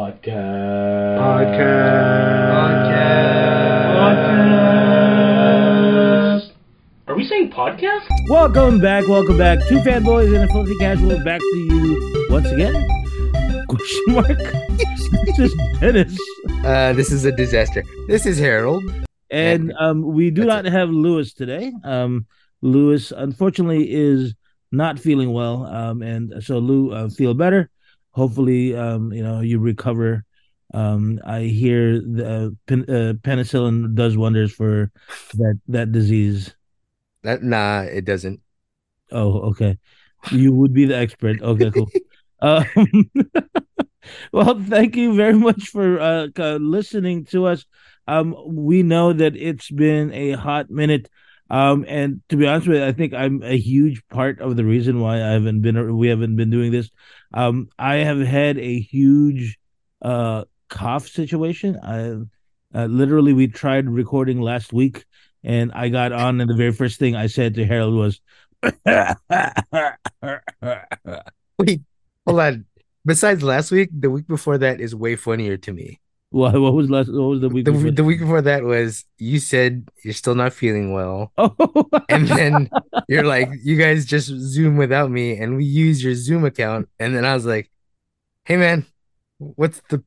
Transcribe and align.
Podcast. 0.00 1.20
Podcast. 1.20 2.80
Podcast. 4.80 5.20
Are 7.06 7.14
we 7.14 7.28
saying 7.28 7.50
podcast? 7.50 8.08
Welcome 8.30 8.80
back, 8.80 9.06
welcome 9.08 9.36
back. 9.36 9.58
Two 9.68 9.76
fanboys 9.80 10.34
and 10.34 10.48
a 10.48 10.52
filthy 10.54 10.74
casual 10.78 11.22
back 11.22 11.40
to 11.40 11.58
you 11.58 12.26
once 12.30 12.48
again. 12.48 12.72
Question 13.68 14.04
mark. 14.08 14.38
this 15.26 15.38
is 15.38 15.54
Dennis. 15.80 16.18
Uh, 16.64 16.94
this 16.94 17.12
is 17.12 17.26
a 17.26 17.32
disaster. 17.32 17.84
This 18.08 18.24
is 18.24 18.38
Harold. 18.38 18.82
And 19.28 19.74
um, 19.78 20.00
we 20.00 20.30
do 20.30 20.46
That's 20.46 20.64
not 20.64 20.72
have 20.72 20.88
Lewis 20.88 21.34
today. 21.34 21.74
Um, 21.84 22.24
Lewis, 22.62 23.12
unfortunately, 23.14 23.92
is 23.92 24.34
not 24.72 24.98
feeling 24.98 25.34
well. 25.34 25.66
Um, 25.66 26.00
and 26.00 26.42
so, 26.42 26.58
Lou, 26.58 26.90
uh, 26.90 27.10
feel 27.10 27.34
better. 27.34 27.68
Hopefully, 28.12 28.74
um, 28.74 29.12
you 29.12 29.22
know, 29.22 29.40
you 29.40 29.58
recover. 29.58 30.24
Um, 30.72 31.20
I 31.24 31.42
hear 31.42 32.00
the 32.00 32.56
pen, 32.66 32.84
uh, 32.88 33.14
penicillin 33.22 33.94
does 33.94 34.16
wonders 34.16 34.52
for 34.52 34.90
that 35.34 35.60
that 35.68 35.92
disease. 35.92 36.54
That 37.22 37.42
nah, 37.42 37.82
it 37.82 38.04
doesn't. 38.04 38.40
Oh, 39.10 39.50
okay. 39.50 39.78
You 40.30 40.52
would 40.54 40.72
be 40.72 40.84
the 40.84 40.96
expert. 40.96 41.42
Okay, 41.42 41.70
cool. 41.70 41.88
um, 42.40 42.66
well, 44.32 44.60
thank 44.60 44.96
you 44.96 45.14
very 45.14 45.34
much 45.34 45.68
for 45.68 46.00
uh, 46.00 46.28
uh, 46.38 46.58
listening 46.60 47.24
to 47.26 47.46
us. 47.46 47.64
Um, 48.06 48.36
we 48.46 48.82
know 48.82 49.12
that 49.12 49.36
it's 49.36 49.70
been 49.70 50.12
a 50.12 50.32
hot 50.32 50.70
minute. 50.70 51.08
Um, 51.48 51.84
and 51.88 52.22
to 52.28 52.36
be 52.36 52.46
honest 52.46 52.68
with 52.68 52.78
you, 52.78 52.84
I 52.84 52.92
think 52.92 53.12
I'm 53.12 53.42
a 53.42 53.56
huge 53.56 54.06
part 54.08 54.40
of 54.40 54.56
the 54.56 54.64
reason 54.64 55.00
why 55.00 55.16
I 55.16 55.32
haven't 55.32 55.62
been 55.62 55.96
we 55.96 56.08
haven't 56.08 56.36
been 56.36 56.50
doing 56.50 56.70
this. 56.70 56.90
Um, 57.32 57.68
I 57.78 57.96
have 57.96 58.20
had 58.20 58.58
a 58.58 58.80
huge 58.80 59.58
uh 60.02 60.44
cough 60.68 61.08
situation. 61.08 61.78
I 61.82 62.16
uh, 62.72 62.86
literally 62.86 63.32
we 63.32 63.48
tried 63.48 63.88
recording 63.88 64.40
last 64.40 64.72
week, 64.72 65.04
and 65.42 65.72
I 65.72 65.88
got 65.88 66.12
on, 66.12 66.40
and 66.40 66.48
the 66.48 66.54
very 66.54 66.72
first 66.72 66.98
thing 66.98 67.16
I 67.16 67.26
said 67.26 67.54
to 67.54 67.66
Harold 67.66 67.94
was, 67.94 68.20
Wait, 71.58 71.82
hold 72.26 72.40
on. 72.40 72.66
Besides 73.04 73.42
last 73.42 73.70
week, 73.70 73.90
the 73.92 74.10
week 74.10 74.26
before 74.26 74.58
that 74.58 74.80
is 74.80 74.94
way 74.94 75.16
funnier 75.16 75.56
to 75.56 75.72
me. 75.72 76.00
"What? 76.30 76.60
What 76.60 76.74
was 76.74 76.90
last? 76.90 77.12
What 77.12 77.22
was 77.22 77.40
the 77.40 77.48
week? 77.48 77.64
The, 77.64 77.72
before? 77.72 77.90
the 77.90 78.04
week 78.04 78.20
before 78.20 78.42
that 78.42 78.62
was 78.64 79.04
you 79.18 79.38
said 79.38 79.88
you're 80.04 80.14
still 80.14 80.34
not 80.34 80.52
feeling 80.52 80.92
well. 80.92 81.32
Oh, 81.38 81.86
And 82.08 82.28
then 82.28 82.70
you're 83.08 83.24
like, 83.24 83.48
you 83.62 83.76
guys 83.76 84.06
just 84.06 84.28
Zoom 84.28 84.76
without 84.76 85.10
me, 85.10 85.36
and 85.36 85.56
we 85.56 85.64
use 85.64 86.02
your 86.02 86.14
Zoom 86.14 86.44
account. 86.44 86.88
And 86.98 87.14
then 87.16 87.24
I 87.24 87.34
was 87.34 87.46
like, 87.46 87.70
hey 88.44 88.56
man, 88.56 88.86
what's 89.38 89.80
the 89.88 90.02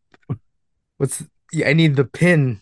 what's 0.97 1.23
yeah, 1.53 1.69
I 1.69 1.73
need 1.73 1.95
the 1.95 2.05
pin. 2.05 2.61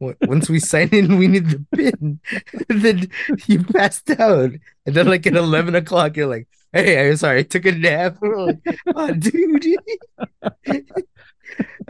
Once 0.00 0.50
we 0.50 0.58
sign 0.58 0.88
in, 0.88 1.16
we 1.16 1.28
need 1.28 1.48
the 1.48 1.64
pin. 1.76 2.20
And 2.68 2.82
then 2.82 3.08
you 3.46 3.62
passed 3.62 4.10
out. 4.10 4.50
And 4.84 4.94
then 4.96 5.06
like 5.06 5.26
at 5.26 5.36
11 5.36 5.76
o'clock, 5.76 6.16
you're 6.16 6.26
like, 6.26 6.48
hey, 6.72 7.08
I'm 7.08 7.16
sorry, 7.16 7.40
I 7.40 7.42
took 7.44 7.64
a 7.66 7.72
nap. 7.72 8.16
We're 8.22 8.46
like, 8.46 8.58
oh, 8.96 9.12
dude. 9.12 9.64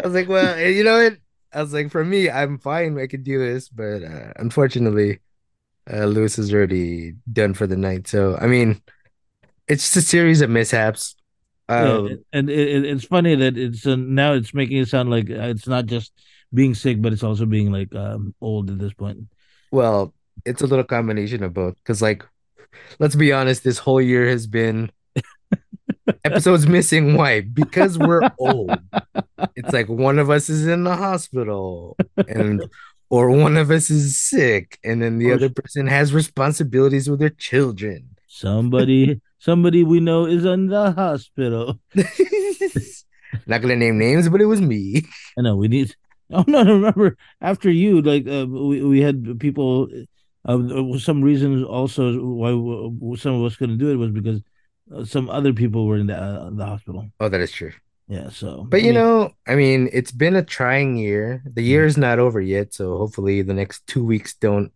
I 0.02 0.06
was 0.06 0.14
like, 0.14 0.28
well, 0.28 0.54
eh, 0.58 0.68
you 0.68 0.84
know 0.84 1.02
what? 1.04 1.18
I 1.52 1.62
was 1.62 1.72
like, 1.72 1.90
for 1.90 2.04
me, 2.04 2.30
I'm 2.30 2.58
fine. 2.58 2.98
I 2.98 3.06
could 3.06 3.24
do 3.24 3.38
this. 3.38 3.68
But 3.68 4.02
uh, 4.02 4.32
unfortunately, 4.36 5.20
uh, 5.92 6.06
Lewis 6.06 6.38
is 6.38 6.54
already 6.54 7.14
done 7.32 7.54
for 7.54 7.66
the 7.66 7.76
night. 7.76 8.08
So, 8.08 8.36
I 8.40 8.46
mean, 8.48 8.82
it's 9.68 9.84
just 9.84 9.96
a 9.96 10.02
series 10.02 10.40
of 10.42 10.50
mishaps. 10.50 11.16
Yeah, 11.78 11.98
Um, 11.98 12.24
and 12.32 12.50
it, 12.50 12.68
it, 12.68 12.84
it's 12.84 13.04
funny 13.04 13.34
that 13.34 13.56
it's 13.56 13.86
uh, 13.86 13.96
now 13.96 14.34
it's 14.34 14.52
making 14.52 14.78
it 14.78 14.88
sound 14.88 15.10
like 15.10 15.30
uh, 15.30 15.48
it's 15.48 15.66
not 15.66 15.86
just 15.86 16.12
being 16.52 16.74
sick, 16.74 17.00
but 17.00 17.12
it's 17.12 17.22
also 17.22 17.46
being 17.46 17.72
like 17.72 17.94
um 17.94 18.34
old 18.40 18.70
at 18.70 18.78
this 18.78 18.92
point. 18.92 19.20
Well, 19.70 20.14
it's 20.44 20.62
a 20.62 20.66
little 20.66 20.84
combination 20.84 21.42
of 21.42 21.54
both. 21.54 21.76
Because, 21.76 22.02
like, 22.02 22.24
let's 22.98 23.16
be 23.16 23.32
honest, 23.32 23.64
this 23.64 23.78
whole 23.78 24.00
year 24.02 24.28
has 24.28 24.46
been 24.46 24.92
episodes 26.24 26.66
missing. 26.66 27.14
Why? 27.16 27.40
Because 27.40 27.98
we're 27.98 28.22
old. 28.38 28.76
It's 29.56 29.72
like 29.72 29.88
one 29.88 30.18
of 30.18 30.30
us 30.30 30.48
is 30.48 30.66
in 30.66 30.84
the 30.84 30.96
hospital, 30.96 31.96
and 32.28 32.64
or 33.10 33.30
one 33.30 33.56
of 33.56 33.70
us 33.70 33.90
is 33.90 34.16
sick, 34.20 34.78
and 34.84 35.02
then 35.02 35.18
the 35.18 35.30
Or- 35.30 35.34
other 35.34 35.50
person 35.50 35.86
has 35.86 36.12
responsibilities 36.14 37.08
with 37.10 37.20
their 37.20 37.30
children. 37.30 38.08
Somebody, 38.28 39.20
somebody 39.38 39.84
we 39.84 40.00
know 40.00 40.24
is 40.24 40.44
in 40.44 40.66
the 40.68 40.92
hospital. 40.92 41.78
Not 43.46 43.62
gonna 43.62 43.76
name 43.76 43.98
names, 43.98 44.28
but 44.28 44.40
it 44.40 44.46
was 44.46 44.60
me. 44.60 45.02
I 45.38 45.42
know 45.42 45.56
we 45.56 45.68
need. 45.68 45.94
Oh 46.34 46.44
no! 46.48 46.64
Remember 46.64 47.18
after 47.42 47.70
you, 47.70 48.00
like 48.00 48.26
uh, 48.26 48.46
we 48.48 48.82
we 48.82 49.02
had 49.02 49.38
people. 49.38 49.86
Uh, 50.48 50.96
some 50.98 51.20
reasons 51.20 51.62
also 51.62 52.18
why 52.24 52.50
some 53.16 53.34
of 53.34 53.44
us 53.44 53.54
couldn't 53.54 53.76
do 53.76 53.90
it 53.92 53.96
was 53.96 54.10
because 54.10 54.38
uh, 54.38 54.42
some 55.04 55.30
other 55.30 55.52
people 55.52 55.86
were 55.86 55.96
in 55.96 56.06
the 56.06 56.16
uh, 56.16 56.50
the 56.50 56.66
hospital. 56.66 57.10
Oh, 57.20 57.28
that 57.28 57.40
is 57.40 57.52
true. 57.52 57.72
Yeah, 58.08 58.28
so 58.30 58.66
But 58.68 58.78
I 58.78 58.84
you 58.84 58.92
mean, 58.92 58.94
know, 58.94 59.32
I 59.46 59.54
mean, 59.54 59.88
it's 59.92 60.12
been 60.12 60.36
a 60.36 60.44
trying 60.44 60.96
year. 60.96 61.42
The 61.46 61.62
year 61.62 61.84
is 61.86 61.96
not 61.96 62.18
over 62.18 62.40
yet, 62.40 62.74
so 62.74 62.98
hopefully 62.98 63.42
the 63.42 63.54
next 63.54 63.86
two 63.86 64.04
weeks 64.04 64.34
don't 64.34 64.72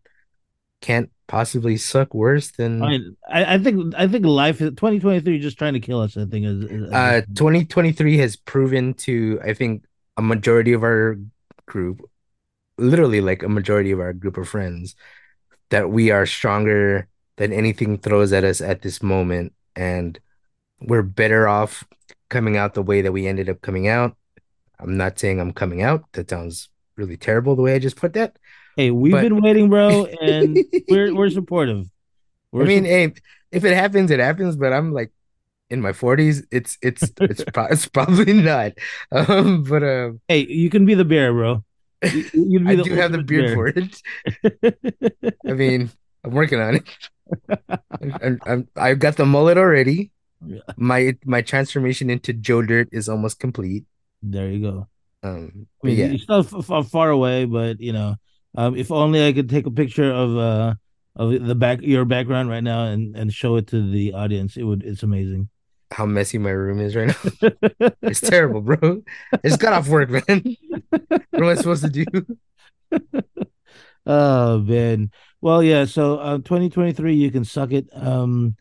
can't 0.80 1.10
possibly 1.26 1.76
suck 1.76 2.14
worse 2.14 2.50
than 2.52 2.82
I, 2.82 2.98
I 3.28 3.54
I 3.54 3.58
think 3.58 3.94
I 3.96 4.06
think 4.06 4.24
life 4.26 4.60
is 4.60 4.72
2023 4.76 5.38
just 5.40 5.58
trying 5.58 5.74
to 5.74 5.80
kill 5.80 6.00
us. 6.00 6.16
I 6.16 6.26
think 6.26 6.46
is, 6.46 6.64
is 6.64 6.92
uh 6.92 7.22
2023 7.34 8.18
has 8.18 8.36
proven 8.36 8.94
to, 8.94 9.40
I 9.44 9.54
think, 9.54 9.84
a 10.16 10.22
majority 10.22 10.72
of 10.72 10.82
our 10.82 11.18
group, 11.66 12.02
literally 12.78 13.20
like 13.20 13.42
a 13.42 13.48
majority 13.48 13.92
of 13.92 14.00
our 14.00 14.12
group 14.12 14.38
of 14.38 14.48
friends, 14.48 14.96
that 15.70 15.90
we 15.90 16.10
are 16.12 16.26
stronger 16.26 17.08
than 17.38 17.52
anything 17.52 17.98
throws 17.98 18.32
at 18.32 18.44
us 18.44 18.60
at 18.62 18.82
this 18.82 19.02
moment, 19.02 19.54
and 19.76 20.18
we're 20.80 21.02
better 21.02 21.46
off 21.48 21.84
coming 22.28 22.56
out 22.56 22.74
the 22.74 22.82
way 22.82 23.02
that 23.02 23.12
we 23.12 23.26
ended 23.26 23.48
up 23.48 23.60
coming 23.60 23.88
out. 23.88 24.16
I'm 24.78 24.96
not 24.96 25.18
saying 25.18 25.40
I'm 25.40 25.52
coming 25.52 25.82
out. 25.82 26.04
That 26.12 26.28
sounds 26.30 26.68
really 26.96 27.16
terrible 27.16 27.56
the 27.56 27.62
way 27.62 27.74
I 27.74 27.78
just 27.78 27.96
put 27.96 28.12
that. 28.14 28.36
Hey, 28.76 28.90
we've 28.90 29.12
But- 29.12 29.22
been 29.22 29.40
waiting, 29.40 29.68
bro, 29.70 30.06
and 30.20 30.58
we're 30.88 31.14
we're 31.14 31.30
supportive. 31.30 31.86
We're 32.52 32.64
I 32.64 32.66
mean, 32.66 32.84
sup- 32.84 32.90
hey, 32.90 33.12
if 33.52 33.64
it 33.64 33.74
happens, 33.74 34.10
it 34.10 34.20
happens. 34.20 34.56
But 34.56 34.72
I'm 34.72 34.92
like 34.92 35.12
in 35.70 35.80
my 35.80 35.92
40s. 35.92 36.44
It's 36.50 36.76
it's 36.82 37.10
it's, 37.20 37.44
pro- 37.54 37.66
it's 37.66 37.86
probably 37.88 38.32
not. 38.34 38.72
Um, 39.12 39.62
but 39.62 39.82
um, 39.82 40.20
hey, 40.28 40.46
you 40.46 40.68
can 40.70 40.84
be 40.84 40.94
the 40.94 41.04
bear, 41.06 41.32
bro. 41.32 41.64
You, 42.02 42.60
be 42.60 42.66
I 42.68 42.76
do 42.76 42.94
have 42.94 43.12
the 43.12 43.22
beard 43.22 43.46
bear. 43.46 43.54
for 43.54 43.68
it. 43.68 44.02
I 45.48 45.52
mean, 45.54 45.90
I'm 46.22 46.32
working 46.32 46.60
on 46.60 46.74
it. 46.76 46.84
I'm, 48.22 48.38
I'm 48.46 48.68
I've 48.76 48.98
got 48.98 49.16
the 49.16 49.26
mullet 49.26 49.58
already. 49.58 50.10
Yeah. 50.44 50.60
My 50.76 51.16
my 51.24 51.42
transformation 51.42 52.10
into 52.10 52.32
Joe 52.32 52.62
Dirt 52.62 52.88
is 52.92 53.08
almost 53.08 53.40
complete. 53.40 53.84
There 54.22 54.48
you 54.50 54.60
go. 54.60 54.88
Um, 55.22 55.66
I 55.82 55.86
mean, 55.86 55.96
yeah, 55.96 56.06
you're 56.06 56.18
still 56.18 56.40
f- 56.40 56.70
f- 56.70 56.88
far 56.88 57.10
away, 57.10 57.44
but 57.46 57.80
you 57.80 57.92
know, 57.92 58.16
um, 58.56 58.76
if 58.76 58.90
only 58.92 59.26
I 59.26 59.32
could 59.32 59.48
take 59.50 59.66
a 59.66 59.70
picture 59.70 60.10
of 60.12 60.36
uh 60.36 60.74
of 61.16 61.46
the 61.46 61.54
back 61.54 61.80
your 61.82 62.04
background 62.04 62.50
right 62.50 62.62
now 62.62 62.84
and 62.84 63.16
and 63.16 63.32
show 63.32 63.56
it 63.56 63.66
to 63.68 63.90
the 63.90 64.12
audience, 64.12 64.56
it 64.56 64.64
would. 64.64 64.82
It's 64.84 65.02
amazing. 65.02 65.48
how 65.92 66.04
messy 66.06 66.38
my 66.38 66.50
room 66.50 66.80
is 66.80 66.94
right 66.96 67.08
now. 67.42 67.50
It's 68.02 68.20
terrible, 68.20 68.60
bro. 68.60 69.02
I 69.32 69.48
just 69.48 69.60
got 69.60 69.72
off 69.72 69.88
work, 69.88 70.10
man. 70.10 70.42
What 71.30 71.42
am 71.42 71.44
I 71.48 71.54
supposed 71.54 71.84
to 71.84 71.90
do? 71.90 72.04
Oh 74.06 74.58
man. 74.60 75.10
Well, 75.40 75.62
yeah. 75.62 75.84
So, 75.84 76.18
uh, 76.18 76.38
2023, 76.38 77.14
you 77.14 77.30
can 77.30 77.44
suck 77.44 77.72
it. 77.72 77.88
Um, 77.92 78.56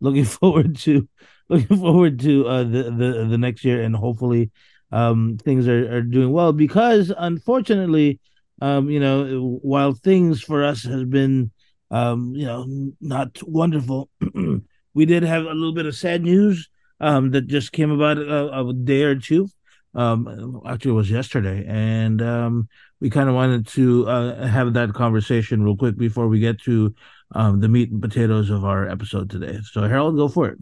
looking 0.00 0.24
forward 0.40 0.76
to 0.78 1.08
looking 1.48 1.76
forward 1.78 2.20
to 2.20 2.46
uh 2.46 2.62
the 2.64 2.84
the 2.84 3.26
the 3.30 3.38
next 3.38 3.64
year, 3.64 3.82
and 3.82 3.94
hopefully, 3.96 4.50
um, 4.92 5.38
things 5.42 5.66
are 5.68 5.96
are 5.96 6.02
doing 6.02 6.32
well. 6.32 6.52
Because 6.52 7.12
unfortunately, 7.16 8.20
um, 8.60 8.90
you 8.90 9.00
know, 9.00 9.58
while 9.62 9.92
things 9.94 10.42
for 10.42 10.64
us 10.64 10.82
has 10.84 11.04
been, 11.04 11.50
um, 11.90 12.34
you 12.34 12.46
know, 12.46 12.66
not 13.00 13.38
wonderful, 13.42 14.10
we 14.94 15.06
did 15.06 15.22
have 15.22 15.44
a 15.44 15.54
little 15.54 15.74
bit 15.74 15.86
of 15.86 15.96
sad 15.96 16.22
news. 16.22 16.68
Um, 17.02 17.30
that 17.30 17.46
just 17.46 17.72
came 17.72 17.90
about 17.90 18.18
a, 18.18 18.58
a 18.58 18.74
day 18.74 19.04
or 19.04 19.14
two. 19.14 19.48
Um, 19.94 20.60
actually, 20.66 20.90
it 20.90 20.94
was 20.94 21.10
yesterday, 21.10 21.64
and 21.66 22.20
um 22.20 22.68
we 23.00 23.10
kind 23.10 23.28
of 23.28 23.34
wanted 23.34 23.66
to 23.68 24.08
uh, 24.08 24.46
have 24.46 24.74
that 24.74 24.92
conversation 24.92 25.62
real 25.62 25.76
quick 25.76 25.96
before 25.96 26.28
we 26.28 26.38
get 26.38 26.60
to 26.62 26.94
um, 27.34 27.60
the 27.60 27.68
meat 27.68 27.90
and 27.90 28.02
potatoes 28.02 28.50
of 28.50 28.64
our 28.64 28.88
episode 28.88 29.30
today. 29.30 29.58
So, 29.64 29.82
Harold, 29.82 30.16
go 30.16 30.28
for 30.28 30.48
it. 30.48 30.58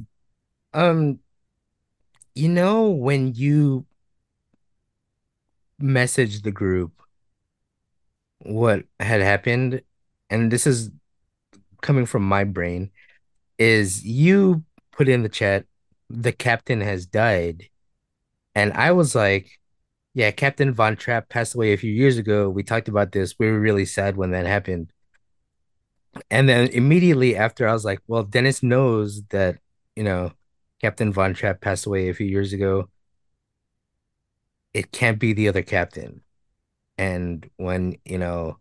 Um, 0.73 1.19
you 2.35 2.49
know, 2.49 2.91
when 2.91 3.35
you 3.35 3.87
message 5.79 6.43
the 6.43 6.51
group 6.51 6.93
what 8.41 8.85
had 9.01 9.21
happened, 9.21 9.83
and 10.31 10.51
this 10.51 10.67
is 10.67 10.91
coming 11.81 12.07
from 12.07 12.23
my 12.23 12.45
brain, 12.45 12.91
is 13.59 14.05
you 14.05 14.63
put 14.93 15.09
in 15.09 15.23
the 15.23 15.29
chat, 15.29 15.67
the 16.09 16.33
captain 16.33 16.81
has 16.81 17.07
died. 17.07 17.69
And 18.55 18.73
I 18.73 18.93
was 18.93 19.15
like, 19.15 19.59
Yeah, 20.15 20.31
Captain 20.33 20.75
Von 20.75 20.97
Trapp 20.97 21.29
passed 21.29 21.55
away 21.55 21.73
a 21.73 21.77
few 21.77 21.93
years 21.93 22.19
ago. 22.19 22.49
We 22.51 22.63
talked 22.63 22.89
about 22.89 23.13
this. 23.13 23.39
We 23.39 23.51
were 23.51 23.61
really 23.61 23.85
sad 23.85 24.17
when 24.17 24.31
that 24.33 24.47
happened. 24.47 24.93
And 26.31 26.49
then 26.49 26.69
immediately 26.69 27.37
after, 27.37 27.69
I 27.69 27.73
was 27.73 27.85
like, 27.85 28.01
well, 28.07 28.23
Dennis 28.23 28.63
knows 28.63 29.23
that, 29.31 29.59
you 29.97 30.03
know, 30.05 30.33
Captain 30.81 31.13
Von 31.13 31.35
Trapp 31.35 31.61
passed 31.61 31.87
away 31.87 32.09
a 32.09 32.15
few 32.15 32.27
years 32.27 32.53
ago. 32.53 32.89
It 34.75 34.93
can't 34.93 35.19
be 35.19 35.33
the 35.33 35.49
other 35.49 35.63
captain. 35.63 36.23
And 36.99 37.49
when, 37.59 37.99
you 38.05 38.19
know, 38.19 38.59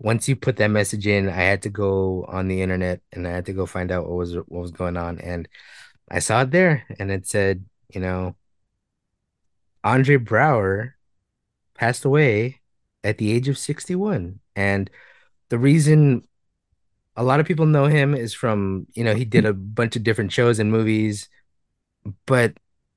once 0.00 0.28
you 0.28 0.36
put 0.36 0.56
that 0.58 0.70
message 0.70 1.06
in, 1.06 1.28
I 1.28 1.34
had 1.34 1.62
to 1.64 1.70
go 1.70 2.24
on 2.28 2.48
the 2.48 2.62
internet 2.62 3.02
and 3.12 3.26
I 3.28 3.32
had 3.32 3.46
to 3.46 3.52
go 3.54 3.66
find 3.66 3.92
out 3.92 4.08
what 4.08 4.16
was 4.18 4.36
what 4.36 4.48
was 4.50 4.72
going 4.72 4.96
on. 4.96 5.20
And 5.20 5.48
I 6.10 6.20
saw 6.20 6.42
it 6.42 6.52
there 6.52 6.86
and 6.98 7.10
it 7.12 7.26
said, 7.28 7.64
you 7.94 8.00
know, 8.00 8.36
Andre 9.84 10.16
Braugher 10.16 10.92
passed 11.74 12.04
away 12.04 12.60
at 13.02 13.18
the 13.18 13.32
age 13.32 13.48
of 13.48 13.58
61. 13.58 14.40
And 14.54 14.90
the 15.48 15.58
reason 15.58 16.26
a 17.16 17.24
lot 17.24 17.40
of 17.40 17.46
people 17.46 17.66
know 17.66 17.86
him 17.86 18.14
is 18.14 18.34
from, 18.34 18.86
you 18.94 19.04
know, 19.04 19.14
he 19.14 19.24
did 19.24 19.44
a 19.44 19.52
bunch 19.52 19.96
of 19.96 20.02
different 20.02 20.32
shows 20.32 20.58
and 20.58 20.70
movies, 20.70 21.28
but 22.26 22.54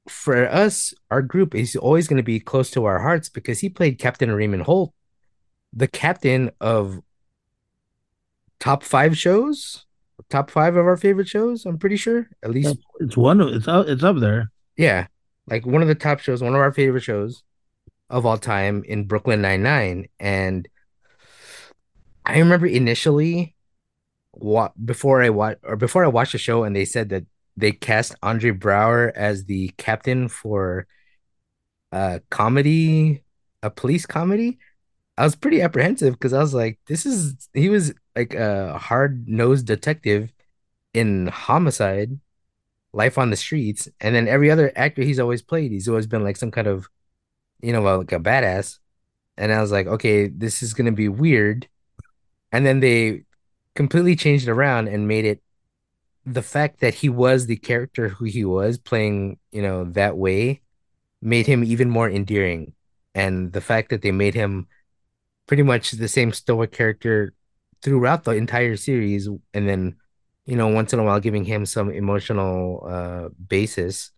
for 0.07 0.47
us, 0.49 0.93
our 1.09 1.21
group 1.21 1.55
is 1.55 1.75
always 1.75 2.07
going 2.07 2.17
to 2.17 2.23
be 2.23 2.39
close 2.39 2.69
to 2.71 2.85
our 2.85 2.99
hearts 2.99 3.29
because 3.29 3.59
he 3.59 3.69
played 3.69 3.99
Captain 3.99 4.31
Raymond 4.31 4.63
Holt, 4.63 4.93
the 5.71 5.87
captain 5.87 6.51
of 6.59 6.99
top 8.59 8.83
five 8.83 9.17
shows, 9.17 9.85
top 10.29 10.49
five 10.49 10.75
of 10.75 10.85
our 10.85 10.97
favorite 10.97 11.27
shows. 11.27 11.65
I'm 11.65 11.77
pretty 11.77 11.95
sure, 11.95 12.27
at 12.43 12.51
least. 12.51 12.77
It's 12.99 13.17
one 13.17 13.39
of 13.39 13.49
it's 13.49 13.67
up 13.67 13.87
it's 13.87 14.03
up 14.03 14.17
there. 14.17 14.51
Yeah, 14.77 15.07
like 15.47 15.65
one 15.65 15.81
of 15.81 15.87
the 15.87 15.95
top 15.95 16.19
shows, 16.19 16.41
one 16.41 16.55
of 16.55 16.61
our 16.61 16.73
favorite 16.73 17.01
shows 17.03 17.43
of 18.09 18.25
all 18.25 18.37
time 18.37 18.83
in 18.85 19.05
Brooklyn 19.05 19.41
Nine 19.41 19.63
Nine, 19.63 20.07
and 20.19 20.67
I 22.25 22.39
remember 22.39 22.67
initially, 22.67 23.55
what 24.31 24.73
before 24.83 25.21
I 25.21 25.29
watch 25.29 25.57
or 25.63 25.75
before 25.75 26.03
I 26.03 26.07
watched 26.07 26.31
the 26.31 26.37
show, 26.37 26.63
and 26.63 26.75
they 26.75 26.85
said 26.85 27.09
that 27.09 27.25
they 27.55 27.71
cast 27.71 28.15
Andre 28.23 28.51
Braugher 28.51 29.11
as 29.13 29.45
the 29.45 29.69
captain 29.77 30.27
for 30.27 30.87
a 31.91 32.21
comedy, 32.29 33.23
a 33.61 33.69
police 33.69 34.05
comedy. 34.05 34.57
I 35.17 35.23
was 35.23 35.35
pretty 35.35 35.61
apprehensive 35.61 36.13
because 36.13 36.33
I 36.33 36.39
was 36.39 36.53
like, 36.53 36.79
this 36.87 37.05
is 37.05 37.47
he 37.53 37.69
was 37.69 37.93
like 38.15 38.33
a 38.33 38.77
hard-nosed 38.77 39.67
detective 39.67 40.31
in 40.93 41.27
homicide, 41.27 42.19
life 42.93 43.17
on 43.17 43.29
the 43.29 43.35
streets, 43.35 43.89
and 43.99 44.15
then 44.15 44.27
every 44.27 44.51
other 44.51 44.71
actor 44.75 45.01
he's 45.01 45.19
always 45.19 45.41
played, 45.41 45.71
he's 45.71 45.89
always 45.89 46.07
been 46.07 46.23
like 46.23 46.37
some 46.37 46.51
kind 46.51 46.67
of, 46.67 46.87
you 47.61 47.73
know, 47.73 47.81
like 47.81 48.11
a 48.11 48.19
badass. 48.19 48.79
And 49.35 49.51
I 49.51 49.61
was 49.61 49.71
like, 49.71 49.87
okay, 49.87 50.27
this 50.27 50.61
is 50.61 50.73
gonna 50.73 50.91
be 50.91 51.09
weird. 51.09 51.67
And 52.51 52.65
then 52.65 52.79
they 52.79 53.23
completely 53.75 54.15
changed 54.15 54.47
it 54.47 54.51
around 54.51 54.87
and 54.87 55.07
made 55.07 55.25
it 55.25 55.41
the 56.25 56.43
fact 56.43 56.79
that 56.79 56.93
he 56.93 57.09
was 57.09 57.45
the 57.45 57.57
character 57.57 58.09
who 58.09 58.25
he 58.25 58.45
was 58.45 58.77
playing, 58.77 59.39
you 59.51 59.61
know, 59.61 59.85
that 59.85 60.15
way 60.15 60.61
made 61.21 61.47
him 61.47 61.63
even 61.63 61.89
more 61.89 62.09
endearing. 62.09 62.73
And 63.15 63.51
the 63.53 63.61
fact 63.61 63.89
that 63.89 64.01
they 64.01 64.11
made 64.11 64.33
him 64.33 64.67
pretty 65.47 65.63
much 65.63 65.91
the 65.91 66.07
same 66.07 66.31
stoic 66.31 66.71
character 66.71 67.33
throughout 67.81 68.23
the 68.23 68.31
entire 68.31 68.77
series, 68.77 69.27
and 69.53 69.67
then, 69.67 69.95
you 70.45 70.55
know, 70.55 70.67
once 70.67 70.93
in 70.93 70.99
a 70.99 71.03
while 71.03 71.19
giving 71.19 71.45
him 71.45 71.65
some 71.65 71.89
emotional 71.91 72.85
uh 72.89 73.29
basis 73.47 74.11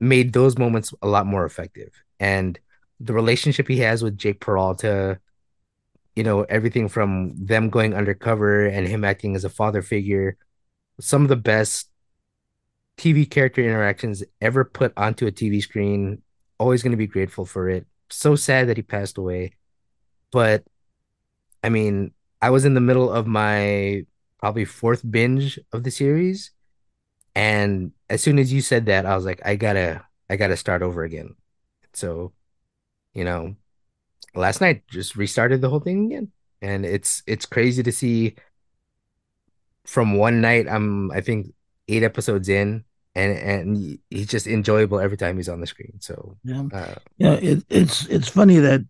made 0.00 0.32
those 0.32 0.56
moments 0.58 0.94
a 1.02 1.06
lot 1.06 1.26
more 1.26 1.44
effective. 1.44 2.02
And 2.18 2.58
the 2.98 3.12
relationship 3.12 3.68
he 3.68 3.78
has 3.78 4.02
with 4.02 4.16
Jake 4.16 4.40
Peralta, 4.40 5.20
you 6.16 6.22
know, 6.22 6.42
everything 6.44 6.88
from 6.88 7.34
them 7.36 7.70
going 7.70 7.94
undercover 7.94 8.66
and 8.66 8.86
him 8.86 9.04
acting 9.04 9.36
as 9.36 9.44
a 9.44 9.50
father 9.50 9.82
figure, 9.82 10.36
some 11.00 11.22
of 11.22 11.28
the 11.28 11.36
best 11.36 11.88
TV 12.96 13.28
character 13.28 13.62
interactions 13.62 14.22
ever 14.40 14.64
put 14.64 14.92
onto 14.96 15.26
a 15.26 15.32
TV 15.32 15.62
screen. 15.62 16.22
Always 16.58 16.82
going 16.82 16.90
to 16.90 16.96
be 16.96 17.06
grateful 17.06 17.46
for 17.46 17.68
it. 17.70 17.86
So 18.10 18.36
sad 18.36 18.68
that 18.68 18.76
he 18.76 18.82
passed 18.82 19.16
away. 19.16 19.52
But 20.30 20.64
I 21.62 21.68
mean, 21.68 22.12
I 22.42 22.50
was 22.50 22.64
in 22.64 22.74
the 22.74 22.80
middle 22.80 23.10
of 23.10 23.26
my 23.26 24.04
probably 24.40 24.66
fourth 24.66 25.04
binge 25.08 25.60
of 25.72 25.84
the 25.84 25.92
series. 25.92 26.52
And 27.34 27.92
as 28.10 28.22
soon 28.22 28.38
as 28.38 28.52
you 28.52 28.62
said 28.62 28.86
that, 28.86 29.06
I 29.06 29.16
was 29.16 29.24
like, 29.26 29.40
I 29.44 29.56
gotta, 29.56 30.04
I 30.30 30.36
gotta 30.36 30.56
start 30.58 30.82
over 30.82 31.04
again. 31.04 31.36
So, 31.94 32.32
you 33.14 33.24
know, 33.24 33.56
last 34.34 34.60
night 34.60 34.88
just 34.88 35.16
restarted 35.16 35.60
the 35.60 35.70
whole 35.70 35.80
thing 35.80 36.06
again. 36.06 36.32
And 36.62 36.86
it's 36.86 37.22
it's 37.26 37.46
crazy 37.46 37.82
to 37.82 37.92
see 37.92 38.36
from 39.86 40.16
one 40.16 40.40
night, 40.40 40.68
I'm 40.68 41.10
I 41.10 41.20
think 41.20 41.52
eight 41.88 42.02
episodes 42.02 42.48
in, 42.48 42.84
and 43.14 43.38
and 43.38 43.98
he's 44.10 44.26
just 44.28 44.46
enjoyable 44.46 45.00
every 45.00 45.16
time 45.16 45.36
he's 45.36 45.48
on 45.48 45.60
the 45.60 45.66
screen. 45.66 45.98
So 46.00 46.36
Yeah. 46.44 46.64
uh, 46.72 46.94
Yeah, 47.18 47.34
it, 47.34 47.64
it's 47.68 48.06
it's 48.06 48.28
funny 48.28 48.58
that 48.58 48.82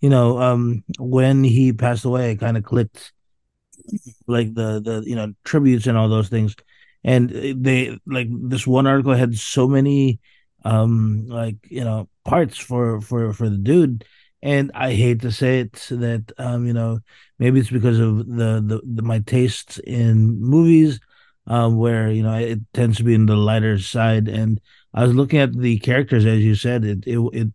you 0.00 0.10
know 0.10 0.38
um 0.40 0.84
when 0.98 1.44
he 1.44 1.72
passed 1.72 2.04
away, 2.04 2.32
it 2.32 2.40
kind 2.40 2.56
of 2.58 2.64
clicked 2.64 3.13
like 4.26 4.54
the 4.54 4.80
the 4.80 5.02
you 5.06 5.16
know 5.16 5.32
tributes 5.44 5.86
and 5.86 5.96
all 5.96 6.08
those 6.08 6.28
things. 6.28 6.54
And 7.02 7.30
they 7.30 7.98
like 8.06 8.28
this 8.30 8.66
one 8.66 8.86
article 8.86 9.14
had 9.14 9.36
so 9.36 9.68
many 9.68 10.20
um 10.64 11.26
like 11.28 11.56
you 11.68 11.84
know 11.84 12.08
parts 12.24 12.56
for 12.58 13.00
for 13.00 13.32
for 13.32 13.48
the 13.48 13.58
dude. 13.58 14.04
And 14.42 14.70
i 14.74 14.92
hate 14.92 15.20
to 15.22 15.32
say 15.32 15.60
it 15.60 15.72
that 15.90 16.32
um 16.38 16.66
you 16.66 16.72
know 16.72 17.00
maybe 17.38 17.60
it's 17.60 17.70
because 17.70 17.98
of 17.98 18.26
the 18.26 18.62
the, 18.64 18.80
the 18.84 19.02
my 19.02 19.20
tastes 19.20 19.78
in 19.78 20.40
movies 20.40 21.00
um 21.46 21.76
where 21.76 22.10
you 22.10 22.22
know 22.22 22.34
it 22.34 22.60
tends 22.72 22.96
to 22.98 23.04
be 23.04 23.14
in 23.14 23.26
the 23.26 23.36
lighter 23.36 23.78
side. 23.78 24.28
And 24.28 24.60
i 24.94 25.02
was 25.04 25.14
looking 25.14 25.40
at 25.40 25.52
the 25.56 25.78
characters 25.78 26.24
as 26.26 26.40
you 26.40 26.54
said 26.54 26.84
it 26.84 27.06
it, 27.06 27.18
it 27.32 27.48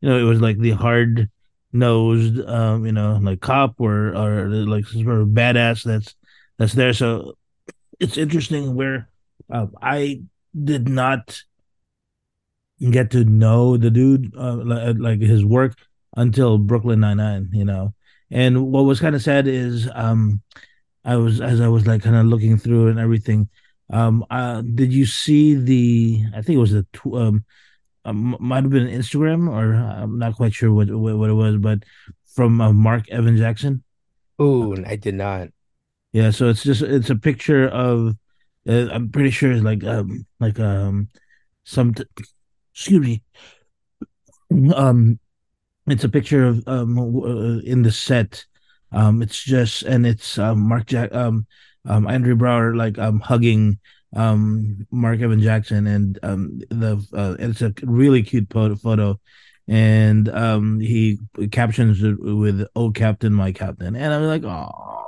you 0.00 0.08
know 0.08 0.18
it 0.18 0.22
was 0.22 0.40
like 0.40 0.58
the 0.58 0.72
hard 0.72 1.30
nosed 1.74 2.38
um 2.48 2.86
you 2.86 2.92
know 2.92 3.18
like 3.22 3.40
cop 3.40 3.74
or 3.80 4.14
or 4.16 4.48
like 4.48 4.86
sort 4.86 5.20
of 5.20 5.28
badass 5.28 5.82
that's 5.82 6.14
that's 6.58 6.74
there. 6.74 6.92
So 6.92 7.34
it's 8.00 8.16
interesting 8.16 8.74
where 8.74 9.08
um, 9.50 9.74
i 9.82 10.20
did 10.64 10.88
not 10.88 11.42
get 12.90 13.10
to 13.12 13.24
know 13.24 13.76
the 13.76 13.90
dude 13.90 14.34
uh, 14.36 14.56
like, 14.64 14.96
like 14.98 15.20
his 15.20 15.44
work 15.44 15.74
until 16.16 16.58
brooklyn 16.58 17.00
99 17.00 17.50
you 17.52 17.64
know? 17.64 17.94
And 18.30 18.72
what 18.72 18.82
was 18.84 19.00
kind 19.00 19.14
of 19.14 19.22
sad 19.22 19.46
is 19.46 19.88
um 19.94 20.40
i 21.04 21.16
was 21.16 21.40
as 21.40 21.60
i 21.60 21.68
was 21.68 21.86
like 21.86 22.02
kind 22.02 22.16
of 22.16 22.26
looking 22.26 22.58
through 22.58 22.88
and 22.88 22.98
everything 22.98 23.48
um 23.90 24.24
uh 24.30 24.62
did 24.62 24.92
you 24.92 25.06
see 25.06 25.54
the 25.54 26.24
i 26.34 26.42
think 26.42 26.56
it 26.56 26.60
was 26.60 26.72
the 26.72 26.86
tw- 26.92 27.14
um 27.14 27.44
um, 28.04 28.36
might 28.40 28.62
have 28.64 28.70
been 28.70 28.86
Instagram 28.86 29.48
or 29.50 29.74
I'm 29.74 30.18
not 30.18 30.36
quite 30.36 30.54
sure 30.54 30.72
what 30.72 30.90
what, 30.90 31.16
what 31.16 31.30
it 31.30 31.34
was, 31.34 31.56
but 31.56 31.84
from 32.34 32.60
uh, 32.60 32.72
Mark 32.72 33.08
Evan 33.10 33.36
Jackson. 33.36 33.82
ooh, 34.40 34.76
I 34.86 34.96
did 34.96 35.14
not. 35.14 35.48
Yeah, 36.12 36.30
so 36.30 36.48
it's 36.48 36.62
just 36.62 36.82
it's 36.82 37.10
a 37.10 37.16
picture 37.16 37.68
of 37.68 38.16
uh, 38.68 38.88
I'm 38.90 39.10
pretty 39.10 39.30
sure 39.30 39.52
it's 39.52 39.62
like 39.64 39.84
um 39.84 40.26
like 40.40 40.58
um 40.60 41.08
some 41.64 41.94
excuse 42.72 43.00
me 43.00 43.22
um 44.74 45.18
it's 45.86 46.04
a 46.04 46.08
picture 46.08 46.44
of 46.46 46.62
um 46.66 46.98
uh, 46.98 47.60
in 47.60 47.82
the 47.82 47.92
set 47.92 48.44
um 48.92 49.22
it's 49.22 49.42
just 49.42 49.82
and 49.82 50.06
it's 50.06 50.38
um 50.38 50.60
Mark 50.60 50.86
Jack 50.86 51.14
um 51.14 51.46
um 51.86 52.06
Andre 52.06 52.34
Braugher 52.34 52.76
like 52.76 52.98
um 52.98 53.20
hugging 53.20 53.78
um 54.14 54.86
Mark 54.90 55.20
Evan 55.20 55.40
Jackson 55.40 55.86
and 55.86 56.18
um 56.22 56.60
the 56.70 57.04
uh, 57.12 57.36
it's 57.38 57.62
a 57.62 57.72
really 57.82 58.22
cute 58.22 58.52
photo. 58.52 59.18
And 59.66 60.28
um 60.28 60.80
he 60.80 61.18
captions 61.50 62.02
it 62.02 62.16
with 62.20 62.66
"Oh 62.76 62.90
Captain, 62.90 63.32
my 63.32 63.52
Captain," 63.52 63.96
and 63.96 64.12
I'm 64.14 64.24
like, 64.24 64.44
oh, 64.44 65.04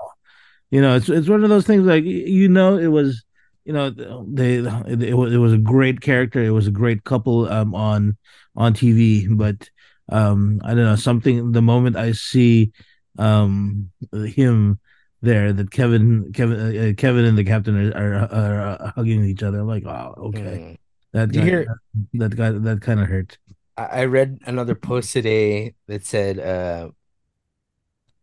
you 0.71 0.81
know, 0.81 0.97
it's 0.97 1.09
it's 1.09 1.29
one 1.29 1.45
of 1.45 1.51
those 1.51 1.67
things 1.67 1.85
like 1.85 2.05
you 2.05 2.49
know 2.49 2.77
it 2.77 2.89
was 2.89 3.25
you 3.65 3.73
know 3.73 3.91
they 3.91 4.57
it 4.57 5.15
was 5.17 5.33
it 5.33 5.39
was 5.39 5.53
a 5.53 5.59
great 5.59 6.01
character, 6.01 6.43
it 6.43 6.51
was 6.51 6.67
a 6.67 6.73
great 6.73 7.05
couple 7.05 7.49
um 7.49 7.75
on 7.75 8.17
on 8.57 8.75
TV, 8.75 9.27
but 9.29 9.71
um 10.11 10.61
I 10.65 10.69
don't 10.69 10.85
know 10.85 10.97
something 10.97 11.53
the 11.53 11.63
moment 11.63 11.97
I 11.97 12.13
see 12.13 12.73
um 13.19 13.91
him 14.13 14.79
there 15.27 15.53
that 15.53 15.71
Kevin 15.71 16.33
Kevin 16.33 16.59
uh, 16.61 16.93
Kevin 16.97 17.25
and 17.27 17.37
the 17.37 17.45
captain 17.45 17.77
are, 17.93 17.95
are, 17.95 18.33
are 18.33 18.61
uh, 18.81 18.93
hugging 18.97 19.25
each 19.25 19.43
other. 19.43 19.61
I'm 19.61 19.69
like, 19.69 19.85
oh, 19.87 20.15
okay, 20.29 20.63
Mm. 20.63 20.79
that 21.13 21.35
you 21.35 21.41
guy, 21.41 21.47
hear? 21.47 21.67
that 22.15 22.37
guy, 22.37 22.51
that 22.53 22.81
kind 22.81 23.01
of 23.01 23.09
hurt. 23.09 23.39
I 23.77 23.85
I 23.85 24.05
read 24.07 24.39
another 24.47 24.75
post 24.75 25.13
today 25.13 25.75
that 25.89 26.05
said, 26.07 26.39
uh, 26.39 26.91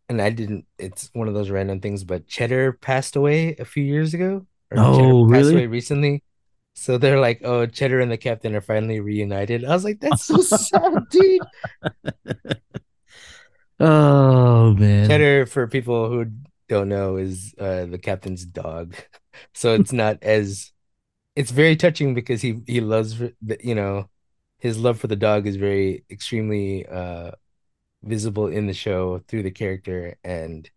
and 0.08 0.20
I 0.20 0.30
didn't. 0.30 0.66
It's 0.78 1.10
one 1.12 1.28
of 1.28 1.34
those 1.34 1.50
random 1.50 1.80
things, 1.80 2.04
but 2.04 2.26
Cheddar 2.26 2.72
passed 2.74 3.16
away 3.16 3.56
a 3.58 3.64
few 3.64 3.84
years 3.84 4.14
ago, 4.14 4.46
or 4.70 4.76
Cheddar 4.92 5.14
Oh, 5.14 5.28
passed 5.30 5.52
away 5.52 5.62
really? 5.62 5.66
recently. 5.66 6.22
So 6.76 6.98
they're 6.98 7.20
like, 7.20 7.40
oh, 7.44 7.66
Cheddar 7.66 8.00
and 8.00 8.10
the 8.10 8.18
captain 8.18 8.54
are 8.56 8.60
finally 8.60 9.00
reunited. 9.00 9.64
I 9.64 9.70
was 9.74 9.84
like, 9.84 10.00
that's 10.00 10.24
so 10.24 10.38
sad, 10.42 10.92
dude. 11.10 11.40
Oh 13.80 14.74
man. 14.74 15.08
Cheddar, 15.08 15.46
for 15.46 15.66
people 15.68 16.08
who 16.08 16.26
don't 16.74 16.88
know, 16.88 17.16
is 17.16 17.54
uh, 17.58 17.86
the 17.86 17.98
captain's 17.98 18.44
dog. 18.44 18.96
So 19.52 19.74
it's 19.74 19.92
not 19.92 20.22
as 20.22 20.70
it's 21.36 21.50
very 21.50 21.76
touching 21.76 22.14
because 22.14 22.40
he 22.42 22.60
he 22.66 22.80
loves 22.80 23.18
the 23.18 23.58
you 23.62 23.74
know 23.74 24.08
his 24.58 24.78
love 24.78 25.00
for 25.00 25.08
the 25.08 25.16
dog 25.16 25.46
is 25.46 25.56
very 25.56 26.04
extremely 26.10 26.86
uh 26.86 27.32
visible 28.04 28.48
in 28.48 28.66
the 28.66 28.74
show 28.74 29.20
through 29.28 29.44
the 29.44 29.50
character. 29.50 30.16
And 30.24 30.70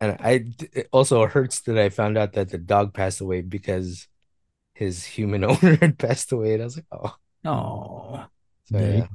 and 0.00 0.16
I 0.20 0.46
it 0.74 0.88
also 0.92 1.26
hurts 1.26 1.62
that 1.62 1.78
I 1.78 1.90
found 1.90 2.18
out 2.18 2.34
that 2.34 2.50
the 2.50 2.58
dog 2.58 2.94
passed 2.94 3.20
away 3.22 3.42
because 3.42 4.08
his 4.74 5.04
human 5.04 5.44
owner 5.50 5.76
had 5.76 5.98
passed 5.98 6.32
away. 6.32 6.54
And 6.54 6.62
I 6.62 6.66
was 6.66 6.76
like 6.76 6.86
oh. 6.92 7.16
Oh. 7.44 8.26
so 8.66 8.78
yeah. 8.78 9.06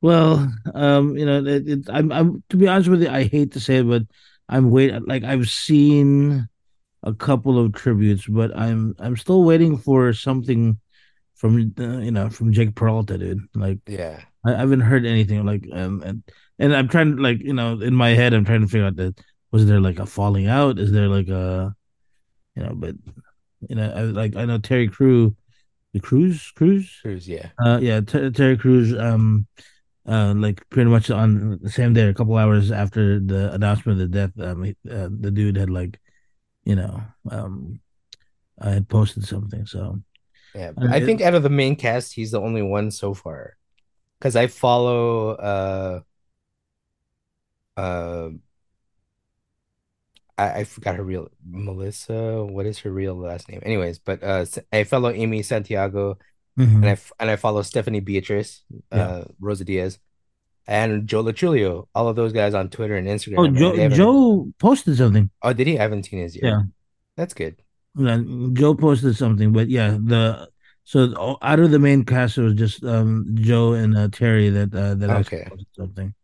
Well, 0.00 0.52
um, 0.74 1.16
you 1.16 1.26
know, 1.26 1.44
it, 1.44 1.68
it, 1.68 1.90
I'm, 1.90 2.12
I'm 2.12 2.42
to 2.50 2.56
be 2.56 2.68
honest 2.68 2.88
with 2.88 3.02
you, 3.02 3.08
I 3.08 3.24
hate 3.24 3.52
to 3.52 3.60
say 3.60 3.78
it, 3.78 3.88
but 3.88 4.02
I'm 4.48 4.70
wait 4.70 4.94
like 5.06 5.24
I've 5.24 5.48
seen 5.48 6.48
a 7.02 7.14
couple 7.14 7.58
of 7.58 7.72
tributes, 7.74 8.26
but 8.26 8.56
I'm 8.56 8.94
I'm 8.98 9.16
still 9.16 9.44
waiting 9.44 9.78
for 9.78 10.12
something 10.12 10.78
from 11.36 11.74
uh, 11.78 11.98
you 11.98 12.10
know 12.10 12.30
from 12.30 12.52
Jake 12.52 12.74
Peralta, 12.74 13.18
dude. 13.18 13.40
Like 13.54 13.78
yeah 13.86 14.22
I, 14.44 14.54
I 14.54 14.58
haven't 14.58 14.80
heard 14.80 15.06
anything. 15.06 15.44
Like 15.44 15.68
um, 15.72 16.02
and 16.02 16.22
and 16.58 16.74
I'm 16.74 16.88
trying 16.88 17.16
to 17.16 17.22
like 17.22 17.40
you 17.40 17.52
know 17.54 17.80
in 17.80 17.94
my 17.94 18.10
head 18.10 18.34
I'm 18.34 18.44
trying 18.44 18.62
to 18.62 18.68
figure 18.68 18.86
out 18.86 18.96
that 18.96 19.18
was 19.50 19.66
there 19.66 19.80
like 19.80 19.98
a 19.98 20.06
falling 20.06 20.46
out? 20.46 20.78
Is 20.78 20.92
there 20.92 21.08
like 21.08 21.28
a 21.28 21.74
you 22.56 22.62
know? 22.62 22.72
But 22.74 22.96
you 23.68 23.76
know, 23.76 23.92
I 23.94 24.02
like 24.02 24.36
I 24.36 24.44
know 24.44 24.58
Terry 24.58 24.88
Crew, 24.88 25.36
the 25.92 26.00
Cruz 26.00 26.52
Cruz. 26.54 26.98
Cruz 27.02 27.28
yeah 27.28 27.50
Uh, 27.64 27.78
yeah, 27.80 28.00
Ter- 28.00 28.30
Terry 28.30 28.56
Crews. 28.56 28.96
Um, 28.96 29.46
uh, 30.08 30.34
like 30.36 30.68
pretty 30.70 30.90
much 30.90 31.10
on 31.10 31.58
the 31.62 31.70
same 31.70 31.92
day, 31.94 32.08
a 32.08 32.14
couple 32.14 32.36
hours 32.36 32.72
after 32.72 33.20
the 33.20 33.52
announcement 33.52 34.00
of 34.00 34.10
the 34.10 34.18
death, 34.18 34.32
um, 34.40 34.64
he- 34.64 34.76
uh, 34.90 35.08
the 35.10 35.30
dude 35.30 35.56
had 35.56 35.70
like, 35.70 36.00
you 36.64 36.76
know, 36.76 37.02
um, 37.30 37.80
I 38.60 38.70
had 38.70 38.88
posted 38.88 39.24
something. 39.26 39.66
So 39.66 40.00
yeah 40.54 40.72
I 40.90 41.00
it, 41.00 41.04
think 41.06 41.20
out 41.20 41.34
of 41.34 41.42
the 41.42 41.50
main 41.50 41.76
cast 41.76 42.14
he's 42.14 42.30
the 42.30 42.40
only 42.40 42.62
one 42.62 42.90
so 42.90 43.14
far 43.14 43.56
because 44.18 44.36
I 44.36 44.46
follow 44.48 45.30
uh 45.30 46.00
uh 47.76 48.30
I, 50.36 50.60
I 50.60 50.64
forgot 50.64 50.96
her 50.96 51.02
real 51.04 51.28
Melissa. 51.46 52.44
What 52.44 52.66
is 52.66 52.78
her 52.80 52.90
real 52.92 53.14
last 53.14 53.48
name? 53.48 53.60
Anyways, 53.64 53.98
but 53.98 54.22
uh, 54.22 54.46
I 54.72 54.84
follow 54.84 55.10
Amy 55.10 55.42
Santiago, 55.42 56.18
and 56.58 56.84
I 56.86 56.90
f- 56.92 57.12
and 57.20 57.30
I 57.30 57.36
follow 57.36 57.62
Stephanie 57.62 58.00
Beatrice, 58.00 58.62
yeah. 58.92 59.02
uh, 59.02 59.24
Rosa 59.40 59.64
Diaz, 59.64 59.98
and 60.66 61.06
Joe 61.06 61.20
Lo 61.20 61.32
Truglio. 61.32 61.86
All 61.94 62.08
of 62.08 62.16
those 62.16 62.32
guys 62.32 62.54
on 62.54 62.68
Twitter 62.70 62.96
and 62.96 63.06
Instagram, 63.06 63.38
Oh, 63.38 63.48
Joe. 63.48 63.88
Joe 63.88 64.52
posted 64.58 64.96
something. 64.96 65.30
Oh, 65.42 65.52
did 65.52 65.66
he? 65.66 65.78
I 65.78 65.82
haven't 65.82 66.04
seen 66.04 66.20
his 66.20 66.34
yet. 66.36 66.44
Yeah, 66.44 66.62
That's 67.16 67.34
good. 67.34 67.56
Yeah, 67.96 68.20
Joe 68.52 68.74
posted 68.74 69.16
something, 69.16 69.52
but 69.52 69.68
yeah, 69.68 69.96
the 70.00 70.48
so 70.84 71.12
oh, 71.16 71.36
out 71.42 71.60
of 71.60 71.70
the 71.70 71.78
main 71.78 72.04
cast, 72.04 72.38
it 72.38 72.42
was 72.42 72.54
just 72.54 72.84
um 72.84 73.26
Joe 73.34 73.72
and 73.74 73.96
uh, 73.96 74.08
Terry 74.10 74.50
that 74.50 74.74
uh, 74.74 74.94
that 74.94 75.10
Okay. 75.26 75.46
posted 75.48 75.66
something, 75.76 76.14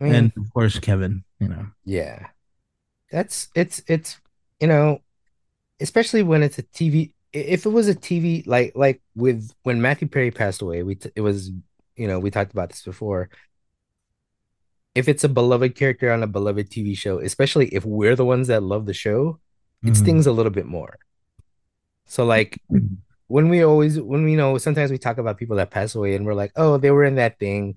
I 0.00 0.06
and 0.08 0.32
of 0.36 0.52
course 0.52 0.78
Kevin. 0.78 1.24
You 1.40 1.48
know. 1.48 1.66
yeah, 1.84 2.26
that's 3.10 3.48
it's 3.54 3.82
it's 3.86 4.18
you 4.60 4.68
know, 4.68 5.00
especially 5.80 6.22
when 6.22 6.42
it's 6.42 6.58
a 6.58 6.62
TV. 6.64 7.12
If 7.32 7.64
it 7.66 7.68
was 7.70 7.88
a 7.88 7.94
TV 7.94 8.42
like 8.46 8.72
like 8.74 9.00
with 9.14 9.50
when 9.62 9.80
Matthew 9.80 10.08
Perry 10.08 10.30
passed 10.30 10.62
away, 10.62 10.82
we 10.82 10.96
t 10.96 11.10
it 11.14 11.20
was 11.20 11.50
you 11.96 12.08
know 12.08 12.18
we 12.18 12.30
talked 12.30 12.52
about 12.52 12.70
this 12.70 12.82
before 12.82 13.30
if 14.94 15.08
it's 15.08 15.22
a 15.22 15.28
beloved 15.28 15.76
character 15.76 16.10
on 16.10 16.22
a 16.22 16.26
beloved 16.26 16.68
TV 16.68 16.96
show, 16.96 17.20
especially 17.20 17.68
if 17.68 17.84
we're 17.84 18.16
the 18.16 18.24
ones 18.24 18.48
that 18.48 18.62
love 18.62 18.86
the 18.86 18.92
show, 18.94 19.38
it 19.84 19.92
Mhm. 19.92 19.96
stings 19.96 20.26
a 20.26 20.32
little 20.32 20.50
bit 20.50 20.66
more. 20.66 20.98
So 22.06 22.24
like 22.24 22.60
when 23.28 23.48
we 23.48 23.62
always 23.62 24.00
when 24.00 24.24
we 24.24 24.34
know 24.36 24.58
sometimes 24.58 24.90
we 24.90 24.98
talk 24.98 25.18
about 25.18 25.38
people 25.38 25.56
that 25.56 25.70
pass 25.70 25.94
away 25.94 26.14
and 26.16 26.26
we're 26.26 26.34
like, 26.34 26.52
oh, 26.56 26.76
they 26.78 26.90
were 26.90 27.04
in 27.04 27.16
that 27.16 27.38
thing, 27.38 27.76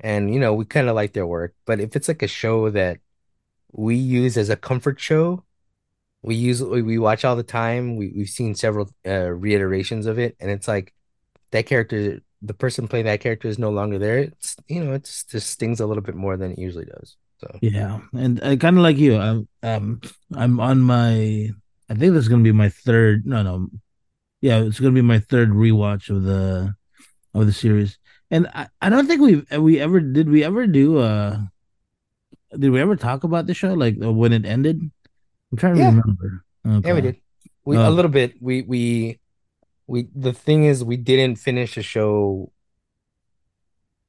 and 0.00 0.32
you 0.32 0.40
know 0.40 0.54
we 0.54 0.64
kind 0.66 0.88
of 0.88 0.94
like 0.94 1.12
their 1.12 1.26
work. 1.26 1.54
But 1.66 1.80
if 1.80 1.96
it's 1.96 2.08
like 2.08 2.22
a 2.22 2.28
show 2.28 2.70
that 2.70 2.98
we 3.72 3.96
use 3.96 4.36
as 4.36 4.50
a 4.50 4.56
comfort 4.56 5.00
show, 5.00 5.44
we 6.24 6.34
use 6.34 6.62
we 6.62 6.98
watch 6.98 7.24
all 7.24 7.36
the 7.36 7.42
time. 7.42 7.96
We 7.96 8.12
we've 8.16 8.28
seen 8.28 8.54
several 8.54 8.90
uh, 9.06 9.28
reiterations 9.30 10.06
of 10.06 10.18
it, 10.18 10.36
and 10.40 10.50
it's 10.50 10.66
like 10.66 10.94
that 11.50 11.66
character, 11.66 12.20
the 12.40 12.54
person 12.54 12.88
playing 12.88 13.04
that 13.04 13.20
character 13.20 13.46
is 13.46 13.58
no 13.58 13.70
longer 13.70 13.98
there. 13.98 14.18
It's 14.18 14.56
you 14.66 14.82
know 14.82 14.92
it's 14.92 15.24
just 15.24 15.50
stings 15.50 15.80
a 15.80 15.86
little 15.86 16.02
bit 16.02 16.14
more 16.14 16.36
than 16.36 16.52
it 16.52 16.58
usually 16.58 16.86
does. 16.86 17.16
So 17.40 17.58
Yeah, 17.60 18.00
and 18.14 18.42
uh, 18.42 18.56
kind 18.56 18.78
of 18.78 18.82
like 18.82 18.96
you, 18.96 19.18
I'm 19.18 19.48
um 19.62 20.00
I'm 20.34 20.60
on 20.60 20.80
my 20.80 21.50
I 21.90 21.94
think 21.94 22.14
this 22.14 22.24
is 22.24 22.28
gonna 22.28 22.42
be 22.42 22.52
my 22.52 22.70
third 22.70 23.26
no 23.26 23.42
no 23.42 23.68
yeah 24.40 24.60
it's 24.62 24.80
gonna 24.80 24.92
be 24.92 25.02
my 25.02 25.18
third 25.18 25.50
rewatch 25.50 26.08
of 26.08 26.22
the 26.22 26.74
of 27.34 27.44
the 27.44 27.52
series, 27.52 27.98
and 28.30 28.48
I, 28.54 28.68
I 28.80 28.88
don't 28.88 29.06
think 29.06 29.20
we 29.20 29.58
we 29.58 29.78
ever 29.78 30.00
did 30.00 30.30
we 30.30 30.42
ever 30.42 30.66
do 30.66 30.98
uh 30.98 31.38
did 32.58 32.70
we 32.70 32.80
ever 32.80 32.96
talk 32.96 33.24
about 33.24 33.46
the 33.46 33.54
show 33.54 33.74
like 33.74 33.96
uh, 34.02 34.12
when 34.12 34.32
it 34.32 34.46
ended? 34.46 34.90
I'm 35.54 35.58
trying 35.58 35.74
to 35.74 35.80
yeah, 35.80 35.88
remember. 35.90 36.44
yeah, 36.64 36.94
we 36.94 37.00
did. 37.00 37.16
We 37.64 37.76
a 37.76 37.86
uh, 37.86 37.90
little 37.90 38.10
bit. 38.10 38.42
We 38.42 38.62
we 38.62 39.20
we 39.86 40.08
the 40.14 40.32
thing 40.32 40.64
is 40.64 40.82
we 40.82 40.96
didn't 40.96 41.36
finish 41.36 41.76
the 41.76 41.82
show 41.82 42.50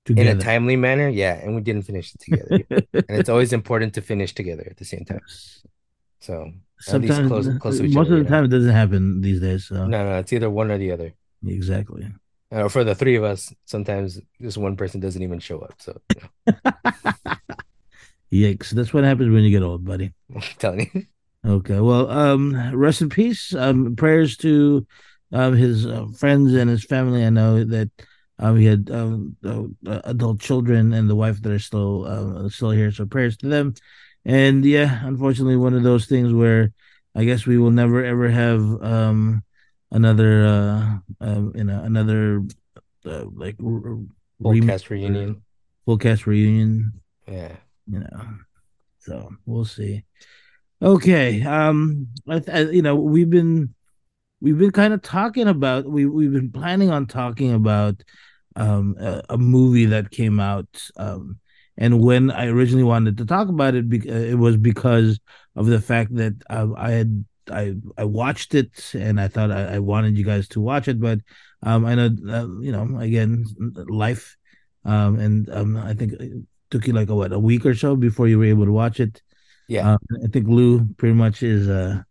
in 0.07 0.25
a 0.25 0.35
timely 0.35 0.75
manner. 0.75 1.07
Yeah, 1.07 1.35
and 1.35 1.53
we 1.53 1.61
didn't 1.61 1.83
finish 1.83 2.15
it 2.15 2.19
together. 2.21 2.63
And 3.07 3.19
it's 3.19 3.29
always 3.29 3.53
important 3.53 3.93
to 3.93 4.01
finish 4.01 4.33
together 4.33 4.65
at 4.69 4.77
the 4.77 4.85
same 4.85 5.05
time. 5.05 5.21
So 6.19 6.51
Sometimes 6.79 7.27
close 7.27 7.47
close 7.59 7.77
to 7.77 7.85
each 7.85 7.93
most 7.93 8.07
other, 8.07 8.15
of 8.15 8.17
you 8.17 8.23
the 8.23 8.29
know. 8.29 8.35
time 8.35 8.45
it 8.45 8.47
doesn't 8.49 8.71
happen 8.71 9.21
these 9.21 9.39
days. 9.39 9.67
So 9.67 9.85
No, 9.85 10.03
no, 10.03 10.17
it's 10.17 10.33
either 10.33 10.49
one 10.49 10.71
or 10.71 10.79
the 10.79 10.91
other. 10.91 11.13
exactly. 11.45 12.07
Uh, 12.51 12.69
for 12.69 12.83
the 12.83 12.95
three 12.95 13.15
of 13.15 13.23
us, 13.23 13.53
sometimes 13.65 14.19
just 14.41 14.57
one 14.57 14.75
person 14.75 14.99
doesn't 14.99 15.21
even 15.21 15.39
show 15.39 15.59
up. 15.59 15.75
So 15.79 16.01
you 18.31 18.45
Yikes! 18.57 18.71
That's 18.71 18.93
what 18.93 19.03
happens 19.03 19.31
when 19.31 19.43
you 19.43 19.51
get 19.51 19.63
old, 19.63 19.85
buddy. 19.85 20.13
I'm 20.33 20.41
telling 20.57 20.89
you. 20.93 21.05
Okay. 21.45 21.79
Well, 21.79 22.09
um, 22.09 22.75
rest 22.75 23.01
in 23.01 23.09
peace. 23.09 23.53
Um, 23.53 23.95
prayers 23.95 24.37
to 24.37 24.85
um 25.31 25.53
his 25.55 25.85
uh, 25.85 26.05
friends 26.17 26.53
and 26.53 26.69
his 26.69 26.83
family. 26.83 27.23
I 27.25 27.29
know 27.29 27.63
that 27.63 27.89
um 28.39 28.57
he 28.57 28.65
had 28.65 28.89
um 28.91 29.35
uh, 29.45 29.63
uh, 29.87 30.01
adult 30.05 30.39
children 30.39 30.93
and 30.93 31.09
the 31.09 31.15
wife 31.15 31.41
that 31.41 31.51
are 31.51 31.59
still 31.59 32.05
uh, 32.05 32.49
still 32.49 32.71
here. 32.71 32.91
So 32.91 33.05
prayers 33.05 33.37
to 33.37 33.47
them. 33.47 33.73
And 34.23 34.65
yeah, 34.65 35.05
unfortunately, 35.05 35.55
one 35.55 35.73
of 35.75 35.83
those 35.83 36.07
things 36.07 36.33
where 36.33 36.71
I 37.13 37.25
guess 37.25 37.45
we 37.45 37.57
will 37.57 37.71
never 37.71 38.03
ever 38.03 38.29
have 38.29 38.59
um 38.81 39.43
another 39.91 40.45
uh 40.45 40.97
um 41.21 41.51
you 41.55 41.63
know 41.63 41.81
another 41.83 42.41
uh, 43.05 43.25
like 43.33 43.55
r- 43.63 43.91
r- 43.91 43.97
Full 44.41 44.59
cast 44.67 44.89
reunion. 44.89 45.41
full 45.85 45.97
cast 45.97 46.25
reunion. 46.27 47.01
Yeah. 47.27 47.55
You 47.87 47.99
know. 47.99 48.25
So 48.99 49.29
we'll 49.45 49.65
see. 49.65 50.03
Okay. 50.81 51.41
Um, 51.43 52.07
I, 52.27 52.41
I, 52.51 52.59
you 52.61 52.81
know, 52.81 52.95
we've 52.95 53.29
been 53.29 53.73
we've 54.41 54.57
been 54.57 54.71
kind 54.71 54.93
of 54.93 55.01
talking 55.01 55.47
about 55.47 55.85
we 55.85 56.05
we've 56.05 56.33
been 56.33 56.51
planning 56.51 56.91
on 56.91 57.07
talking 57.07 57.53
about 57.53 58.01
um 58.55 58.95
a, 58.99 59.23
a 59.31 59.37
movie 59.37 59.85
that 59.85 60.11
came 60.11 60.39
out 60.39 60.67
um 60.97 61.39
and 61.77 62.01
when 62.01 62.31
I 62.31 62.47
originally 62.47 62.83
wanted 62.83 63.17
to 63.19 63.25
talk 63.25 63.49
about 63.49 63.75
it 63.75 63.85
uh, 63.93 64.13
it 64.13 64.37
was 64.39 64.57
because 64.57 65.19
of 65.55 65.67
the 65.67 65.81
fact 65.81 66.15
that 66.15 66.35
uh, 66.49 66.69
I 66.77 66.91
had 66.91 67.25
I 67.51 67.75
I 67.97 68.05
watched 68.05 68.55
it 68.55 68.93
and 68.95 69.21
I 69.21 69.27
thought 69.29 69.51
I, 69.51 69.75
I 69.75 69.79
wanted 69.79 70.17
you 70.17 70.25
guys 70.25 70.47
to 70.49 70.61
watch 70.61 70.87
it 70.87 70.99
but 71.01 71.19
um 71.63 71.85
I 71.85 71.95
know 71.95 72.07
uh, 72.29 72.61
you 72.61 72.71
know 72.71 72.99
again 72.99 73.45
life 73.89 74.37
um 74.85 75.19
and 75.19 75.49
um 75.49 75.77
I 75.77 75.93
think 75.95 76.13
it 76.13 76.43
took 76.71 76.87
you 76.87 76.93
like 76.93 77.09
a 77.09 77.15
what 77.15 77.33
a 77.33 77.39
week 77.39 77.65
or 77.65 77.75
so 77.75 77.95
before 77.95 78.27
you 78.27 78.39
were 78.39 78.45
able 78.45 78.65
to 78.65 78.71
watch 78.73 78.99
it 78.99 79.21
Yeah. 79.67 79.93
um, 79.93 79.99
I 80.23 80.27
think 80.27 80.47
Lou 80.47 80.85
pretty 80.97 81.15
much 81.15 81.43
is 81.43 81.67
uh 81.67 82.01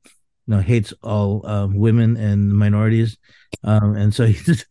you 0.47 0.55
know 0.55 0.61
hates 0.61 0.93
all 1.03 1.47
um, 1.47 1.75
women 1.77 2.17
and 2.17 2.53
minorities, 2.53 3.17
um, 3.63 3.97
and 3.97 4.15
so 4.15 4.27
he's 4.29 4.67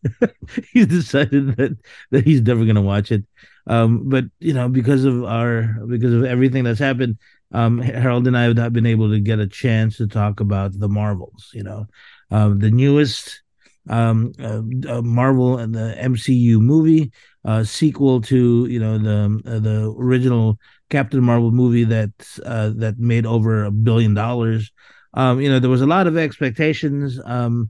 he's 0.72 0.86
decided 0.86 1.56
that 1.56 1.76
that 2.10 2.24
he's 2.24 2.42
never 2.42 2.64
gonna 2.64 2.82
watch 2.82 3.10
it. 3.12 3.24
Um, 3.66 4.08
but 4.08 4.24
you 4.40 4.52
know 4.54 4.68
because 4.68 5.04
of 5.04 5.24
our 5.24 5.62
because 5.88 6.12
of 6.14 6.24
everything 6.24 6.64
that's 6.64 6.78
happened, 6.78 7.18
um, 7.52 7.78
Harold 7.78 8.26
and 8.26 8.36
I 8.36 8.44
have 8.44 8.56
not 8.56 8.72
been 8.72 8.86
able 8.86 9.10
to 9.10 9.20
get 9.20 9.38
a 9.40 9.46
chance 9.46 9.96
to 9.98 10.06
talk 10.06 10.40
about 10.40 10.78
the 10.78 10.88
Marvels. 10.88 11.50
You 11.54 11.64
know, 11.64 11.86
um, 12.30 12.58
the 12.58 12.70
newest 12.70 13.42
um 13.90 14.32
uh, 14.40 14.62
uh, 14.88 15.02
Marvel 15.02 15.58
and 15.58 15.74
the 15.74 15.94
MCU 15.98 16.58
movie 16.60 17.12
uh 17.44 17.62
sequel 17.64 18.20
to 18.22 18.66
you 18.66 18.80
know 18.80 18.96
the 18.98 19.40
uh, 19.46 19.58
the 19.58 19.94
original 19.98 20.58
Captain 20.94 21.24
Marvel 21.24 21.50
movie 21.50 21.82
that 21.82 22.12
uh, 22.46 22.70
that 22.76 23.00
made 23.00 23.26
over 23.26 23.64
a 23.64 23.72
billion 23.72 24.14
dollars. 24.14 24.70
Um, 25.12 25.40
you 25.40 25.48
know, 25.48 25.58
there 25.58 25.70
was 25.70 25.80
a 25.80 25.86
lot 25.86 26.06
of 26.06 26.16
expectations, 26.16 27.18
um, 27.24 27.68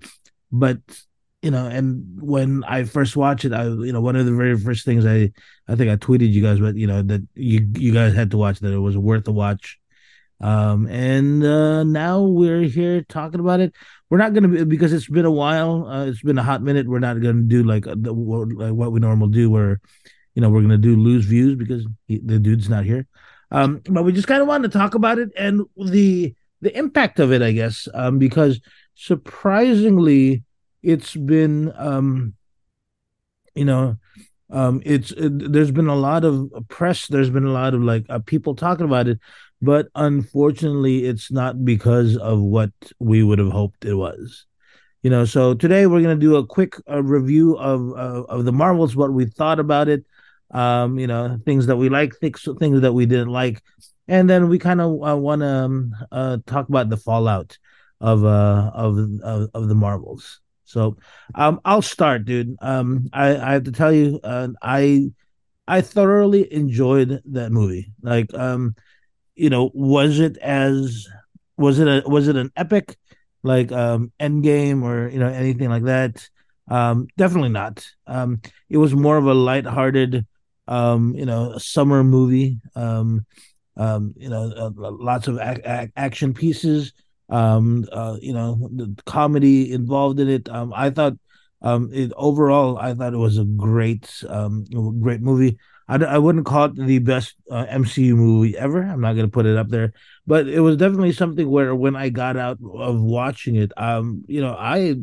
but 0.53 0.77
you 1.41 1.51
know, 1.51 1.65
and 1.67 2.05
when 2.21 2.65
I 2.65 2.85
first 2.85 3.17
watched 3.17 3.47
it, 3.47 3.55
I 3.55 3.65
you 3.65 3.93
know 3.93 4.03
one 4.03 4.17
of 4.17 4.27
the 4.27 4.35
very 4.35 4.59
first 4.59 4.85
things 4.85 5.07
I 5.07 5.33
I 5.67 5.75
think 5.75 5.91
I 5.91 5.97
tweeted 5.97 6.33
you 6.33 6.43
guys, 6.43 6.61
but 6.61 6.77
you 6.77 6.87
know 6.87 7.01
that 7.01 7.27
you 7.35 7.67
you 7.79 7.93
guys 7.95 8.15
had 8.15 8.31
to 8.33 8.37
watch 8.37 8.61
that 8.61 8.75
it 8.75 8.79
was 8.79 8.99
worth 8.99 9.25
the 9.25 9.33
watch. 9.33 9.79
Um, 10.43 10.87
and 10.89 11.43
uh, 11.43 11.85
now 11.85 12.21
we're 12.21 12.65
here 12.65 13.03
talking 13.09 13.41
about 13.41 13.61
it. 13.61 13.73
We're 14.11 14.19
not 14.19 14.35
gonna 14.35 14.49
be 14.49 14.65
because 14.65 14.93
it's 14.93 15.09
been 15.09 15.25
a 15.25 15.31
while. 15.31 15.87
Uh, 15.87 16.07
it's 16.07 16.23
been 16.23 16.37
a 16.37 16.43
hot 16.43 16.61
minute. 16.61 16.87
We're 16.87 16.99
not 16.99 17.23
gonna 17.23 17.43
do 17.43 17.63
like 17.63 17.85
the, 17.85 18.13
like 18.13 18.75
what 18.75 18.93
we 18.93 19.01
normally 19.01 19.33
do, 19.33 19.49
where 19.51 19.81
you 20.35 20.43
know 20.43 20.51
we're 20.51 20.63
gonna 20.63 20.79
do 20.79 20.97
lose 20.97 21.25
views 21.25 21.57
because 21.57 21.87
he, 22.07 22.19
the 22.19 22.39
dude's 22.39 22.69
not 22.69 22.85
here. 22.85 23.07
Um, 23.51 23.81
but 23.89 24.03
we 24.03 24.13
just 24.13 24.27
kind 24.27 24.43
of 24.43 24.49
wanted 24.49 24.73
to 24.73 24.79
talk 24.79 24.95
about 24.95 25.19
it 25.19 25.31
and 25.37 25.63
the 25.77 26.35
the 26.61 26.77
impact 26.77 27.21
of 27.21 27.33
it, 27.33 27.43
I 27.43 27.53
guess, 27.53 27.89
um, 27.95 28.19
because 28.19 28.61
surprisingly, 28.95 30.43
it's 30.83 31.15
been, 31.15 31.73
um, 31.77 32.35
you 33.55 33.67
know, 33.67 33.97
um, 34.51 34.83
it's 34.85 35.11
it, 35.13 35.53
there's 35.53 35.71
been 35.71 35.89
a 35.89 35.97
lot 35.97 36.25
of 36.25 36.51
press. 36.69 37.07
There's 37.07 37.31
been 37.31 37.45
a 37.45 37.53
lot 37.53 37.75
of 37.75 37.83
like 37.83 38.07
uh, 38.09 38.21
people 38.21 38.55
talking 38.55 38.87
about 38.87 39.09
it, 39.09 39.19
but 39.61 39.89
unfortunately, 39.95 41.05
it's 41.05 41.31
not 41.31 41.65
because 41.65 42.17
of 42.17 42.41
what 42.41 42.71
we 42.99 43.23
would 43.23 43.39
have 43.39 43.53
hoped 43.53 43.85
it 43.85 43.95
was. 43.95 44.47
You 45.03 45.11
know, 45.11 45.27
so 45.27 45.55
today 45.55 45.87
we're 45.87 46.03
gonna 46.03 46.17
do 46.17 46.37
a 46.37 46.47
quick 46.47 46.77
uh, 46.91 47.03
review 47.03 47.59
of 47.59 47.91
uh, 47.91 48.25
of 48.25 48.45
the 48.45 48.53
Marvels, 48.53 48.97
what 48.97 49.13
we 49.13 49.27
thought 49.27 49.59
about 49.61 49.89
it, 49.89 50.05
um, 50.51 50.99
you 50.99 51.07
know, 51.07 51.39
things 51.45 51.67
that 51.67 51.77
we 51.77 51.89
like, 51.89 52.15
things 52.17 52.47
things 52.59 52.81
that 52.83 52.93
we 52.93 53.07
didn't 53.07 53.29
like, 53.29 53.63
and 54.09 54.29
then 54.29 54.49
we 54.49 54.59
kind 54.59 54.81
of 54.81 55.07
uh, 55.07 55.17
want 55.17 55.41
to 55.43 55.47
um, 55.49 55.95
uh, 56.13 56.39
talk 56.47 56.69
about 56.69 56.89
the 56.91 56.97
fallout 56.97 57.59
of 58.01 58.25
uh 58.25 58.71
of 58.75 58.99
of, 59.23 59.51
of 59.55 59.69
the 59.69 59.75
Marvels. 59.75 60.41
So, 60.65 60.97
um, 61.35 61.61
I'll 61.65 61.83
start, 61.83 62.25
dude. 62.25 62.57
Um, 62.61 63.09
I 63.13 63.37
I 63.37 63.53
have 63.53 63.65
to 63.65 63.73
tell 63.73 63.93
you, 63.93 64.21
uh, 64.25 64.49
I 64.63 65.11
I 65.67 65.81
thoroughly 65.81 66.53
enjoyed 66.53 67.23
that 67.27 67.53
movie. 67.53 67.93
Like, 68.03 68.33
um, 68.35 68.75
you 69.35 69.51
know, 69.51 69.71
was 69.75 70.21
it 70.21 70.37
as 70.39 71.07
was 71.57 71.79
it 71.79 71.89
a 71.89 72.09
was 72.09 72.29
it 72.29 72.37
an 72.37 72.51
epic 72.57 72.97
like 73.43 73.71
um 73.73 74.13
Endgame 74.21 74.83
or 74.83 75.09
you 75.09 75.19
know 75.19 75.29
anything 75.29 75.71
like 75.71 75.85
that? 75.85 76.29
Um, 76.69 77.09
definitely 77.17 77.51
not. 77.51 77.87
Um, 78.07 78.41
it 78.71 78.79
was 78.79 78.95
more 78.95 79.17
of 79.17 79.27
a 79.27 79.35
lighthearted, 79.35 80.27
um, 80.69 81.15
you 81.15 81.27
know, 81.27 81.53
a 81.53 81.61
summer 81.61 82.05
movie. 82.05 82.59
Um, 82.75 83.27
um, 83.77 84.15
you 84.17 84.29
know, 84.29 84.53
uh, 84.57 84.71
lots 84.77 85.29
of 85.29 85.39
ac- 85.39 85.63
ac- 85.65 85.93
action 85.97 86.35
pieces. 86.35 86.93
Um, 87.29 87.87
uh, 87.91 88.17
you 88.21 88.33
know, 88.33 88.69
the 88.73 88.95
comedy 89.07 89.73
involved 89.73 90.21
in 90.21 90.29
it. 90.29 90.49
Um, 90.49 90.73
I 90.75 90.91
thought, 90.91 91.15
um, 91.63 91.91
it 91.93 92.13
overall, 92.17 92.79
I 92.79 92.95
thought 92.95 93.15
it 93.15 93.19
was 93.19 93.39
a 93.39 93.45
great, 93.45 94.23
um, 94.29 94.65
great 95.01 95.23
movie. 95.23 95.59
I, 95.89 95.97
I 95.97 96.19
wouldn't 96.19 96.47
call 96.47 96.67
it 96.67 96.77
the 96.77 96.99
best 96.99 97.35
uh, 97.51 97.67
MCU 97.69 98.17
movie 98.17 98.57
ever. 98.57 98.83
I'm 98.83 99.01
not 99.01 99.15
going 99.15 99.27
to 99.27 99.33
put 99.33 99.47
it 99.47 99.57
up 99.57 99.69
there, 99.69 99.93
but 100.27 100.47
it 100.49 100.61
was 100.61 100.77
definitely 100.77 101.13
something 101.13 101.49
where 101.49 101.75
when 101.75 101.97
I 101.97 102.11
got 102.11 102.37
out 102.37 102.59
of 102.75 103.01
watching 103.01 103.57
it, 103.57 103.73
um, 103.77 104.25
you 104.27 104.41
know, 104.41 104.55
I 104.59 104.97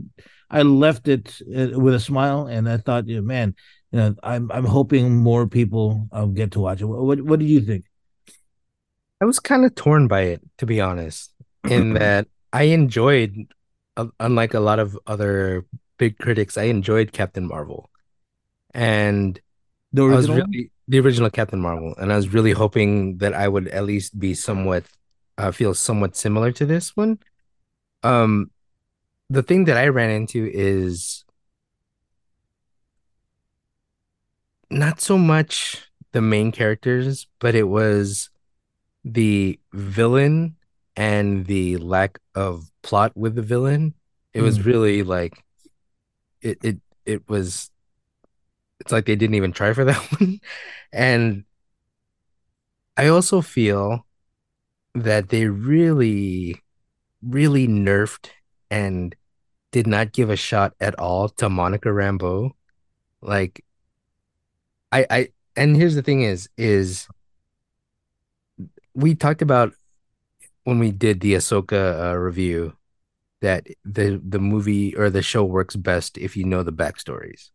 I 0.50 0.64
left 0.64 1.08
it 1.08 1.42
uh, 1.42 1.80
with 1.80 1.94
a 1.94 2.00
smile, 2.00 2.48
and 2.48 2.68
I 2.68 2.78
thought, 2.78 3.06
man, 3.08 3.56
you 3.92 4.00
know, 4.00 4.16
I'm 4.24 4.52
I'm 4.52 4.66
hoping 4.66 5.16
more 5.18 5.48
people 5.48 6.08
um, 6.12 6.34
get 6.34 6.52
to 6.54 6.60
watch 6.60 6.82
it. 6.82 6.86
What 6.86 7.22
what 7.22 7.40
do 7.40 7.46
you 7.46 7.62
think? 7.62 7.86
I 9.22 9.26
was 9.26 9.40
kind 9.40 9.66
of 9.66 9.76
torn 9.76 10.08
by 10.08 10.22
it, 10.22 10.42
to 10.58 10.66
be 10.66 10.82
honest, 10.82 11.34
in 11.68 11.94
that 11.94 12.28
I 12.52 12.64
enjoyed, 12.64 13.36
uh, 13.98 14.08
unlike 14.20 14.54
a 14.54 14.60
lot 14.60 14.80
of 14.80 14.98
other 15.06 15.66
big 15.98 16.18
critics, 16.18 16.58
I 16.58 16.64
enjoyed 16.64 17.12
Captain 17.12 17.48
Marvel, 17.48 17.90
and 18.74 19.40
The 19.94 20.04
I 20.08 20.16
was 20.16 20.30
original? 20.30 20.32
really 20.32 20.72
the 20.88 21.00
original 21.00 21.30
Captain 21.32 21.62
Marvel, 21.62 21.96
and 21.98 22.14
I 22.14 22.18
was 22.18 22.30
really 22.34 22.52
hoping 22.54 23.18
that 23.20 23.34
I 23.34 23.48
would 23.48 23.68
at 23.70 23.86
least 23.86 24.20
be 24.20 24.34
somewhat, 24.36 24.86
uh, 25.38 25.52
feel 25.52 25.74
somewhat 25.74 26.16
similar 26.18 26.52
to 26.54 26.66
this 26.66 26.96
one. 26.98 27.20
Um, 28.04 28.52
the 29.30 29.44
thing 29.44 29.66
that 29.66 29.78
I 29.78 29.88
ran 29.90 30.12
into 30.12 30.50
is 30.54 31.21
not 34.72 35.02
so 35.02 35.18
much 35.18 35.88
the 36.12 36.22
main 36.22 36.52
characters, 36.52 37.28
but 37.40 37.56
it 37.56 37.64
was 37.68 38.30
the 39.04 39.60
villain 39.74 40.56
and 40.96 41.46
the 41.48 41.78
lack 41.78 42.20
of 42.36 42.72
plot 42.84 43.16
with 43.16 43.36
the 43.36 43.42
villain. 43.42 43.96
It 44.34 44.42
was 44.42 44.60
Mm. 44.60 44.66
really 44.66 45.04
like 45.04 45.44
it 46.42 46.58
it 46.64 46.78
it 47.06 47.30
was 47.30 47.70
it's 48.80 48.92
like 48.92 49.06
they 49.06 49.16
didn't 49.16 49.36
even 49.36 49.52
try 49.52 49.74
for 49.74 49.86
that 49.86 49.98
one. 50.20 50.40
And 50.92 51.46
I 52.98 53.08
also 53.08 53.42
feel 53.42 54.06
that 54.96 55.30
they 55.30 55.48
really, 55.48 56.62
really 57.24 57.68
nerfed 57.68 58.30
and 58.70 59.16
did 59.72 59.88
not 59.88 60.14
give 60.14 60.30
a 60.30 60.36
shot 60.36 60.74
at 60.80 60.98
all 61.00 61.30
to 61.30 61.50
Monica 61.50 61.90
Rambeau. 61.90 62.52
Like 63.22 63.66
I 64.92 65.06
I 65.10 65.30
and 65.56 65.76
here's 65.76 65.96
the 65.96 66.02
thing 66.02 66.22
is 66.22 66.50
is 66.58 67.08
we 68.94 69.16
talked 69.16 69.42
about 69.42 69.74
when 70.64 70.80
we 70.80 70.92
did 70.92 71.22
the 71.22 71.34
Ahsoka 71.34 72.12
uh, 72.12 72.18
review 72.18 72.74
that 73.42 73.68
the 73.84 74.22
the 74.28 74.40
movie 74.40 74.96
or 74.96 75.10
the 75.10 75.22
show 75.22 75.44
works 75.44 75.76
best 75.76 76.18
if 76.18 76.38
you 76.38 76.44
know 76.46 76.64
the 76.64 76.74
backstories. 76.74 77.50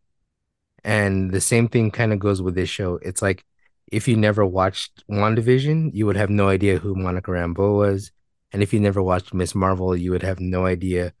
And 0.83 1.31
the 1.31 1.41
same 1.41 1.67
thing 1.67 1.91
kind 1.91 2.13
of 2.13 2.19
goes 2.19 2.41
with 2.41 2.55
this 2.55 2.69
show. 2.69 2.99
It's 3.01 3.21
like 3.21 3.45
if 3.91 4.07
you 4.07 4.15
never 4.15 4.45
watched 4.45 5.03
WandaVision, 5.09 5.91
you 5.93 6.05
would 6.05 6.17
have 6.17 6.29
no 6.29 6.49
idea 6.49 6.77
who 6.77 6.95
Monica 6.95 7.31
Rambeau 7.31 7.77
was. 7.77 8.11
And 8.51 8.61
if 8.61 8.73
you 8.73 8.79
never 8.79 9.01
watched 9.01 9.33
Ms. 9.33 9.55
Marvel, 9.55 9.95
you 9.95 10.11
would 10.11 10.23
have 10.23 10.39
no 10.39 10.65
idea 10.65 11.13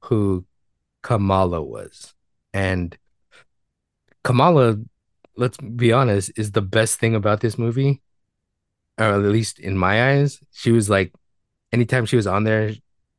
who 0.00 0.44
Kamala 1.02 1.62
was. 1.62 2.14
And 2.52 2.96
Kamala, 4.22 4.78
let's 5.38 5.56
be 5.56 5.92
honest, 5.92 6.32
is 6.36 6.52
the 6.52 6.60
best 6.60 6.98
thing 6.98 7.14
about 7.14 7.40
this 7.40 7.56
movie, 7.56 8.02
or 8.98 9.06
at 9.06 9.20
least 9.20 9.58
in 9.58 9.78
my 9.78 10.12
eyes. 10.12 10.40
She 10.52 10.72
was 10.72 10.90
like, 10.90 11.14
anytime 11.72 12.04
she 12.06 12.16
was 12.16 12.26
on 12.26 12.44
there, 12.44 12.72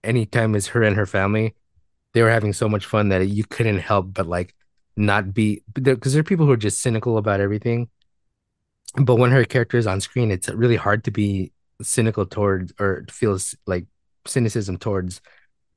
anytime 0.04 0.54
it's 0.54 0.68
her 0.68 0.84
and 0.84 0.96
her 0.98 1.06
family, 1.06 1.56
they 2.14 2.22
were 2.22 2.30
having 2.30 2.54
so 2.54 2.68
much 2.68 2.86
fun 2.86 3.10
that 3.10 3.26
you 3.28 3.46
couldn't 3.46 3.80
help 3.80 4.14
but 4.14 4.28
like 4.28 4.54
not 4.98 5.34
be 5.34 5.64
because 5.74 6.14
there 6.14 6.20
are 6.20 6.24
people 6.24 6.46
who 6.46 6.52
are 6.52 6.58
just 6.58 6.82
cynical 6.82 7.18
about 7.18 7.40
everything. 7.40 7.90
But 8.96 9.16
when 9.16 9.32
her 9.32 9.46
character 9.46 9.78
is 9.78 9.88
on 9.88 10.02
screen, 10.02 10.32
it's 10.32 10.50
really 10.50 10.76
hard 10.76 11.04
to 11.06 11.12
be 11.12 11.52
cynical 11.82 12.26
towards 12.26 12.74
or 12.80 13.06
feels 13.10 13.56
like 13.66 13.86
cynicism 14.26 14.78
towards 14.78 15.22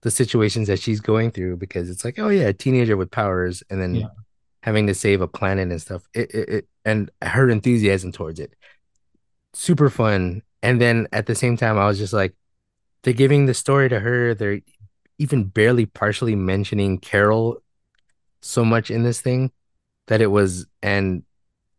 the 0.01 0.11
situations 0.11 0.67
that 0.67 0.81
she's 0.81 1.01
going 1.01 1.31
through 1.31 1.59
because 1.59 1.89
it's 1.89 2.05
like, 2.05 2.19
oh 2.19 2.29
yeah, 2.29 2.49
a 2.49 2.53
teenager 2.53 2.97
with 2.97 3.11
powers 3.11 3.63
and 3.71 3.81
then 3.81 3.95
Yeah. 3.95 4.07
Having 4.63 4.87
to 4.87 4.95
save 4.95 5.21
a 5.21 5.29
planet 5.29 5.71
and 5.71 5.81
stuff. 5.81 6.09
It, 6.15 6.31
it, 6.35 6.49
it 6.49 6.69
and 6.85 7.11
her 7.21 7.49
enthusiasm 7.51 8.13
towards 8.13 8.41
it. 8.41 8.55
Super 9.53 9.91
fun. 9.91 10.43
And 10.63 10.81
then 10.81 11.09
at 11.13 11.27
the 11.27 11.35
same 11.35 11.57
time, 11.57 11.79
I 11.79 11.87
was 11.87 11.99
just 11.99 12.13
like, 12.13 12.35
they're 13.03 13.13
giving 13.13 13.47
the 13.47 13.55
story 13.55 13.89
to 13.89 14.01
her. 14.01 14.35
They're 14.35 14.61
even 15.19 15.45
barely 15.45 15.87
partially 15.87 16.37
mentioning 16.37 16.99
Carol 16.99 17.63
so 18.41 18.65
much 18.65 18.91
in 18.91 19.03
this 19.03 19.21
thing 19.21 19.51
that 20.07 20.21
it 20.21 20.29
was, 20.29 20.67
and 20.83 21.23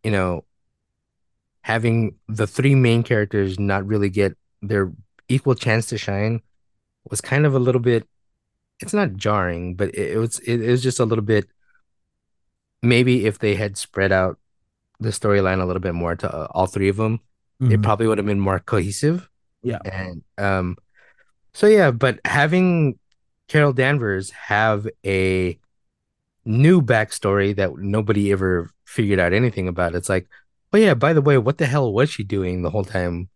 you 0.04 0.12
know, 0.12 0.46
having 1.62 2.16
the 2.28 2.48
three 2.48 2.76
main 2.76 3.04
characters 3.04 3.58
not 3.60 3.86
really 3.88 4.10
get 4.10 4.38
their 4.62 4.92
equal 5.30 5.56
chance 5.56 5.88
to 5.88 5.98
shine 5.98 6.42
was 7.10 7.22
kind 7.22 7.46
of 7.46 7.56
a 7.56 7.60
little 7.60 7.82
bit. 7.82 8.08
It's 8.80 8.94
not 8.94 9.14
jarring, 9.16 9.76
but 9.76 9.90
it, 9.90 10.12
it 10.12 10.18
was 10.18 10.40
it, 10.40 10.62
it 10.62 10.70
was 10.70 10.84
just 10.84 11.00
a 11.00 11.06
little 11.06 11.24
bit. 11.24 11.46
Maybe 12.84 13.26
if 13.26 13.40
they 13.40 13.56
had 13.56 13.78
spread 13.78 14.12
out 14.12 14.38
the 15.00 15.10
storyline 15.10 15.62
a 15.62 15.66
little 15.66 15.82
bit 15.82 15.96
more 15.96 16.16
to 16.16 16.28
uh, 16.30 16.48
all 16.52 16.68
three 16.68 16.90
of 16.90 16.98
them, 16.98 17.20
it 17.60 17.80
Mhm. 17.80 17.84
probably 17.84 18.08
would 18.08 18.18
have 18.20 18.28
been 18.28 18.40
more 18.40 18.60
cohesive. 18.60 19.30
Yeah. 19.64 19.80
And 19.86 20.22
um, 20.38 20.78
so 21.54 21.66
yeah, 21.68 21.92
but 21.92 22.20
having 22.26 23.00
Carol 23.48 23.74
Danvers 23.74 24.32
have 24.32 24.88
a 25.06 25.58
new 26.46 26.82
backstory 26.82 27.56
that 27.56 27.78
nobody 27.78 28.32
ever 28.32 28.70
figured 28.86 29.20
out 29.20 29.34
anything 29.34 29.68
about. 29.68 29.96
It's 29.96 30.10
like, 30.10 30.28
oh 30.74 30.78
yeah, 30.78 30.94
by 30.94 31.14
the 31.14 31.22
way, 31.22 31.38
what 31.38 31.58
the 31.58 31.66
hell 31.66 31.94
was 31.94 32.10
she 32.10 32.24
doing 32.24 32.62
the 32.62 32.70
whole 32.70 32.84
time 32.84 33.30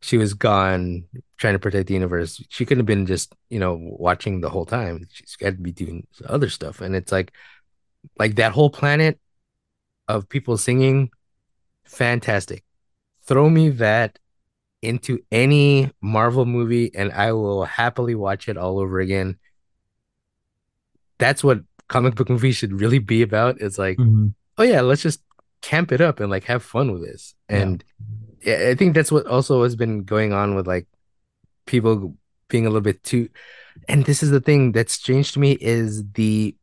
she 0.00 0.16
was 0.16 0.32
gone 0.32 1.04
trying 1.36 1.52
to 1.52 1.58
protect 1.58 1.88
the 1.88 1.94
universe? 1.94 2.42
She 2.48 2.64
couldn't 2.64 2.80
have 2.80 2.86
been 2.86 3.04
just, 3.06 3.34
you 3.50 3.58
know, 3.60 3.76
watching 3.78 4.40
the 4.40 4.48
whole 4.48 4.64
time. 4.64 5.06
She's 5.12 5.36
got 5.36 5.50
to 5.50 5.60
be 5.60 5.72
doing 5.72 6.06
other 6.26 6.48
stuff. 6.48 6.80
And 6.80 6.96
it's 6.96 7.12
like 7.12 7.32
like 8.18 8.36
that 8.36 8.52
whole 8.52 8.70
planet 8.70 9.18
of 10.08 10.28
people 10.28 10.56
singing, 10.58 11.10
fantastic. 11.84 12.64
Throw 13.24 13.48
me 13.50 13.68
that 13.70 14.18
into 14.82 15.18
any 15.30 15.90
Marvel 16.00 16.46
movie 16.46 16.90
and 16.94 17.12
I 17.12 17.32
will 17.32 17.64
happily 17.64 18.14
watch 18.14 18.48
it 18.48 18.56
all 18.56 18.78
over 18.78 18.98
again. 19.00 19.38
that's 21.18 21.44
what 21.44 21.60
comic 21.88 22.14
book 22.14 22.30
movies 22.30 22.56
should 22.56 22.80
really 22.80 22.98
be 22.98 23.20
about. 23.20 23.60
It's 23.60 23.76
like, 23.78 23.98
Mhm. 23.98 24.32
oh 24.56 24.62
yeah, 24.62 24.80
let's 24.80 25.02
just 25.02 25.20
camp 25.60 25.92
it 25.92 26.00
up 26.00 26.18
and 26.18 26.30
like 26.30 26.44
have 26.44 26.62
fun 26.62 26.92
with 26.92 27.02
this. 27.02 27.34
And 27.50 27.84
yeah, 28.40 28.68
I 28.70 28.74
think 28.74 28.94
that's 28.94 29.12
what 29.12 29.26
also 29.26 29.62
has 29.64 29.76
been 29.76 30.04
going 30.04 30.32
on 30.32 30.54
with 30.54 30.66
like 30.66 30.86
people 31.66 32.16
being 32.48 32.64
a 32.64 32.70
little 32.70 32.80
bit 32.80 33.02
too. 33.02 33.28
And 33.86 34.06
this 34.06 34.22
is 34.22 34.30
the 34.30 34.40
thing 34.40 34.72
that's 34.72 34.94
strange 34.94 35.32
to 35.32 35.40
me 35.40 35.58
is 35.60 36.04
the 36.12 36.56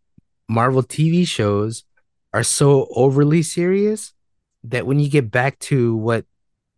Marvel 0.50 0.84
TV 0.84 1.28
shows 1.28 1.84
are 2.34 2.44
so 2.44 2.88
overly 2.96 3.42
serious 3.42 4.14
that 4.64 4.86
when 4.86 5.00
you 5.00 5.10
get 5.10 5.32
back 5.32 5.60
to 5.60 5.96
what 5.96 6.26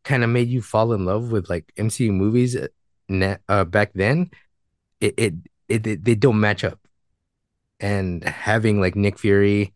kind 0.03 0.23
of 0.23 0.29
made 0.29 0.47
you 0.47 0.61
fall 0.61 0.93
in 0.93 1.05
love 1.05 1.31
with 1.31 1.49
like 1.49 1.71
MCU 1.77 2.11
movies 2.11 2.55
uh, 2.55 3.35
uh, 3.47 3.63
back 3.63 3.91
then, 3.93 4.31
it, 4.99 5.13
it 5.17 5.33
it 5.67 5.87
it 5.87 6.03
they 6.03 6.15
don't 6.15 6.39
match 6.39 6.63
up. 6.63 6.79
And 7.79 8.23
having 8.23 8.81
like 8.81 8.95
Nick 8.95 9.17
Fury 9.17 9.73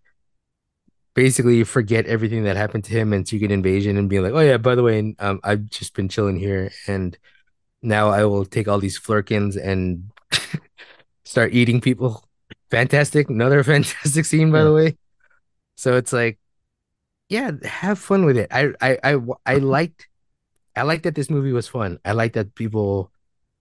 basically 1.14 1.64
forget 1.64 2.06
everything 2.06 2.44
that 2.44 2.58
happened 2.58 2.84
to 2.86 2.92
him 2.92 3.14
in 3.14 3.26
Secret 3.26 3.52
Invasion 3.52 3.98
and 3.98 4.10
be 4.10 4.20
like, 4.20 4.34
oh 4.34 4.40
yeah, 4.40 4.58
by 4.58 4.76
the 4.76 4.84
way, 4.84 5.16
um, 5.20 5.40
I've 5.44 5.70
just 5.70 5.94
been 5.94 6.10
chilling 6.10 6.38
here 6.38 6.72
and 6.88 7.18
now 7.82 8.10
I 8.10 8.26
will 8.26 8.46
take 8.46 8.68
all 8.68 8.80
these 8.80 9.00
Flerkens 9.00 9.56
and 9.56 10.12
start 11.24 11.54
eating 11.54 11.82
people. 11.82 12.28
Fantastic, 12.74 13.30
another 13.30 13.64
fantastic 13.72 14.26
scene, 14.26 14.52
by 14.52 14.60
Yeah. 14.60 14.64
the 14.66 14.74
way. 14.74 14.98
So 15.78 15.98
it's 15.98 16.14
like, 16.14 16.40
yeah, 17.30 17.52
have 17.64 18.00
fun 18.00 18.26
with 18.26 18.38
it. 18.38 18.50
I 18.52 18.74
I 18.82 19.00
I 19.04 19.20
I 19.46 19.56
liked 19.58 20.08
I 20.76 20.84
liked 20.84 21.04
that 21.04 21.16
this 21.16 21.30
movie 21.30 21.54
was 21.54 21.68
fun. 21.68 22.00
I 22.06 22.14
liked 22.14 22.36
that 22.36 22.56
people 22.56 23.12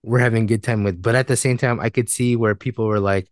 were 0.03 0.19
having 0.19 0.45
a 0.45 0.47
good 0.47 0.63
time 0.63 0.83
with, 0.83 1.01
but 1.01 1.15
at 1.15 1.27
the 1.27 1.37
same 1.37 1.57
time, 1.57 1.79
I 1.79 1.89
could 1.89 2.09
see 2.09 2.35
where 2.37 2.55
people 2.55 2.87
were 2.87 2.99
like, 2.99 3.29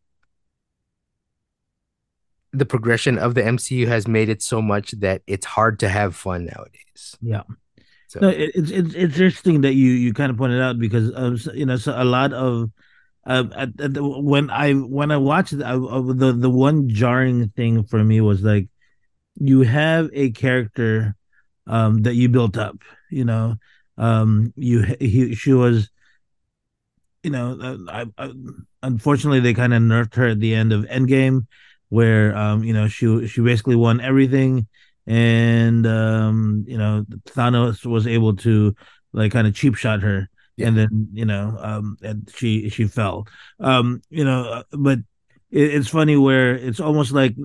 the 2.54 2.66
progression 2.66 3.18
of 3.18 3.34
the 3.36 3.46
MCU 3.46 3.88
has 3.88 4.08
made 4.08 4.30
it 4.30 4.42
so 4.42 4.62
much 4.62 4.92
that 4.92 5.22
it's 5.28 5.46
hard 5.46 5.80
to 5.80 5.90
have 5.90 6.16
fun 6.16 6.46
nowadays. 6.46 7.18
Yeah. 7.22 7.44
So 8.08 8.20
No, 8.22 8.30
it, 8.30 8.52
it's 8.56 8.72
it's 8.72 8.94
it's 8.96 9.16
interesting 9.20 9.62
that 9.62 9.74
you 9.74 9.92
you 9.92 10.14
kind 10.14 10.32
of 10.32 10.38
pointed 10.38 10.62
out 10.62 10.80
because 10.80 11.12
um 11.16 11.38
you 11.56 11.66
know 11.66 11.78
so 11.78 11.94
a 11.96 12.04
lot 12.06 12.34
of 12.34 12.72
uh, 13.26 13.46
at, 13.56 13.80
at 13.80 13.94
the, 13.94 14.04
when 14.04 14.50
I 14.50 14.74
when 14.74 15.12
I 15.12 15.18
watched 15.18 15.54
I, 15.54 15.74
uh, 15.74 16.02
the 16.02 16.34
the 16.34 16.50
one 16.50 16.90
jarring 16.90 17.50
thing 17.50 17.84
for 17.84 18.04
me 18.04 18.22
was 18.22 18.42
like 18.42 18.68
you 19.40 19.62
have 19.62 20.10
a 20.14 20.32
character 20.32 21.16
um 21.68 22.04
that 22.04 22.16
you 22.16 22.30
built 22.30 22.58
up 22.58 22.78
you 23.10 23.26
know? 23.26 23.56
Um 23.98 24.54
you 24.56 24.82
he 25.00 25.36
she 25.36 25.54
was 25.54 25.90
you 27.24 27.30
know 27.30 27.58
uh, 27.62 27.78
I, 27.90 28.06
I 28.26 28.32
unfortunately 28.84 29.40
they 29.40 29.54
kind 29.54 29.74
of 29.74 29.82
nerfed 29.82 30.16
her 30.16 30.28
at 30.28 30.40
the 30.40 30.56
end 30.56 30.74
of 30.74 30.86
Endgame 30.86 31.46
where 31.90 32.36
um 32.36 32.64
you 32.64 32.74
know 32.74 32.88
she 32.88 33.28
she 33.28 33.42
basically 33.42 33.76
won 33.76 34.02
everything 34.02 34.68
and 35.06 35.86
um 35.86 36.66
you 36.68 36.78
know 36.78 37.06
Thanos 37.28 37.86
was 37.86 38.08
able 38.08 38.36
to 38.38 38.76
like 39.14 39.32
kind 39.32 39.48
of 39.48 39.54
cheap 39.54 39.76
shot 39.76 40.02
her 40.02 40.30
Yeah. 40.62 40.68
and 40.70 40.78
then 40.78 41.08
you 41.14 41.26
know 41.26 41.58
um 41.60 41.98
and 42.02 42.30
she 42.36 42.70
she 42.70 42.86
fell 42.88 43.28
um 43.60 44.02
you 44.10 44.24
know 44.24 44.44
uh, 44.44 44.64
but 44.72 45.00
it, 45.52 45.74
it's 45.76 45.90
funny 45.90 46.18
where 46.18 46.56
it's 46.56 46.80
almost 46.80 47.12
like 47.12 47.36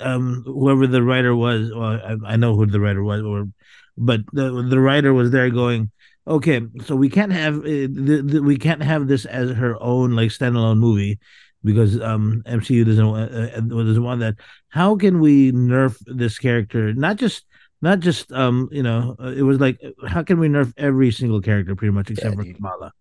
um 0.00 0.42
whoever 0.46 0.86
the 0.86 1.02
writer 1.02 1.34
was 1.34 1.70
well 1.74 1.98
I, 2.24 2.34
I 2.34 2.36
know 2.36 2.54
who 2.54 2.66
the 2.66 2.80
writer 2.80 3.02
was 3.02 3.22
or 3.22 3.48
but 3.96 4.20
the 4.32 4.62
the 4.62 4.78
writer 4.80 5.12
was 5.12 5.30
there 5.30 5.50
going 5.50 5.90
okay 6.26 6.60
so 6.84 6.94
we 6.94 7.08
can't 7.08 7.32
have 7.32 7.58
uh, 7.58 7.62
the, 7.90 8.22
the, 8.24 8.42
we 8.42 8.56
can't 8.56 8.82
have 8.82 9.08
this 9.08 9.24
as 9.24 9.50
her 9.50 9.76
own 9.82 10.12
like 10.12 10.30
standalone 10.30 10.78
movie 10.78 11.18
because 11.64 12.00
um 12.00 12.42
MCU 12.46 12.84
doesn't 12.84 13.04
uh, 13.04 13.50
uh, 13.56 13.60
doesn't 13.60 14.02
want 14.04 14.20
that 14.20 14.36
how 14.68 14.96
can 14.96 15.20
we 15.20 15.52
nerf 15.52 15.96
this 16.06 16.38
character 16.38 16.92
not 16.94 17.16
just 17.16 17.44
not 17.82 18.00
just 18.00 18.32
um 18.32 18.68
you 18.72 18.82
know 18.82 19.16
uh, 19.22 19.28
it 19.28 19.42
was 19.42 19.60
like 19.60 19.80
how 20.08 20.22
can 20.22 20.38
we 20.40 20.48
nerf 20.48 20.72
every 20.78 21.12
single 21.12 21.40
character 21.42 21.76
pretty 21.76 21.92
much 21.92 22.10
except 22.10 22.34
Yeah, 22.34 22.36
for 22.36 22.44
dude. 22.44 22.56
Kamala 22.56 22.92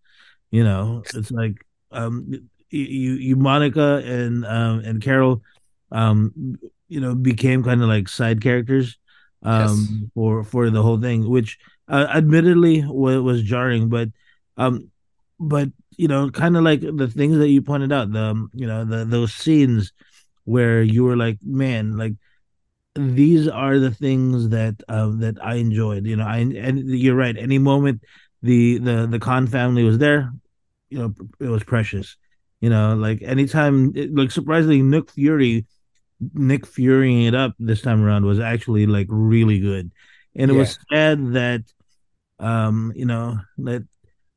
you 0.52 0.64
know 0.64 1.06
it's 1.14 1.32
like 1.32 1.56
um 1.92 2.32
you 2.70 3.14
you 3.14 3.36
Monica 3.36 4.02
and 4.06 4.46
um 4.46 4.80
and 4.80 5.02
Carol 5.02 5.42
um 5.92 6.58
you 6.90 7.00
know 7.00 7.16
became 7.16 7.64
kind 7.64 7.82
of 7.82 7.88
like 7.90 8.08
side 8.10 8.42
characters 8.42 8.98
um 9.44 10.12
for 10.14 10.44
for 10.44 10.70
the 10.70 10.82
whole 10.82 11.00
thing 11.02 11.30
which 11.30 11.58
uh, 11.90 12.08
admittedly 12.14 12.84
was, 12.88 13.20
was 13.22 13.44
jarring 13.44 13.90
but 13.90 14.10
um 14.58 14.90
but 15.40 15.70
you 15.98 16.08
know 16.08 16.30
kind 16.30 16.56
of 16.58 16.64
like 16.64 16.82
the 16.82 17.08
things 17.08 17.38
that 17.38 17.50
you 17.50 17.62
pointed 17.62 17.92
out 17.92 18.12
the 18.12 18.20
um, 18.20 18.52
you 18.54 18.68
know 18.68 18.86
the 18.86 19.06
those 19.06 19.34
scenes 19.34 19.92
where 20.46 20.82
you 20.82 21.04
were 21.04 21.18
like 21.18 21.38
man 21.44 21.98
like 21.98 22.14
these 22.96 23.48
are 23.48 23.80
the 23.80 23.92
things 23.92 24.50
that 24.50 24.76
um 24.90 25.20
that 25.20 25.44
I 25.44 25.56
enjoyed 25.56 26.06
you 26.06 26.16
know 26.16 26.26
I 26.26 26.40
and 26.40 26.90
you're 26.90 27.16
right 27.16 27.38
any 27.38 27.58
moment 27.58 28.02
the 28.42 28.78
the 28.80 29.08
the 29.08 29.20
Khan 29.20 29.48
family 29.48 29.84
was 29.84 29.98
there 29.98 30.32
you 30.90 31.00
know 31.00 31.14
it 31.40 31.48
was 31.48 31.64
precious 31.64 32.18
you 32.60 32.70
know 32.70 32.96
like 32.96 33.22
anytime 33.22 33.94
like 34.14 34.32
surprisingly 34.32 34.82
Nick 34.82 35.10
Fury 35.12 35.66
Nick 36.34 36.68
Furying 36.68 37.24
it 37.24 37.36
up 37.36 37.54
this 37.60 37.82
time 37.82 38.04
around 38.04 38.26
was 38.26 38.40
actually 38.40 38.86
like 38.86 39.08
really 39.10 39.60
good. 39.60 39.92
And 40.36 40.52
it 40.52 40.54
was 40.54 40.78
sad 40.92 41.34
that 41.34 41.64
um 42.40 42.94
you 42.96 43.06
know 43.06 43.38
that 43.60 43.88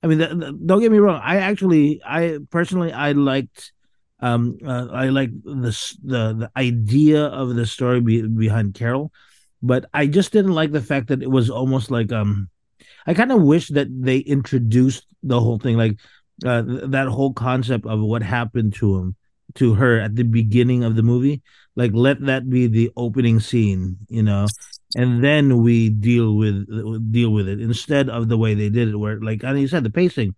I 0.02 0.06
mean 0.06 0.18
don't 0.66 0.80
get 0.80 0.92
me 0.92 0.98
wrong 0.98 1.20
I 1.22 1.36
actually 1.36 2.00
I 2.04 2.38
personally 2.50 2.92
I 2.92 3.12
liked 3.12 3.72
um 4.20 4.58
uh, 4.64 4.88
I 4.92 5.08
like 5.08 5.30
the 5.42 5.74
the 6.02 6.22
the 6.34 6.50
idea 6.56 7.24
of 7.24 7.54
the 7.54 7.66
story 7.66 8.00
be, 8.00 8.22
behind 8.22 8.74
Carol 8.74 9.12
but 9.62 9.86
I 9.94 10.06
just 10.06 10.32
didn't 10.32 10.52
like 10.52 10.72
the 10.72 10.82
fact 10.82 11.08
that 11.08 11.22
it 11.22 11.30
was 11.30 11.50
almost 11.50 11.90
like 11.90 12.12
um 12.12 12.48
I 13.06 13.14
kind 13.14 13.32
of 13.32 13.42
wish 13.42 13.68
that 13.68 13.88
they 13.90 14.18
introduced 14.18 15.06
the 15.22 15.40
whole 15.40 15.58
thing, 15.58 15.76
like 15.76 15.98
uh, 16.44 16.62
th- 16.62 16.82
that 16.86 17.08
whole 17.08 17.32
concept 17.32 17.86
of 17.86 18.00
what 18.00 18.22
happened 18.22 18.74
to 18.74 18.96
him, 18.98 19.16
to 19.54 19.74
her 19.74 20.00
at 20.00 20.16
the 20.16 20.22
beginning 20.24 20.84
of 20.84 20.96
the 20.96 21.02
movie. 21.02 21.42
Like, 21.76 21.92
let 21.92 22.20
that 22.26 22.48
be 22.48 22.66
the 22.66 22.90
opening 22.96 23.40
scene, 23.40 23.98
you 24.08 24.22
know, 24.22 24.46
and 24.96 25.22
then 25.22 25.62
we 25.62 25.90
deal 25.90 26.36
with 26.36 26.66
deal 27.12 27.30
with 27.30 27.48
it 27.48 27.60
instead 27.60 28.08
of 28.08 28.28
the 28.28 28.38
way 28.38 28.54
they 28.54 28.70
did 28.70 28.88
it, 28.88 28.96
where, 28.96 29.20
like, 29.20 29.42
and 29.42 29.60
you 29.60 29.68
said, 29.68 29.84
the 29.84 29.90
pacing, 29.90 30.34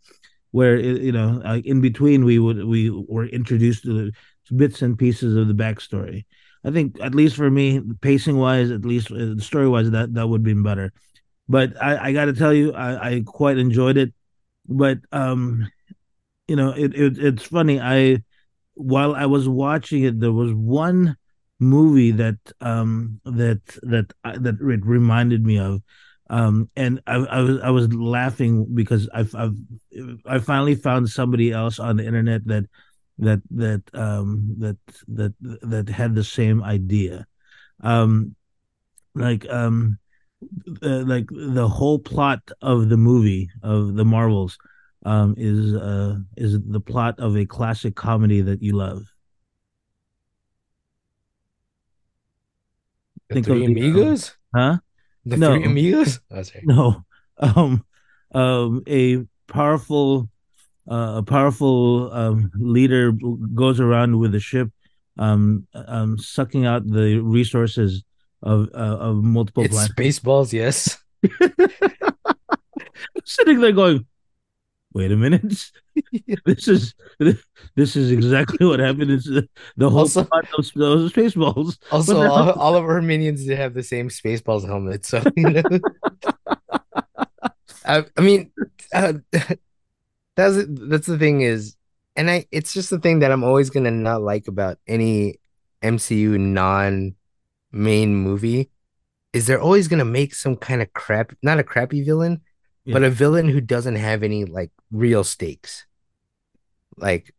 where 0.57 0.77
you 0.79 1.12
know, 1.12 1.40
like 1.45 1.64
in 1.66 1.81
between 1.81 2.25
we 2.25 2.38
would 2.38 2.64
we 2.64 2.90
were 2.90 3.27
introduced 3.27 3.85
to 3.85 3.92
the 3.92 4.12
bits 4.55 4.83
and 4.83 4.99
pieces 4.99 5.37
of 5.37 5.49
the 5.49 5.55
backstory. 5.64 6.25
I 6.64 6.71
think, 6.71 6.99
at 7.01 7.14
least 7.14 7.37
for 7.37 7.51
me, 7.51 7.81
pacing 8.01 8.38
wise, 8.38 8.71
at 8.71 8.85
least 8.85 9.12
uh, 9.12 9.38
story 9.38 9.69
wise, 9.69 9.90
that 9.90 10.14
that 10.14 10.29
would 10.29 10.42
be 10.42 10.55
better 10.55 10.92
but 11.49 11.81
I, 11.83 12.09
I 12.09 12.12
got 12.12 12.27
to 12.27 12.33
tell 12.35 12.53
you, 12.53 12.73
I, 12.75 13.11
I 13.11 13.23
quite 13.27 13.59
enjoyed 13.59 13.97
it. 13.97 14.12
But 14.69 14.99
um, 15.12 15.66
you 16.49 16.57
know, 16.57 16.71
it, 16.71 16.95
it 16.95 17.19
it's 17.19 17.45
funny. 17.45 17.81
I 17.81 18.23
while 18.75 19.14
I 19.14 19.27
was 19.27 19.49
watching 19.49 20.05
it, 20.05 20.21
there 20.21 20.33
was 20.33 20.53
one 20.53 21.16
movie 21.59 22.12
that 22.12 22.38
um 22.61 23.21
that 23.25 23.61
that 23.83 24.12
I, 24.25 24.37
that 24.38 24.57
it 24.61 24.87
reminded 24.87 25.45
me 25.45 25.59
of, 25.59 25.83
um, 26.29 26.69
and 26.77 27.01
I, 27.07 27.15
I 27.17 27.41
was 27.41 27.61
I 27.61 27.71
was 27.71 27.93
laughing 27.93 28.67
because 28.75 29.09
I've 29.15 29.35
I've 29.35 29.57
I 30.27 30.39
finally 30.39 30.75
found 30.75 31.09
somebody 31.09 31.53
else 31.53 31.79
on 31.79 31.97
the 31.97 32.07
internet 32.07 32.47
that 32.47 32.65
that 33.19 33.43
that 33.51 33.83
um 33.95 34.55
that 34.59 34.77
that 35.09 35.35
that 35.41 35.89
had 35.89 36.15
the 36.15 36.25
same 36.25 36.62
idea, 36.62 37.27
um, 37.81 38.35
like 39.15 39.49
um 39.49 39.99
uh, 40.83 41.05
like 41.07 41.27
the 41.31 41.69
whole 41.69 41.99
plot 41.99 42.43
of 42.61 42.89
the 42.89 42.97
movie 42.97 43.49
of 43.62 43.95
the 43.95 44.05
Marvels 44.05 44.59
um 45.05 45.35
is 45.39 45.75
uh 45.75 46.19
is 46.37 46.59
the 46.67 46.81
plot 46.81 47.19
of 47.21 47.37
a 47.37 47.47
classic 47.47 47.95
comedy 47.95 48.41
that 48.41 48.62
you 48.62 48.73
love. 48.73 49.05
The 53.29 53.35
Think 53.35 53.47
Three 53.47 53.65
of 53.65 53.71
Amigos? 53.71 54.37
Huh? 54.55 54.79
The 55.27 55.37
no. 55.37 55.55
Three 55.55 55.65
Amigos? 55.65 56.21
Oh. 56.31 56.43
No. 56.62 57.05
Um 57.39 57.85
um 58.33 58.83
a 58.89 59.23
powerful 59.47 60.31
uh, 60.91 61.17
a 61.21 61.23
powerful 61.23 62.11
um 62.11 62.51
leader 62.55 63.12
goes 63.12 63.79
around 63.79 64.19
with 64.19 64.35
a 64.35 64.41
ship 64.41 64.71
um 65.19 65.67
um 65.75 66.17
sucking 66.17 66.65
out 66.65 66.89
the 66.89 67.19
resources 67.19 68.05
of 68.43 68.71
uh, 68.73 68.97
of 69.09 69.23
multiple 69.23 69.65
It's 69.65 69.75
planets. 69.75 69.95
Spaceballs, 69.95 70.55
yes. 70.55 70.97
Sitting 73.27 73.61
there 73.61 73.73
going, 73.73 74.07
wait 74.95 75.12
a 75.12 75.17
minute. 75.17 75.71
this 76.47 76.69
is 76.69 76.95
this 77.77 77.95
is 77.95 78.11
exactly 78.11 78.67
what 78.67 78.81
happened. 78.81 79.11
It's 79.11 79.27
the, 79.27 79.49
the 79.77 79.89
whole 79.91 80.01
Also- 80.01 80.25
plot 80.25 80.47
of 80.59 80.71
those 80.75 81.12
spaceballs. 81.12 81.77
Also, 81.93 82.21
all, 82.29 82.51
all 82.53 82.75
of 82.75 82.85
our 82.85 83.01
minions 83.03 83.45
did 83.45 83.57
have 83.59 83.75
the 83.75 83.83
same 83.83 84.09
Spaceballs 84.09 84.67
helmet. 84.67 85.05
So, 85.05 85.23
you 85.37 85.51
know. 85.51 85.62
I, 87.85 88.05
I 88.17 88.21
mean, 88.21 88.51
uh, 88.93 89.15
that's 90.35 90.57
that's 90.69 91.07
the 91.07 91.19
thing 91.19 91.43
is, 91.43 91.77
and 92.17 92.31
I 92.31 92.47
it's 92.51 92.75
just 92.75 92.91
the 92.91 92.99
thing 92.99 93.21
that 93.21 93.31
I'm 93.31 93.45
always 93.45 93.71
gonna 93.71 93.91
not 93.93 94.23
like 94.23 94.49
about 94.49 94.79
any 94.89 95.39
MCU 95.83 96.39
non 96.41 97.15
main 97.73 98.15
movie 98.17 98.71
is 99.33 99.47
they're 99.47 99.61
always 99.61 99.87
gonna 99.89 100.05
make 100.05 100.35
some 100.35 100.57
kind 100.57 100.83
of 100.83 100.93
crap 100.95 101.33
not 101.43 101.59
a 101.61 101.65
crappy 101.65 102.03
villain, 102.03 102.41
Yeah. 102.85 102.95
but 102.95 103.05
a 103.05 103.11
villain 103.11 103.49
who 103.49 103.61
doesn't 103.61 103.97
have 103.97 104.23
any 104.25 104.45
like 104.45 104.73
real 104.91 105.23
stakes. 105.23 105.87
Like 106.97 107.35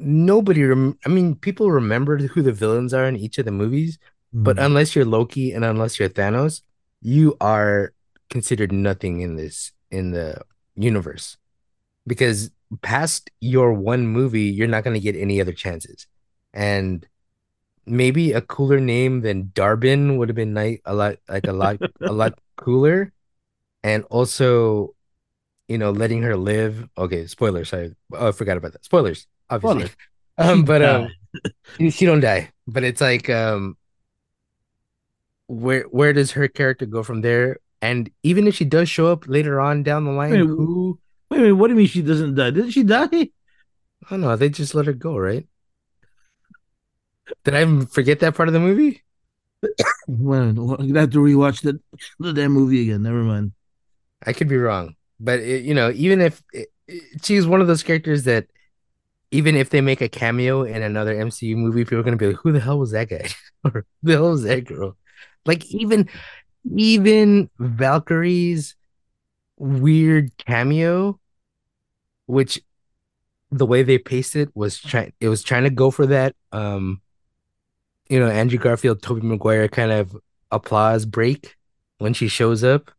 nobody 0.00 0.64
rem- 0.64 0.98
I 1.06 1.08
mean 1.08 1.36
people 1.36 1.70
remember 1.70 2.18
who 2.18 2.42
the 2.42 2.52
villains 2.52 2.94
are 2.94 3.06
in 3.06 3.16
each 3.16 3.38
of 3.38 3.44
the 3.44 3.52
movies, 3.52 3.98
but 4.32 4.56
Mhm. 4.56 4.66
unless 4.66 4.96
you're 4.96 5.04
Loki 5.04 5.52
and 5.52 5.64
unless 5.64 5.98
you're 5.98 6.08
Thanos, 6.08 6.62
you 7.02 7.36
are 7.40 7.92
considered 8.30 8.72
nothing 8.72 9.20
in 9.20 9.36
this 9.36 9.72
in 9.90 10.12
the 10.12 10.42
universe. 10.76 11.36
Because 12.06 12.50
past 12.82 13.30
your 13.40 13.72
one 13.72 14.06
movie, 14.06 14.44
you're 14.44 14.68
not 14.68 14.84
going 14.84 14.94
to 14.94 15.00
get 15.00 15.16
any 15.16 15.40
other 15.40 15.52
chances. 15.52 16.06
And 16.54 17.06
maybe 17.86 18.32
a 18.32 18.40
cooler 18.40 18.80
name 18.80 19.20
than 19.22 19.50
Dar-Benn 19.54 20.16
would 20.16 20.28
have 20.28 20.36
been 20.36 20.54
nice, 20.54 20.78
a 20.84 20.94
lot 20.94 21.16
like 21.28 21.46
a 21.46 21.52
lot 21.52 21.78
a 22.02 22.12
lot 22.12 22.38
cooler. 22.56 23.12
And 23.82 24.04
also, 24.10 24.94
you 25.68 25.78
know, 25.78 25.90
letting 25.90 26.22
her 26.22 26.36
live. 26.36 26.88
Okay, 26.98 27.26
spoilers. 27.26 27.70
Sorry. 27.70 27.94
Oh, 28.12 28.28
I 28.28 28.32
forgot 28.32 28.56
about 28.58 28.72
that. 28.72 28.84
Spoilers, 28.84 29.26
obviously. 29.50 29.86
Spoilers. 29.90 29.96
Um, 30.38 30.64
but 30.64 30.82
um, 30.82 31.08
she 31.90 32.06
don't 32.06 32.20
die 32.20 32.50
but 32.66 32.82
it's 32.82 33.00
like 33.00 33.28
um 33.28 33.76
where 35.46 35.82
where 35.84 36.12
does 36.12 36.32
her 36.32 36.48
character 36.48 36.86
go 36.86 37.02
from 37.02 37.20
there 37.20 37.58
and 37.82 38.10
even 38.22 38.46
if 38.46 38.54
she 38.54 38.64
does 38.64 38.88
show 38.88 39.08
up 39.08 39.26
later 39.28 39.60
on 39.60 39.82
down 39.82 40.04
the 40.04 40.12
line 40.12 40.30
Wait, 40.32 40.38
who 40.40 40.98
Wait 41.30 41.38
a 41.38 41.40
minute, 41.42 41.54
what 41.56 41.68
do 41.68 41.74
you 41.74 41.78
mean 41.78 41.86
she 41.86 42.02
doesn't 42.02 42.34
die? 42.34 42.50
Didn't 42.50 42.70
she 42.72 42.82
die? 42.82 43.08
i 43.12 43.28
don't 44.08 44.20
know 44.22 44.34
they 44.36 44.48
just 44.48 44.74
let 44.74 44.86
her 44.86 44.92
go 44.94 45.16
right 45.18 45.46
did 47.44 47.54
i 47.54 47.84
forget 47.86 48.20
that 48.20 48.34
part 48.34 48.48
of 48.48 48.52
the 48.54 48.60
movie 48.60 49.02
Well, 50.08 50.46
you're 50.54 50.76
gonna 50.76 51.00
have 51.00 51.10
to 51.10 51.18
rewatch 51.18 51.60
the, 51.62 51.78
the 52.18 52.32
damn 52.32 52.52
movie 52.52 52.82
again. 52.82 53.02
Never 53.02 53.22
mind. 53.22 53.52
i 54.26 54.32
could 54.32 54.48
be 54.48 54.56
wrong 54.56 54.96
but 55.20 55.38
it, 55.40 55.64
you 55.64 55.74
know 55.74 55.92
even 55.94 56.20
if 56.20 56.42
it, 56.52 56.68
it- 56.88 57.22
she's 57.24 57.46
one 57.46 57.60
of 57.60 57.66
those 57.66 57.82
characters 57.82 58.24
that 58.24 58.46
even 59.30 59.54
if 59.56 59.70
they 59.70 59.80
make 59.80 60.00
a 60.00 60.08
cameo 60.08 60.62
in 60.62 60.82
another 60.82 61.14
mcu 61.14 61.56
movie 61.56 61.84
people 61.84 62.00
are 62.00 62.10
to 62.10 62.16
be 62.16 62.28
like 62.28 62.36
who 62.36 62.52
the 62.52 62.60
hell 62.60 62.78
was 62.78 62.92
that 62.92 63.08
guy? 63.08 63.28
Or 63.64 63.70
who 63.70 63.84
the 64.02 64.12
hell 64.14 64.30
was 64.30 64.42
that 64.44 64.64
girl? 64.64 64.96
Like 65.44 65.66
even 65.66 66.08
even 66.74 67.50
valkyrie's 67.58 68.74
weird 69.56 70.36
cameo 70.38 71.18
which 72.26 72.60
the 73.50 73.66
way 73.66 73.82
they 73.82 73.98
paced 73.98 74.36
it 74.36 74.50
was 74.54 74.78
trying 74.78 75.12
it 75.20 75.28
was 75.28 75.42
trying 75.42 75.64
to 75.64 75.70
go 75.70 75.90
for 75.90 76.06
that 76.06 76.34
um 76.52 77.00
you 78.08 78.18
know 78.18 78.28
andrew 78.28 78.58
garfield 78.58 79.02
toby 79.02 79.26
maguire 79.26 79.68
kind 79.68 79.90
of 79.90 80.16
applause 80.50 81.04
break 81.06 81.56
when 81.98 82.14
she 82.14 82.28
shows 82.28 82.64
up. 82.64 82.90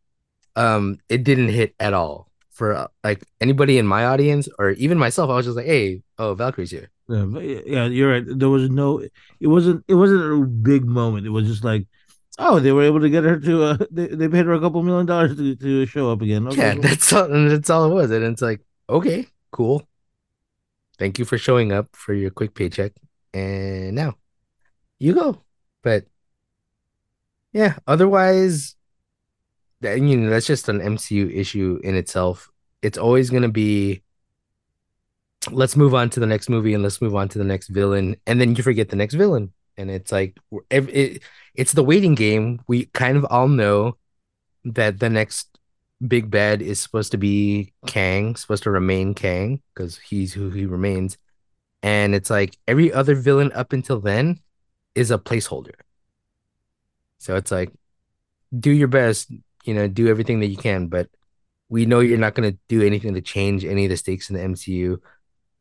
Um 0.56 0.98
it 1.08 1.24
didn't 1.24 1.48
hit 1.48 1.74
at 1.80 1.94
all 1.94 2.31
for 2.52 2.74
uh, 2.74 2.86
like 3.02 3.22
anybody 3.40 3.78
in 3.78 3.86
my 3.86 4.04
audience 4.04 4.48
or 4.58 4.70
even 4.72 4.98
myself 4.98 5.30
i 5.30 5.34
was 5.34 5.46
just 5.46 5.56
like 5.56 5.66
hey 5.66 6.02
oh 6.18 6.34
valkyrie's 6.34 6.70
here 6.70 6.88
Yeah, 7.08 7.26
yeah, 7.66 7.86
you're 7.92 8.10
right. 8.12 8.24
There 8.24 8.48
was 8.48 8.70
no. 8.70 9.02
It 9.40 9.48
wasn't. 9.48 9.84
It 9.88 9.96
wasn't 9.96 10.22
a 10.22 10.46
big 10.46 10.84
moment. 10.86 11.26
It 11.26 11.34
was 11.34 11.44
just 11.46 11.64
like, 11.64 11.84
oh, 12.38 12.56
they 12.62 12.72
were 12.72 12.84
able 12.88 13.00
to 13.00 13.10
get 13.10 13.24
her 13.24 13.36
to. 13.40 13.54
Uh, 13.64 13.76
they 13.90 14.06
they 14.06 14.28
paid 14.32 14.46
her 14.46 14.54
a 14.56 14.60
couple 14.60 14.80
million 14.82 15.04
dollars 15.04 15.36
to, 15.36 15.52
to 15.56 15.84
show 15.84 16.08
up 16.12 16.22
again. 16.22 16.46
Okay, 16.48 16.72
yeah 16.72 16.74
that's 16.80 17.12
all 17.12 17.28
that's 17.28 17.68
all 17.68 17.84
it 17.90 17.92
was 17.92 18.08
and 18.10 18.24
it's 18.24 18.40
like 18.40 18.60
okay 18.88 19.26
cool 19.50 19.82
thank 20.98 21.18
you 21.18 21.26
for 21.26 21.36
showing 21.36 21.72
up 21.72 21.88
for 21.92 22.14
your 22.14 22.30
quick 22.30 22.54
paycheck 22.54 22.92
and 23.34 23.92
now 23.94 24.14
you 24.98 25.12
go 25.12 25.42
but 25.82 26.06
yeah 27.52 27.76
otherwise 27.86 28.76
that 29.82 30.00
you 30.00 30.16
know 30.16 30.30
that's 30.30 30.46
just 30.46 30.68
an 30.68 30.80
mcu 30.80 31.34
issue 31.34 31.80
in 31.84 31.94
itself 31.94 32.50
it's 32.82 32.98
always 32.98 33.30
going 33.30 33.42
to 33.42 33.48
be 33.48 34.02
let's 35.50 35.76
move 35.76 35.94
on 35.94 36.08
to 36.08 36.20
the 36.20 36.26
next 36.26 36.48
movie 36.48 36.74
and 36.74 36.82
let's 36.82 37.02
move 37.02 37.14
on 37.14 37.28
to 37.28 37.38
the 37.38 37.44
next 37.44 37.68
villain 37.68 38.16
and 38.26 38.40
then 38.40 38.54
you 38.54 38.62
forget 38.62 38.88
the 38.88 38.96
next 38.96 39.14
villain 39.14 39.52
and 39.76 39.90
it's 39.90 40.12
like 40.12 40.38
it, 40.70 41.22
it's 41.54 41.72
the 41.72 41.82
waiting 41.82 42.14
game 42.14 42.60
we 42.66 42.86
kind 42.86 43.16
of 43.16 43.26
all 43.28 43.48
know 43.48 43.96
that 44.64 44.98
the 45.00 45.10
next 45.10 45.52
big 46.06 46.30
bad 46.30 46.62
is 46.62 46.80
supposed 46.80 47.12
to 47.12 47.18
be 47.18 47.72
Kang, 47.86 48.36
supposed 48.36 48.64
to 48.64 48.70
remain 48.70 49.14
Kang 49.14 49.60
because 49.74 49.98
he's 49.98 50.32
who 50.32 50.50
he 50.50 50.66
remains. 50.66 51.16
And 51.82 52.14
it's 52.14 52.30
like 52.30 52.56
every 52.66 52.92
other 52.92 53.14
villain 53.14 53.52
up 53.52 53.72
until 53.72 54.00
then 54.00 54.40
is 54.94 55.10
a 55.10 55.18
placeholder. 55.18 55.74
So 57.18 57.36
it's 57.36 57.50
like 57.50 57.72
do 58.58 58.70
your 58.70 58.88
best, 58.88 59.32
you 59.64 59.74
know, 59.74 59.88
do 59.88 60.08
everything 60.08 60.40
that 60.40 60.48
you 60.48 60.56
can, 60.56 60.88
but 60.88 61.08
we 61.68 61.86
know 61.86 62.00
you're 62.00 62.18
not 62.18 62.34
going 62.34 62.52
to 62.52 62.58
do 62.68 62.82
anything 62.82 63.14
to 63.14 63.20
change 63.20 63.64
any 63.64 63.84
of 63.84 63.90
the 63.90 63.96
stakes 63.96 64.28
in 64.28 64.36
the 64.36 64.42
MCU. 64.42 64.98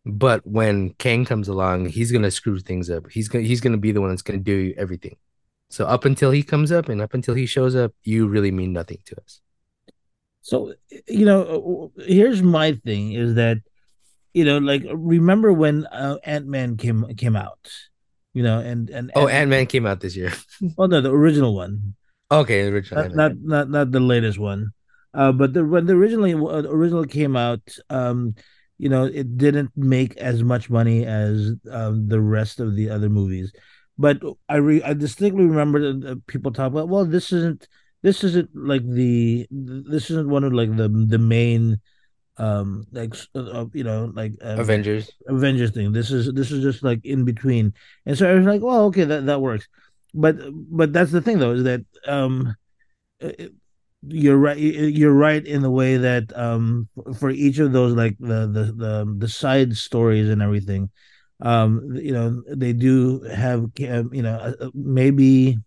But 0.05 0.45
when 0.45 0.91
Kang 0.95 1.25
comes 1.25 1.47
along, 1.47 1.85
he's 1.85 2.11
going 2.11 2.23
to 2.23 2.31
screw 2.31 2.59
things 2.59 2.89
up. 2.89 3.09
He's 3.11 3.29
going 3.29 3.43
to 3.43 3.47
he's 3.47 3.61
going 3.61 3.73
to 3.73 3.79
be 3.79 3.91
the 3.91 4.01
one 4.01 4.09
that's 4.09 4.23
going 4.23 4.39
to 4.39 4.43
do 4.43 4.73
everything. 4.77 5.15
So 5.69 5.85
up 5.85 6.03
until 6.03 6.31
he 6.31 6.43
comes 6.43 6.71
up 6.71 6.89
and 6.89 7.01
up 7.01 7.13
until 7.13 7.33
he 7.33 7.45
shows 7.45 7.75
up, 7.75 7.93
you 8.03 8.27
really 8.27 8.51
mean 8.51 8.73
nothing 8.73 8.97
to 9.05 9.21
us. 9.21 9.41
So 10.41 10.73
you 11.07 11.25
know, 11.25 11.91
here's 11.97 12.41
my 12.41 12.73
thing: 12.73 13.13
is 13.13 13.35
that 13.35 13.59
you 14.33 14.43
know, 14.43 14.57
like 14.57 14.83
remember 14.91 15.53
when 15.53 15.85
uh, 15.85 16.17
Ant 16.23 16.47
Man 16.47 16.77
came 16.77 17.05
came 17.15 17.35
out, 17.35 17.71
you 18.33 18.43
know, 18.43 18.59
and 18.59 18.89
and 18.89 19.11
Oh, 19.15 19.27
Ant 19.27 19.49
Man 19.49 19.65
came 19.67 19.85
out 19.85 19.99
this 20.01 20.15
year. 20.15 20.33
oh 20.77 20.87
no, 20.87 20.99
the 20.99 21.11
original 21.11 21.55
one, 21.55 21.95
Okay, 22.31 22.63
the 22.63 22.69
original. 22.69 23.03
not 23.03 23.13
not 23.15 23.37
not, 23.41 23.69
not 23.69 23.91
the 23.91 23.99
latest 23.99 24.39
one, 24.39 24.71
uh, 25.13 25.31
but 25.31 25.53
the 25.53 25.65
when 25.65 25.85
the 25.85 25.93
originally 25.93 26.33
uh, 26.33 26.63
original 26.69 27.05
came 27.05 27.35
out, 27.35 27.61
um, 27.89 28.35
you 28.77 28.89
know, 28.89 29.03
it 29.05 29.37
didn't 29.37 29.71
make 29.75 30.15
as 30.17 30.43
much 30.43 30.69
money 30.69 31.05
as 31.05 31.53
um, 31.69 32.07
the 32.07 32.21
rest 32.21 32.59
of 32.59 32.75
the 32.75 32.89
other 32.89 33.09
movies. 33.09 33.51
But 33.97 34.21
I 34.47 34.55
re- 34.55 34.83
I 34.83 34.93
distinctly 34.93 35.45
remember 35.45 35.93
that, 35.93 36.11
uh, 36.11 36.15
people 36.27 36.51
talk 36.51 36.67
about, 36.67 36.89
well, 36.89 37.05
this 37.05 37.33
isn't 37.33 37.67
this 38.01 38.23
isn't 38.23 38.49
like 38.55 38.87
the 38.87 39.45
this 39.51 40.09
isn't 40.09 40.29
one 40.29 40.43
of 40.45 40.53
like 40.53 40.75
the 40.75 40.87
the 40.87 41.19
main 41.19 41.79
um 42.37 42.85
like 42.91 43.13
uh, 43.35 43.65
you 43.73 43.83
know 43.83 44.11
like 44.15 44.33
um, 44.41 44.59
Avengers. 44.59 45.11
Avengers 45.27 45.71
thing. 45.71 45.91
This 45.91 46.11
is 46.11 46.33
this 46.33 46.51
is 46.51 46.63
just 46.63 46.81
like 46.81 47.05
in 47.05 47.25
between, 47.25 47.73
and 48.05 48.17
so 48.17 48.29
I 48.29 48.33
was 48.33 48.45
like, 48.45 48.61
well, 48.61 48.85
okay, 48.85 49.03
that 49.03 49.25
that 49.25 49.41
works. 49.41 49.67
But 50.13 50.37
but 50.53 50.93
that's 50.93 51.11
the 51.11 51.21
thing 51.21 51.39
though 51.39 51.51
is 51.53 51.63
that 51.63 51.81
um, 52.07 52.55
you're 54.07 54.37
right. 54.37 54.57
You're 54.57 55.13
right 55.13 55.45
in 55.45 55.61
the 55.61 55.69
way 55.69 55.97
that 55.97 56.35
um, 56.37 56.89
for 57.19 57.29
each 57.29 57.59
of 57.59 57.71
those 57.71 57.93
like 57.93 58.17
the 58.19 58.47
the 58.47 58.73
the 58.75 59.15
the 59.19 59.27
side 59.27 59.75
stories 59.77 60.29
and 60.29 60.41
everything, 60.41 60.89
um, 61.41 61.81
you 61.95 62.11
know, 62.11 62.41
they 62.47 62.73
do 62.73 63.21
have 63.21 63.65
um, 63.89 64.09
you 64.13 64.23
know 64.23 64.53
maybe 64.73 65.57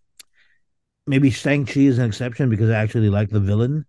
maybe 1.07 1.29
Shang 1.29 1.65
Chi 1.65 1.81
is 1.81 1.97
an 1.97 2.05
exception 2.05 2.49
because 2.49 2.69
I 2.69 2.75
actually 2.81 3.09
like 3.09 3.29
the 3.29 3.39
villain 3.39 3.85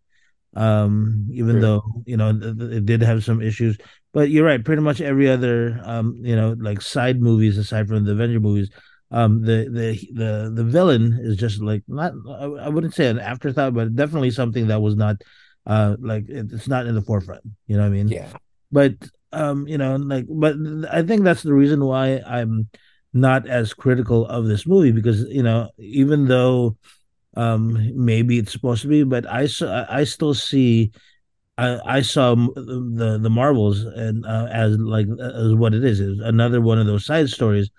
um 0.57 1.27
even 1.31 1.61
though 1.61 1.83
you 2.07 2.17
know 2.17 2.33
th- 2.39 2.59
th- 2.59 2.73
it 2.73 2.87
did 2.87 3.03
have 3.03 3.25
some 3.25 3.43
issues 3.43 3.79
but 4.15 4.31
you're 4.31 4.47
right 4.47 4.65
pretty 4.65 4.83
much 4.83 5.01
every 5.01 5.29
other 5.31 5.81
um 5.85 6.15
you 6.23 6.37
know 6.37 6.57
like 6.59 6.81
side 6.83 7.21
movies 7.23 7.59
aside 7.59 7.89
from 7.89 8.05
the 8.05 8.13
avenger 8.13 8.41
movies 8.41 8.71
um 9.11 9.43
the 9.43 9.69
the 9.71 9.89
the 10.13 10.51
the 10.55 10.65
villain 10.65 11.19
is 11.23 11.37
just 11.37 11.63
like 11.63 11.83
not 11.87 12.13
i 12.61 12.69
wouldn't 12.69 12.95
say 12.95 13.07
an 13.07 13.19
afterthought 13.21 13.73
but 13.75 13.95
definitely 13.95 14.31
something 14.31 14.67
that 14.67 14.81
was 14.83 14.97
not 14.97 15.17
uh 15.67 15.97
like 16.01 16.25
it's 16.29 16.67
not 16.69 16.87
in 16.87 16.95
the 16.95 17.03
forefront 17.03 17.43
you 17.67 17.77
know 17.77 17.83
what 17.83 17.89
i 17.89 17.91
mean 17.91 18.09
Yeah. 18.09 18.29
but 18.73 18.95
um 19.33 19.67
you 19.69 19.79
know 19.79 19.97
like 19.97 20.27
but 20.29 20.57
i 20.91 21.03
think 21.03 21.23
that's 21.23 21.43
the 21.43 21.55
reason 21.55 21.85
why 21.85 22.21
i'm 22.27 22.69
not 23.13 23.47
as 23.47 23.73
critical 23.75 24.27
of 24.27 24.47
this 24.47 24.67
movie 24.67 24.93
because 24.93 25.21
you 25.29 25.43
know 25.43 25.71
even 25.79 26.27
though 26.27 26.77
um 27.37 27.79
maybe 27.95 28.39
it's 28.39 28.53
supposed 28.53 28.83
to 28.83 28.89
be 28.89 29.05
but 29.05 29.25
i 29.27 29.47
saw 29.47 29.87
i 29.89 30.05
still 30.05 30.35
see 30.35 30.91
i 31.59 31.79
i 31.99 32.01
saw 32.03 32.35
the 32.35 33.19
the 33.21 33.31
marvels 33.31 33.83
and 33.85 34.25
uh, 34.27 34.47
as 34.51 34.77
like 34.79 35.07
as 35.21 35.55
what 35.55 35.75
it 35.75 35.85
is 35.85 36.01
is 36.01 36.19
another 36.21 36.61
one 36.61 36.79
of 36.79 36.87
those 36.87 37.05
side 37.07 37.29
stories 37.29 37.71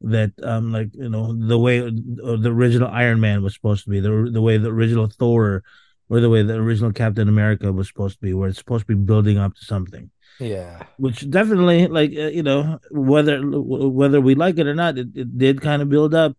that 0.00 0.32
um 0.42 0.72
like 0.72 0.88
you 0.94 1.08
know 1.08 1.34
the 1.34 1.58
way 1.58 1.80
uh, 1.80 1.90
the 2.36 2.50
original 2.50 2.88
iron 2.88 3.20
man 3.20 3.42
was 3.42 3.54
supposed 3.54 3.84
to 3.84 3.90
be 3.90 4.00
the 4.00 4.28
the 4.32 4.40
way 4.40 4.56
the 4.56 4.70
original 4.70 5.08
thor 5.08 5.62
or 6.08 6.20
the 6.20 6.30
way 6.30 6.42
the 6.42 6.54
original 6.54 6.92
captain 6.92 7.28
america 7.28 7.72
was 7.72 7.88
supposed 7.88 8.16
to 8.16 8.22
be 8.22 8.32
where 8.34 8.48
it's 8.48 8.58
supposed 8.58 8.86
to 8.86 8.94
be 8.94 9.02
building 9.02 9.38
up 9.38 9.54
to 9.54 9.64
something 9.64 10.10
Yeah. 10.38 10.84
which 10.96 11.28
definitely 11.30 11.86
like 11.88 12.10
uh, 12.16 12.30
you 12.30 12.42
know 12.42 12.78
whether 12.90 13.40
whether 13.42 14.20
we 14.20 14.34
like 14.34 14.58
it 14.58 14.66
or 14.66 14.74
not 14.74 14.98
it, 14.98 15.08
it 15.14 15.36
did 15.38 15.60
kind 15.60 15.82
of 15.82 15.88
build 15.88 16.14
up 16.14 16.36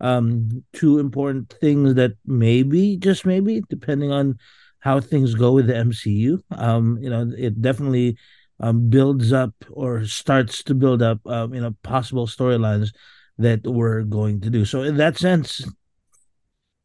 um 0.00 0.64
two 0.72 0.98
important 0.98 1.52
things 1.60 1.94
that 1.94 2.12
maybe 2.24 2.96
just 2.96 3.26
maybe 3.26 3.62
depending 3.68 4.10
on 4.12 4.38
how 4.78 5.00
things 5.00 5.34
go 5.34 5.52
with 5.52 5.66
the 5.66 5.76
MCU 5.76 6.40
um 6.52 6.98
you 7.02 7.10
know 7.10 7.30
it 7.36 7.60
definitely 7.60 8.16
um, 8.60 8.88
builds 8.88 9.32
up 9.32 9.54
or 9.70 10.04
starts 10.04 10.62
to 10.64 10.74
build 10.74 11.02
up, 11.02 11.26
um, 11.26 11.54
you 11.54 11.60
know, 11.60 11.74
possible 11.82 12.26
storylines 12.26 12.92
that 13.38 13.66
we're 13.66 14.02
going 14.02 14.40
to 14.42 14.50
do. 14.50 14.64
So 14.64 14.82
in 14.82 14.96
that 14.98 15.16
sense, 15.18 15.66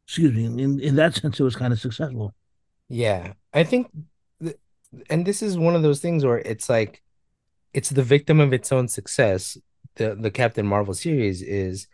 excuse 0.06 0.32
me, 0.32 0.44
in, 0.46 0.80
in 0.80 0.96
that 0.96 1.14
sense, 1.14 1.38
it 1.38 1.44
was 1.44 1.56
kind 1.56 1.72
of 1.72 1.80
successful. 1.80 2.34
Yeah, 2.88 3.34
I 3.52 3.64
think, 3.64 3.90
th- 4.42 4.56
and 5.10 5.26
this 5.26 5.42
is 5.42 5.58
one 5.58 5.76
of 5.76 5.82
those 5.82 6.00
things 6.00 6.24
where 6.24 6.38
it's 6.38 6.68
like, 6.68 7.02
it's 7.74 7.90
the 7.90 8.02
victim 8.02 8.40
of 8.40 8.52
its 8.52 8.72
own 8.72 8.88
success. 8.88 9.58
The 9.96 10.14
the 10.14 10.30
Captain 10.30 10.66
Marvel 10.66 10.94
series 10.94 11.42
is, 11.42 11.88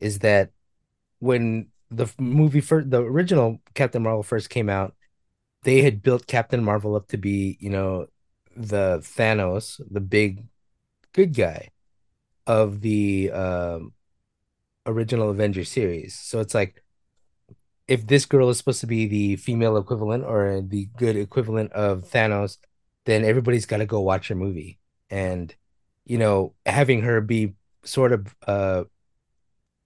is 0.00 0.20
that 0.20 0.50
when 1.18 1.68
the 1.90 2.12
movie 2.18 2.60
first, 2.60 2.90
the 2.90 3.02
original 3.02 3.60
Captain 3.74 4.02
Marvel 4.02 4.22
first 4.22 4.50
came 4.50 4.68
out, 4.68 4.94
they 5.62 5.82
had 5.82 6.02
built 6.02 6.26
Captain 6.26 6.64
Marvel 6.64 6.96
up 6.96 7.08
to 7.08 7.16
be, 7.16 7.58
you 7.60 7.70
know, 7.70 8.06
the 8.56 8.98
Thanos, 9.02 9.80
the 9.90 10.00
big 10.00 10.46
good 11.12 11.34
guy 11.34 11.70
of 12.46 12.80
the 12.80 13.30
um, 13.30 13.92
original 14.86 15.30
Avengers 15.30 15.70
series. 15.70 16.14
So 16.14 16.40
it's 16.40 16.54
like 16.54 16.82
if 17.88 18.06
this 18.06 18.24
girl 18.24 18.48
is 18.48 18.58
supposed 18.58 18.80
to 18.80 18.86
be 18.86 19.06
the 19.06 19.36
female 19.36 19.76
equivalent 19.76 20.24
or 20.24 20.62
the 20.62 20.88
good 20.96 21.16
equivalent 21.16 21.72
of 21.72 22.02
Thanos, 22.02 22.58
then 23.04 23.24
everybody's 23.24 23.66
got 23.66 23.78
to 23.78 23.86
go 23.86 24.00
watch 24.00 24.28
her 24.28 24.34
movie. 24.34 24.78
And 25.10 25.54
you 26.04 26.18
know, 26.18 26.54
having 26.66 27.02
her 27.02 27.20
be 27.20 27.54
sort 27.84 28.12
of 28.12 28.34
uh 28.46 28.84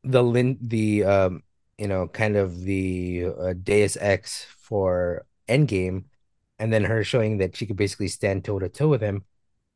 the 0.02 0.22
lin 0.22 0.58
the 0.60 1.04
um 1.04 1.42
you 1.78 1.88
know 1.88 2.08
kind 2.08 2.36
of 2.36 2.62
the 2.62 3.26
uh, 3.38 3.54
Deus 3.54 3.96
Ex 4.00 4.44
for 4.44 5.24
Endgame, 5.48 6.04
and 6.58 6.72
then 6.72 6.84
her 6.84 7.04
showing 7.04 7.38
that 7.38 7.56
she 7.56 7.66
could 7.66 7.76
basically 7.76 8.08
stand 8.08 8.44
toe 8.44 8.58
to 8.58 8.68
toe 8.68 8.88
with 8.88 9.00
him. 9.00 9.24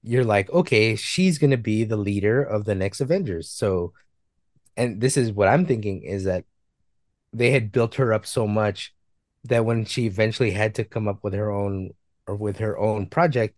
You're 0.03 0.25
like, 0.25 0.51
okay, 0.51 0.97
she's 0.97 1.39
gonna 1.39 1.57
be 1.57 1.85
the 1.85 1.97
leader 1.97 2.43
of 2.43 2.65
the 2.65 2.75
next 2.75 3.01
Avengers. 3.01 3.51
So, 3.51 3.93
and 4.77 5.01
this 5.01 5.17
is 5.17 5.33
what 5.33 5.49
I'm 5.49 5.67
thinking 5.67 6.03
is 6.03 6.25
that 6.25 6.45
they 7.33 7.51
had 7.51 7.73
built 7.73 7.97
her 7.97 8.13
up 8.13 8.25
so 8.25 8.47
much 8.47 8.95
that 9.45 9.65
when 9.65 9.85
she 9.85 10.07
eventually 10.07 10.53
had 10.53 10.75
to 10.77 10.85
come 10.85 11.09
up 11.09 11.23
with 11.23 11.35
her 11.35 11.51
own 11.51 11.91
or 12.27 12.37
with 12.37 12.59
her 12.59 12.79
own 12.79 13.07
project, 13.07 13.57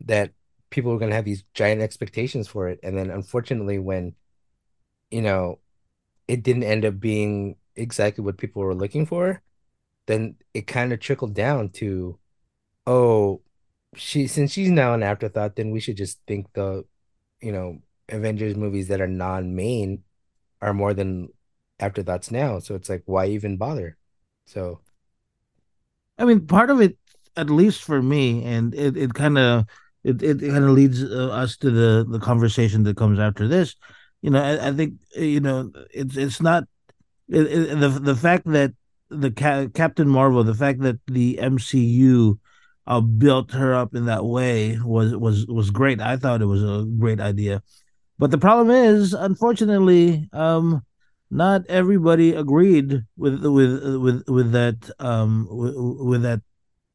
that 0.00 0.32
people 0.70 0.92
were 0.92 0.98
going 0.98 1.10
to 1.10 1.16
have 1.16 1.24
these 1.24 1.44
giant 1.54 1.82
expectations 1.82 2.46
for 2.46 2.68
it. 2.68 2.78
And 2.82 2.96
then 2.96 3.10
unfortunately, 3.10 3.78
when, 3.78 4.14
you 5.10 5.22
know, 5.22 5.58
it 6.28 6.42
didn't 6.44 6.62
end 6.62 6.84
up 6.84 7.00
being 7.00 7.56
exactly 7.74 8.22
what 8.22 8.38
people 8.38 8.62
were 8.62 8.74
looking 8.74 9.06
for, 9.06 9.42
then 10.06 10.36
it 10.54 10.68
kind 10.68 10.92
of 10.92 11.00
trickled 11.00 11.34
down 11.34 11.70
to, 11.70 12.18
oh, 12.86 13.42
she 13.96 14.26
since 14.26 14.52
she's 14.52 14.70
now 14.70 14.94
an 14.94 15.02
afterthought, 15.02 15.56
then 15.56 15.70
we 15.70 15.80
should 15.80 15.96
just 15.96 16.20
think 16.26 16.52
the, 16.54 16.84
you 17.40 17.52
know, 17.52 17.78
Avengers 18.08 18.56
movies 18.56 18.88
that 18.88 19.00
are 19.00 19.08
non-main 19.08 20.04
are 20.62 20.74
more 20.74 20.94
than 20.94 21.28
afterthoughts 21.80 22.30
now. 22.30 22.58
So 22.60 22.74
it's 22.74 22.88
like, 22.88 23.02
why 23.06 23.26
even 23.26 23.56
bother? 23.56 23.96
So, 24.46 24.80
I 26.18 26.24
mean, 26.24 26.46
part 26.46 26.70
of 26.70 26.80
it, 26.80 26.96
at 27.36 27.50
least 27.50 27.82
for 27.82 28.02
me, 28.02 28.44
and 28.44 28.74
it, 28.74 28.96
it 28.96 29.14
kind 29.14 29.38
of 29.38 29.64
it, 30.04 30.22
it 30.22 30.40
kind 30.40 30.64
of 30.64 30.70
leads 30.70 31.02
uh, 31.02 31.28
us 31.30 31.56
to 31.58 31.70
the 31.70 32.04
the 32.08 32.18
conversation 32.18 32.82
that 32.84 32.96
comes 32.96 33.18
after 33.18 33.48
this. 33.48 33.76
You 34.22 34.30
know, 34.30 34.42
I, 34.42 34.68
I 34.68 34.72
think 34.72 34.94
you 35.14 35.40
know 35.40 35.70
it's 35.92 36.16
it's 36.16 36.42
not 36.42 36.64
it, 37.28 37.42
it, 37.46 37.80
the 37.80 37.88
the 37.88 38.16
fact 38.16 38.46
that 38.46 38.72
the 39.08 39.30
Ca- 39.30 39.68
Captain 39.74 40.08
Marvel, 40.08 40.44
the 40.44 40.54
fact 40.54 40.80
that 40.80 40.98
the 41.06 41.38
MCU 41.40 42.38
uh, 42.90 43.00
built 43.00 43.52
her 43.52 43.72
up 43.72 43.94
in 43.94 44.06
that 44.06 44.24
way 44.24 44.76
was 44.84 45.14
was 45.16 45.46
was 45.46 45.70
great. 45.70 46.00
I 46.00 46.16
thought 46.16 46.42
it 46.42 46.46
was 46.46 46.64
a 46.64 46.84
great 46.98 47.20
idea, 47.20 47.62
but 48.18 48.32
the 48.32 48.38
problem 48.38 48.70
is, 48.72 49.14
unfortunately, 49.14 50.28
um, 50.32 50.82
not 51.30 51.64
everybody 51.68 52.34
agreed 52.34 53.04
with 53.16 53.44
with 53.44 53.96
with 53.96 54.24
with 54.26 54.52
that 54.52 54.90
um 54.98 55.46
with, 55.48 55.74
with 55.76 56.22
that 56.22 56.42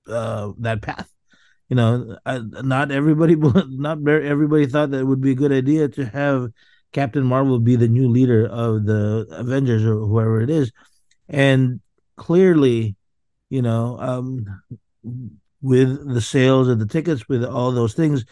uh 0.10 0.52
that 0.60 0.82
path. 0.82 1.10
You 1.70 1.78
know 1.78 2.18
I, 2.26 2.42
not 2.44 2.92
everybody 2.92 3.36
not 3.70 4.06
everybody 4.06 4.66
thought 4.66 4.92
that 4.92 5.00
it 5.00 5.06
would 5.06 5.22
be 5.22 5.32
a 5.32 5.36
good 5.36 5.54
idea 5.54 5.88
to 5.88 6.06
have 6.08 6.50
captain 6.92 7.24
marvel 7.24 7.60
be 7.60 7.78
the 7.78 7.88
new 7.88 8.10
leader 8.10 8.46
of 8.46 8.86
the 8.86 9.26
avengers 9.32 9.86
or 9.86 9.96
whoever 9.96 10.42
it 10.42 10.50
is. 10.50 10.74
And 11.30 11.80
clearly 12.18 12.98
you 13.50 13.62
know 13.62 13.98
um 13.98 14.46
with 15.66 16.14
the 16.14 16.22
sales 16.22 16.68
of 16.68 16.80
the 16.80 16.86
tickets 16.86 17.28
with 17.28 17.44
all 17.44 17.72
those 17.72 17.94
things 17.94 18.26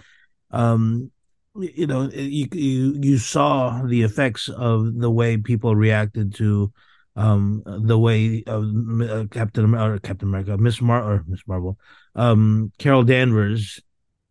um 0.52 1.12
you 1.60 1.88
know 1.88 2.10
you 2.14 2.48
you 2.52 2.98
you 3.02 3.18
saw 3.18 3.82
the 3.84 4.02
effects 4.02 4.50
of 4.50 4.96
the 4.96 5.10
way 5.12 5.38
people 5.38 5.76
reacted 5.76 6.34
to 6.34 6.72
um 7.16 7.62
the 7.66 7.98
way 7.98 8.44
uh, 8.48 9.26
Captain 9.30 9.64
America, 9.64 10.00
Captain 10.02 10.28
America, 10.28 10.58
Miss 10.58 10.82
Mar 10.82 11.04
or 11.04 11.24
Ms. 11.28 11.42
Marvel, 11.48 11.78
um 12.16 12.72
Carol 12.80 13.04
Danvers 13.04 13.80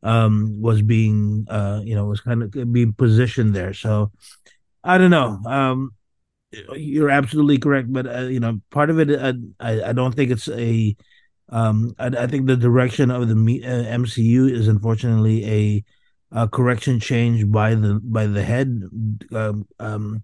um 0.03 0.61
was 0.61 0.83
being 0.83 1.47
uh 1.49 1.81
you 1.85 1.95
know 1.95 2.07
was 2.07 2.21
kind 2.21 2.43
of 2.43 2.73
being 2.73 2.93
positioned 2.93 3.55
there. 3.55 3.73
So 3.73 4.11
I 4.83 4.99
don't 4.99 5.11
know. 5.11 5.41
Um 5.47 5.93
you're 6.75 7.11
absolutely 7.11 7.59
correct, 7.59 7.93
but 7.93 8.07
uh, 8.07 8.23
you 8.23 8.41
know 8.41 8.61
part 8.71 8.91
of 8.91 8.99
it 8.99 9.11
uh, 9.11 9.33
I 9.61 9.91
I 9.91 9.93
don't 9.93 10.15
think 10.15 10.31
it's 10.31 10.49
a 10.49 10.97
um 11.53 11.95
I, 12.01 12.09
I 12.09 12.29
think 12.29 12.49
the 12.49 12.57
direction 12.59 13.11
of 13.13 13.29
the 13.29 13.63
uh, 13.65 13.69
MCU 13.69 14.47
is 14.49 14.69
unfortunately 14.69 15.47
a 15.47 15.85
uh, 16.37 16.49
correction 16.49 17.01
change 17.01 17.51
by 17.53 17.77
the 17.77 18.01
by 18.03 18.27
the 18.27 18.43
head, 18.45 18.83
um, 19.33 19.67
um, 19.79 20.23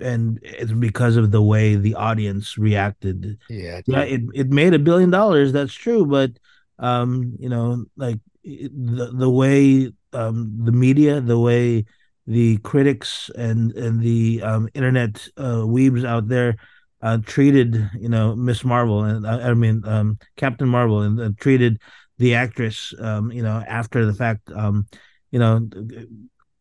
and 0.00 0.38
it's 0.42 0.72
because 0.72 1.16
of 1.16 1.30
the 1.30 1.42
way 1.42 1.74
the 1.76 1.94
audience 1.94 2.58
reacted. 2.58 3.38
Yeah, 3.48 3.80
yeah, 3.86 4.02
it 4.02 4.22
it 4.34 4.48
made 4.50 4.74
a 4.74 4.78
billion 4.78 5.10
dollars. 5.10 5.52
That's 5.52 5.74
true, 5.74 6.06
but 6.06 6.32
um, 6.78 7.36
you 7.38 7.48
know, 7.48 7.84
like 7.96 8.18
the 8.44 9.12
the 9.14 9.30
way 9.30 9.92
um 10.12 10.64
the 10.64 10.72
media, 10.72 11.20
the 11.20 11.38
way 11.38 11.84
the 12.26 12.58
critics 12.58 13.30
and 13.36 13.72
and 13.72 14.00
the 14.00 14.42
um 14.42 14.68
internet 14.74 15.28
uh, 15.36 15.62
weebs 15.66 16.04
out 16.04 16.28
there 16.28 16.56
uh, 17.02 17.18
treated 17.26 17.90
you 17.98 18.08
know 18.08 18.34
Ms. 18.34 18.64
Marvel 18.64 19.04
and 19.04 19.26
uh, 19.26 19.40
I 19.42 19.54
mean 19.54 19.82
um, 19.86 20.18
Captain 20.36 20.68
Marvel 20.68 21.02
and 21.02 21.20
uh, 21.20 21.30
treated 21.38 21.80
the 22.18 22.34
actress 22.34 22.94
um, 23.00 23.32
you 23.32 23.42
know 23.42 23.62
after 23.66 24.06
the 24.06 24.14
fact 24.14 24.50
um, 24.52 24.86
you 25.32 25.38
know, 25.38 25.68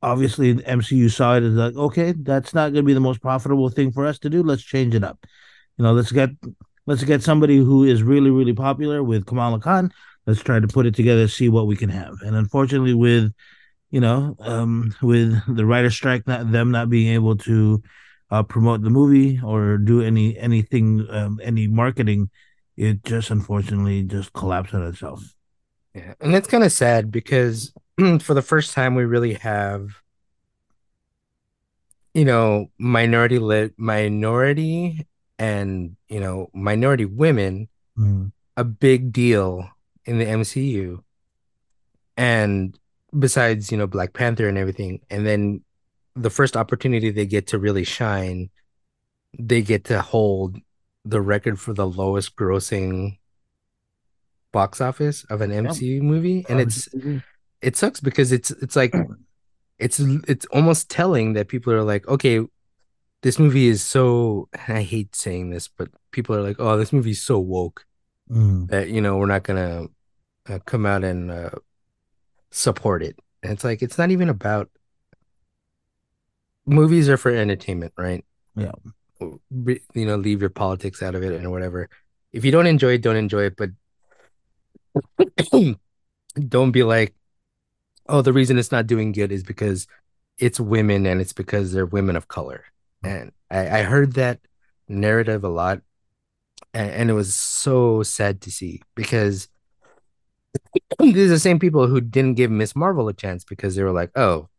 obviously 0.02 0.54
the 0.54 0.64
MCU 0.64 1.12
saw 1.12 1.36
it 1.36 1.44
as 1.44 1.54
like, 1.54 1.76
okay, 1.76 2.14
that's 2.18 2.54
not 2.54 2.72
going 2.72 2.84
to 2.84 2.88
be 2.88 2.94
the 2.94 3.00
most 3.00 3.22
profitable 3.22 3.70
thing 3.70 3.92
for 3.92 4.06
us 4.08 4.18
to 4.20 4.30
do. 4.30 4.42
Let's 4.42 4.64
change 4.64 4.96
it 4.96 5.04
up. 5.04 5.20
You 5.78 5.84
know, 5.84 5.94
let's 5.94 6.12
get 6.12 6.30
let's 6.88 7.04
get 7.04 7.22
somebody 7.22 7.58
who 7.58 7.84
is 7.84 8.02
really 8.02 8.32
really 8.32 8.54
popular 8.54 9.04
with 9.04 9.26
Kamala 9.26 9.60
Khan. 9.60 9.92
Let's 10.26 10.42
try 10.42 10.60
to 10.60 10.68
put 10.68 10.86
it 10.86 10.96
together, 10.96 11.28
see 11.28 11.50
what 11.50 11.68
we 11.68 11.76
can 11.76 11.90
have. 11.90 12.16
And 12.22 12.36
unfortunately, 12.36 12.94
with 12.94 13.32
you 13.92 14.00
know, 14.00 14.38
um, 14.40 14.96
with 15.02 15.38
the 15.54 15.66
writer 15.66 15.90
strike, 15.90 16.26
not 16.26 16.52
them 16.52 16.72
not 16.72 16.90
being 16.90 17.14
able 17.14 17.36
to 17.38 17.84
uh, 18.32 18.44
promote 18.44 18.82
the 18.82 18.90
movie 18.90 19.40
or 19.44 19.78
do 19.78 20.02
any 20.02 20.38
anything, 20.38 21.06
um, 21.10 21.40
any 21.44 21.68
marketing, 21.68 22.30
it 22.78 23.04
just 23.04 23.30
unfortunately 23.30 24.04
just 24.04 24.34
collapsed 24.34 24.74
on 24.74 24.88
itself. 24.88 25.36
Yeah, 25.94 26.14
and 26.22 26.34
it's 26.34 26.48
kind 26.48 26.64
of 26.64 26.72
sad 26.72 27.12
because 27.12 27.74
for 28.22 28.34
the 28.34 28.42
first 28.42 28.74
time 28.74 28.96
we 28.96 29.04
really 29.04 29.34
have 29.36 29.90
you 32.14 32.26
know 32.26 32.70
minority 32.78 33.40
lit 33.40 33.74
minority 33.78 35.08
and 35.40 35.96
you 36.08 36.20
know 36.20 36.50
minority 36.54 37.06
women 37.06 37.68
mm. 37.98 38.32
a 38.58 38.64
big 38.64 39.12
deal 39.12 39.70
in 40.06 40.20
the 40.20 40.26
MCU 40.26 41.02
and 42.18 42.78
besides 43.18 43.72
you 43.72 43.78
know 43.78 43.88
Black 43.88 44.14
Panther 44.14 44.48
and 44.48 44.58
everything 44.58 45.00
and 45.10 45.26
then 45.26 45.62
the 46.16 46.30
first 46.30 46.58
opportunity 46.58 47.10
they 47.10 47.26
get 47.26 47.48
to 47.48 47.58
really 47.58 47.84
shine 47.84 48.50
they 49.40 49.62
get 49.62 49.86
to 49.86 50.02
hold 50.02 50.58
the 51.06 51.22
record 51.22 51.60
for 51.60 51.74
the 51.74 51.88
lowest 51.88 52.36
grossing 52.36 53.18
box 54.52 54.82
office 54.82 55.24
of 55.30 55.42
an 55.42 55.52
MCU 55.52 56.02
movie 56.02 56.46
and 56.50 56.60
it's 56.60 56.90
it 57.62 57.78
sucks 57.78 58.00
because 58.00 58.32
it's 58.32 58.52
it's 58.52 58.76
like 58.76 58.94
it's 59.80 60.00
it's 60.00 60.46
almost 60.48 60.90
telling 60.90 61.34
that 61.34 61.48
people 61.48 61.74
are 61.74 61.84
like, 61.84 62.08
okay, 62.08 62.42
this 63.22 63.40
movie 63.40 63.68
is 63.68 63.84
so 63.84 64.50
I 64.68 64.82
hate 64.82 65.16
saying 65.16 65.50
this, 65.50 65.68
but 65.68 65.90
people 66.12 66.36
are 66.36 66.42
like, 66.42 66.58
oh, 66.60 66.78
this 66.78 66.94
movie 66.94 67.12
is 67.12 67.22
so 67.22 67.40
woke 67.40 67.86
mm. 68.30 68.68
that 68.70 68.90
you 68.90 69.02
know 69.02 69.18
we're 69.18 69.26
not 69.26 69.44
gonna 69.44 69.88
uh, 70.48 70.60
come 70.66 70.86
out 70.86 71.04
and 71.04 71.32
uh, 71.32 71.52
support 72.52 73.04
it. 73.04 73.18
And 73.44 73.52
it's 73.52 73.64
like 73.64 73.82
it's 73.82 73.98
not 73.98 74.12
even 74.12 74.30
about 74.30 74.70
movies 76.66 77.10
are 77.10 77.18
for 77.18 77.32
entertainment, 77.32 77.94
right? 77.98 78.24
Yeah. 78.56 78.72
You 79.20 79.80
know, 79.94 80.16
leave 80.16 80.42
your 80.42 80.50
politics 80.50 81.02
out 81.04 81.16
of 81.16 81.24
it 81.24 81.34
and 81.34 81.52
whatever. 81.52 81.90
If 82.32 82.46
you 82.46 82.52
don't 82.52 82.68
enjoy 82.68 82.94
it, 82.94 83.02
don't 83.02 83.16
enjoy 83.16 83.44
it, 83.44 83.56
but 83.58 83.70
don't 86.50 86.72
be 86.72 86.84
like, 86.84 87.14
oh, 88.08 88.22
the 88.22 88.34
reason 88.34 88.58
it's 88.58 88.72
not 88.72 88.88
doing 88.88 89.12
good 89.12 89.32
is 89.32 89.44
because 89.44 89.88
it's 90.38 90.60
women 90.60 91.06
and 91.06 91.22
it's 91.22 91.34
because 91.34 91.72
they're 91.72 91.86
women 91.86 92.16
of 92.16 92.28
color. 92.28 92.66
Mm-hmm. 93.04 93.16
And 93.16 93.32
I, 93.50 93.80
I 93.80 93.84
heard 93.84 94.14
that 94.14 94.40
narrative 94.88 95.44
a 95.44 95.50
lot. 95.50 95.82
And, 96.74 96.92
and 96.92 97.10
it 97.10 97.14
was 97.14 97.34
so 97.34 98.04
sad 98.04 98.42
to 98.42 98.52
see 98.52 98.82
because 98.96 99.50
these 101.00 101.28
are 101.28 101.36
the 101.36 101.40
same 101.40 101.60
people 101.60 101.88
who 101.88 102.02
didn't 102.02 102.36
give 102.36 102.52
Ms. 102.52 102.76
Marvel 102.76 103.08
a 103.08 103.14
chance 103.14 103.44
because 103.44 103.76
they 103.76 103.84
were 103.84 103.92
like, 103.92 104.12
oh, 104.16 104.50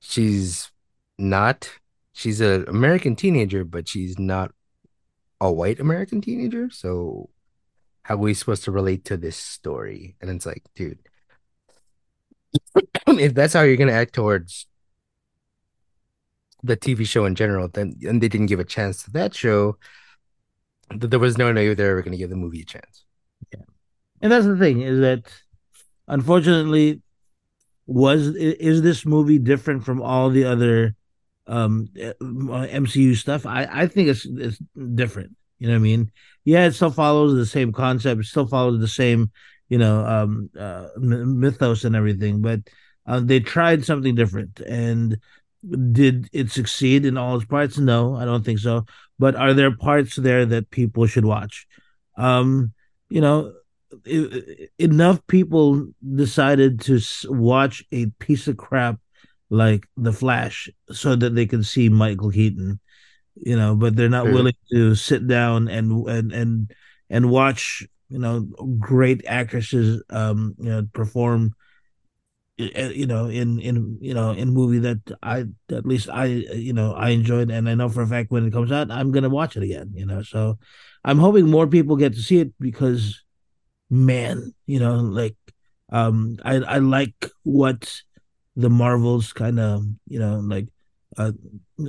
she's 0.00 0.70
not, 1.18 1.70
she's 2.12 2.40
an 2.40 2.64
American 2.68 3.16
teenager, 3.16 3.64
but 3.64 3.88
she's 3.88 4.18
not 4.18 4.52
a 5.40 5.50
white 5.50 5.80
American 5.80 6.20
teenager. 6.20 6.70
So 6.70 7.30
how 8.02 8.14
are 8.14 8.18
we 8.18 8.34
supposed 8.34 8.64
to 8.64 8.72
relate 8.72 9.04
to 9.06 9.16
this 9.16 9.36
story? 9.36 10.16
And 10.20 10.30
it's 10.30 10.46
like, 10.46 10.64
dude, 10.74 10.98
if 13.06 13.34
that's 13.34 13.52
how 13.52 13.62
you're 13.62 13.76
gonna 13.76 13.92
act 13.92 14.14
towards 14.14 14.66
the 16.62 16.76
TV 16.76 17.06
show 17.06 17.24
in 17.24 17.34
general, 17.34 17.68
then 17.68 17.96
and 18.02 18.20
they 18.20 18.28
didn't 18.28 18.46
give 18.46 18.60
a 18.60 18.64
chance 18.64 19.04
to 19.04 19.10
that 19.12 19.34
show, 19.34 19.78
there 20.90 21.18
was 21.18 21.38
no 21.38 21.52
way 21.52 21.72
they're 21.74 21.90
ever 21.90 22.02
gonna 22.02 22.16
give 22.16 22.30
the 22.30 22.36
movie 22.36 22.62
a 22.62 22.64
chance. 22.64 23.04
Yeah, 23.52 23.64
and 24.20 24.32
that's 24.32 24.46
the 24.46 24.56
thing 24.56 24.82
is 24.82 25.00
that 25.00 25.30
unfortunately, 26.08 27.00
was 27.90 28.28
is 28.28 28.82
this 28.82 29.04
movie 29.04 29.38
different 29.38 29.84
from 29.84 30.00
all 30.00 30.30
the 30.30 30.44
other 30.44 30.94
um 31.46 31.88
MCU 31.96 33.14
stuff? 33.14 33.46
I 33.46 33.66
I 33.70 33.86
think 33.86 34.08
it's 34.08 34.24
it's 34.26 34.58
different. 34.94 35.36
You 35.58 35.66
know 35.68 35.74
what 35.74 35.80
I 35.80 35.82
mean? 35.82 36.12
Yeah, 36.44 36.66
it 36.66 36.72
still 36.72 36.90
follows 36.90 37.34
the 37.34 37.44
same 37.46 37.72
concept. 37.72 38.20
It 38.20 38.26
still 38.26 38.46
follows 38.46 38.80
the 38.80 38.88
same 38.88 39.30
you 39.68 39.78
know 39.78 40.04
um 40.04 40.50
uh, 40.58 40.88
mythos 40.98 41.84
and 41.84 41.96
everything 41.96 42.42
but 42.42 42.60
uh, 43.06 43.20
they 43.20 43.40
tried 43.40 43.84
something 43.84 44.14
different 44.14 44.60
and 44.60 45.16
did 45.92 46.28
it 46.32 46.50
succeed 46.50 47.06
in 47.06 47.16
all 47.16 47.36
its 47.36 47.44
parts 47.44 47.78
no 47.78 48.16
i 48.16 48.24
don't 48.24 48.44
think 48.44 48.58
so 48.58 48.84
but 49.18 49.34
are 49.36 49.54
there 49.54 49.74
parts 49.74 50.16
there 50.16 50.44
that 50.44 50.70
people 50.70 51.06
should 51.06 51.24
watch 51.24 51.66
um 52.16 52.72
you 53.08 53.20
know 53.20 53.52
enough 54.78 55.26
people 55.26 55.88
decided 56.14 56.80
to 56.80 57.00
watch 57.24 57.84
a 57.92 58.06
piece 58.18 58.46
of 58.46 58.56
crap 58.56 58.98
like 59.48 59.86
the 59.96 60.12
flash 60.12 60.68
so 60.92 61.16
that 61.16 61.34
they 61.34 61.46
can 61.46 61.62
see 61.64 61.88
michael 61.88 62.30
keaton 62.30 62.78
you 63.34 63.56
know 63.56 63.74
but 63.74 63.96
they're 63.96 64.08
not 64.08 64.26
willing 64.26 64.54
to 64.70 64.94
sit 64.94 65.26
down 65.26 65.68
and 65.68 66.06
and 66.08 66.32
and 66.32 66.74
and 67.08 67.30
watch 67.30 67.86
you 68.08 68.18
know 68.18 68.40
great 68.78 69.24
actresses 69.26 70.02
um 70.10 70.54
you 70.58 70.68
know 70.70 70.86
perform 70.92 71.54
you 72.58 73.06
know 73.06 73.26
in 73.26 73.58
in 73.58 73.98
you 74.00 74.12
know 74.12 74.32
in 74.32 74.50
movie 74.50 74.78
that 74.78 74.98
i 75.22 75.44
at 75.70 75.86
least 75.86 76.10
i 76.10 76.26
you 76.26 76.72
know 76.72 76.92
i 76.92 77.08
enjoyed. 77.08 77.50
And 77.50 77.68
i 77.68 77.74
know 77.74 77.88
for 77.88 78.02
a 78.02 78.06
fact 78.06 78.30
when 78.30 78.46
it 78.46 78.52
comes 78.52 78.70
out 78.70 78.90
i'm 78.90 79.10
gonna 79.12 79.30
watch 79.30 79.56
it 79.56 79.62
again 79.62 79.92
you 79.94 80.04
know 80.04 80.22
so 80.22 80.58
i'm 81.04 81.18
hoping 81.18 81.48
more 81.48 81.66
people 81.66 81.96
get 81.96 82.12
to 82.14 82.22
see 82.22 82.38
it 82.40 82.52
because 82.60 83.22
man 83.90 84.54
you 84.66 84.78
know 84.78 84.96
like 84.96 85.36
um 85.90 86.38
i 86.44 86.54
i 86.56 86.78
like 86.78 87.30
what 87.42 88.00
the 88.56 88.70
marvels 88.70 89.32
kind 89.32 89.58
of 89.58 89.84
you 90.06 90.18
know 90.18 90.38
like 90.38 90.68
uh 91.16 91.32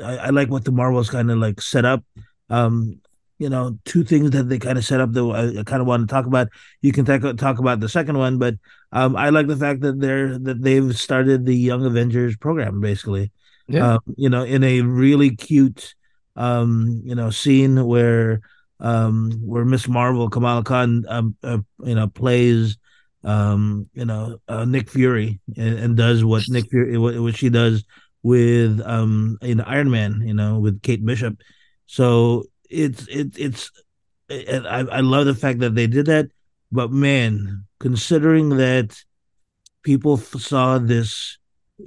I, 0.03 0.17
I 0.17 0.29
like 0.29 0.49
what 0.49 0.65
the 0.65 0.71
marvels 0.71 1.09
kind 1.09 1.29
of 1.29 1.37
like 1.37 1.61
set 1.61 1.85
up 1.85 2.03
um 2.49 3.01
you 3.41 3.49
know, 3.49 3.75
two 3.85 4.03
things 4.03 4.29
that 4.31 4.49
they 4.49 4.59
kind 4.59 4.77
of 4.77 4.85
set 4.85 5.01
up 5.01 5.13
that 5.13 5.57
I, 5.57 5.63
kind 5.63 5.81
of 5.81 5.87
want 5.87 6.07
to 6.07 6.13
talk 6.13 6.27
about. 6.27 6.49
You 6.83 6.91
can 6.91 7.05
talk 7.05 7.23
talk 7.37 7.57
about 7.57 7.79
the 7.79 7.89
second 7.89 8.19
one, 8.19 8.37
but 8.37 8.53
um, 8.91 9.15
I 9.15 9.29
like 9.29 9.47
the 9.47 9.57
fact 9.57 9.81
that 9.81 9.99
they're 9.99 10.37
that 10.37 10.61
they've 10.61 10.95
started 10.95 11.47
the 11.47 11.55
Young 11.55 11.83
Avengers 11.83 12.37
program 12.37 12.79
basically. 12.79 13.31
Yeah. 13.67 13.93
Um, 13.93 13.99
you 14.15 14.29
know, 14.29 14.43
in 14.43 14.63
a 14.63 14.81
really 14.81 15.35
cute, 15.35 15.95
um, 16.35 17.01
you 17.03 17.15
know, 17.15 17.31
scene 17.31 17.83
where 17.83 18.41
um, 18.81 19.31
where 19.45 19.63
Ms. 19.63 19.87
Marvel 19.87 20.29
Kamala 20.29 20.63
Khan, 20.63 21.05
um, 21.07 21.35
uh, 21.43 21.59
you 21.83 21.95
know, 21.95 22.07
plays 22.07 22.77
um, 23.23 23.87
you 23.93 24.05
know, 24.05 24.39
uh, 24.47 24.65
Nick 24.65 24.89
Fury 24.89 25.39
and, 25.55 25.77
and, 25.77 25.97
does 25.97 26.25
what 26.25 26.43
Nick 26.49 26.69
Fury 26.71 26.97
what, 26.97 27.19
what 27.19 27.37
she 27.37 27.49
does 27.49 27.83
with 28.23 28.81
um, 28.83 29.37
Iron 29.43 29.91
Man, 29.91 30.23
you 30.25 30.33
know, 30.33 30.57
with 30.57 30.81
Kate 30.81 31.05
Bishop. 31.05 31.37
So 31.85 32.45
it's 32.71 33.07
it, 33.07 33.37
it's 33.37 33.71
and 34.29 34.67
I, 34.67 34.79
I 34.79 34.99
love 35.01 35.25
the 35.25 35.35
fact 35.35 35.59
that 35.59 35.75
they 35.75 35.87
did 35.87 36.05
that 36.07 36.29
but 36.71 36.91
man 36.91 37.65
considering 37.79 38.49
that 38.57 38.97
people 39.83 40.17
saw 40.17 40.77
this 40.77 41.37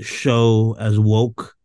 show 0.01 0.77
as 0.79 0.99
woke 0.99 1.57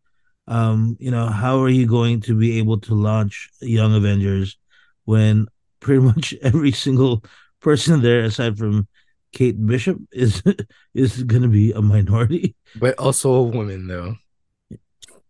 um 0.46 0.96
you 0.98 1.10
know 1.10 1.26
how 1.26 1.60
are 1.60 1.68
you 1.68 1.86
going 1.86 2.20
to 2.22 2.34
be 2.34 2.58
able 2.58 2.80
to 2.80 2.94
launch 2.94 3.50
young 3.60 3.94
avengers 3.94 4.56
when 5.04 5.46
pretty 5.80 6.00
much 6.00 6.34
every 6.42 6.72
single 6.72 7.24
person 7.60 8.02
there 8.02 8.22
aside 8.22 8.56
from 8.56 8.88
kate 9.32 9.64
bishop 9.64 9.98
is 10.12 10.42
is 10.94 11.22
going 11.24 11.42
to 11.42 11.48
be 11.48 11.72
a 11.72 11.82
minority 11.82 12.54
but 12.76 12.98
also 12.98 13.32
a 13.32 13.42
woman 13.42 13.86
though 13.86 14.14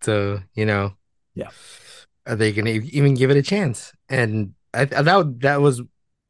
so 0.01 0.41
you 0.55 0.65
know 0.65 0.93
yeah 1.35 1.51
are 2.27 2.37
they 2.37 2.53
going 2.53 2.67
to 2.67 2.95
even 2.95 3.15
give 3.15 3.31
it 3.31 3.37
a 3.37 3.43
chance? 3.43 3.93
And 4.09 4.55
I, 4.75 4.83
I 4.83 4.85
that 5.03 5.41
that 5.41 5.61
was 5.61 5.83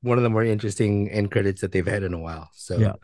one 0.02 0.16
of 0.16 0.24
the 0.24 0.30
more 0.30 0.44
interesting 0.44 1.10
end 1.10 1.30
credits 1.30 1.60
that 1.60 1.72
they've 1.72 1.86
had 1.86 2.02
in 2.02 2.14
a 2.14 2.18
while. 2.18 2.48
So, 2.54 2.78
yeah. 2.78 2.94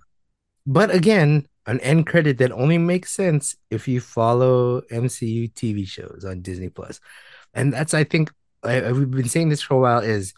But 0.67 0.93
again, 0.95 1.47
an 1.67 1.79
end 1.81 2.07
credit 2.07 2.39
that 2.39 2.53
only 2.53 2.79
makes 2.79 3.13
sense 3.13 3.55
if 3.71 3.87
you 3.87 4.01
follow 4.01 4.81
MCU 4.83 5.53
TV 5.53 5.87
shows 5.87 6.25
on 6.27 6.41
Disney 6.41 6.71
Plus, 6.71 7.01
and 7.55 7.73
that's 7.73 7.93
I 7.95 8.05
think 8.05 8.33
I, 8.67 8.93
we've 8.93 9.11
been 9.11 9.29
saying 9.29 9.49
this 9.49 9.63
for 9.63 9.75
a 9.75 9.81
while 9.81 10.01
is 10.01 10.35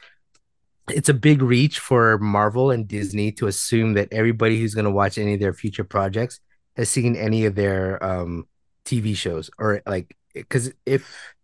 it's 0.91 1.09
a 1.09 1.14
big 1.14 1.43
reach 1.43 1.79
for 1.79 2.18
Marvel 2.18 2.70
and 2.70 2.89
Disney 2.89 3.33
to 3.33 3.47
assume 3.47 3.95
that 3.95 4.12
everybody 4.12 4.59
who's 4.59 4.74
going 4.74 4.87
to 4.87 4.91
watch 4.91 5.18
any 5.18 5.35
of 5.35 5.41
their 5.41 5.53
future 5.53 5.85
projects 5.85 6.41
has 6.76 6.89
seen 6.89 7.16
any 7.16 7.45
of 7.45 7.55
their 7.55 8.03
um 8.03 8.47
TV 8.85 9.16
shows 9.16 9.51
or 9.59 9.83
like 9.87 10.16
because 10.33 10.72
if 10.87 11.35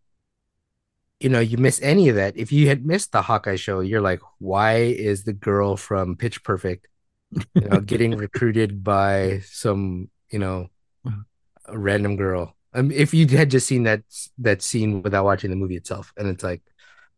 you 1.25 1.31
know, 1.31 1.41
you 1.41 1.57
miss 1.57 1.81
any 1.81 2.11
of 2.11 2.17
that. 2.17 2.37
If 2.37 2.53
you 2.53 2.69
had 2.69 2.85
missed 2.85 3.13
the 3.13 3.23
Hawkeye 3.23 3.57
show, 3.57 3.81
you're 3.81 4.03
like, 4.03 4.21
why 4.41 4.77
is 4.77 5.25
the 5.25 5.33
girl 5.33 5.75
from 5.75 6.17
Pitch 6.17 6.43
Perfect, 6.45 6.87
you 7.31 7.69
know, 7.69 7.81
getting 7.81 8.15
recruited 8.17 8.85
by 8.85 9.41
some, 9.47 10.11
you 10.31 10.39
know, 10.39 10.69
a 11.65 11.79
random 11.79 12.17
girl? 12.17 12.55
Um, 12.75 12.91
if 12.91 13.15
you 13.15 13.27
had 13.29 13.51
just 13.51 13.67
seen 13.67 13.85
that 13.85 14.03
that 14.39 14.61
scene 14.61 15.01
without 15.01 15.25
watching 15.25 15.49
the 15.49 15.57
movie 15.57 15.77
itself, 15.77 16.13
and 16.19 16.29
it's 16.29 16.45
like, 16.45 16.61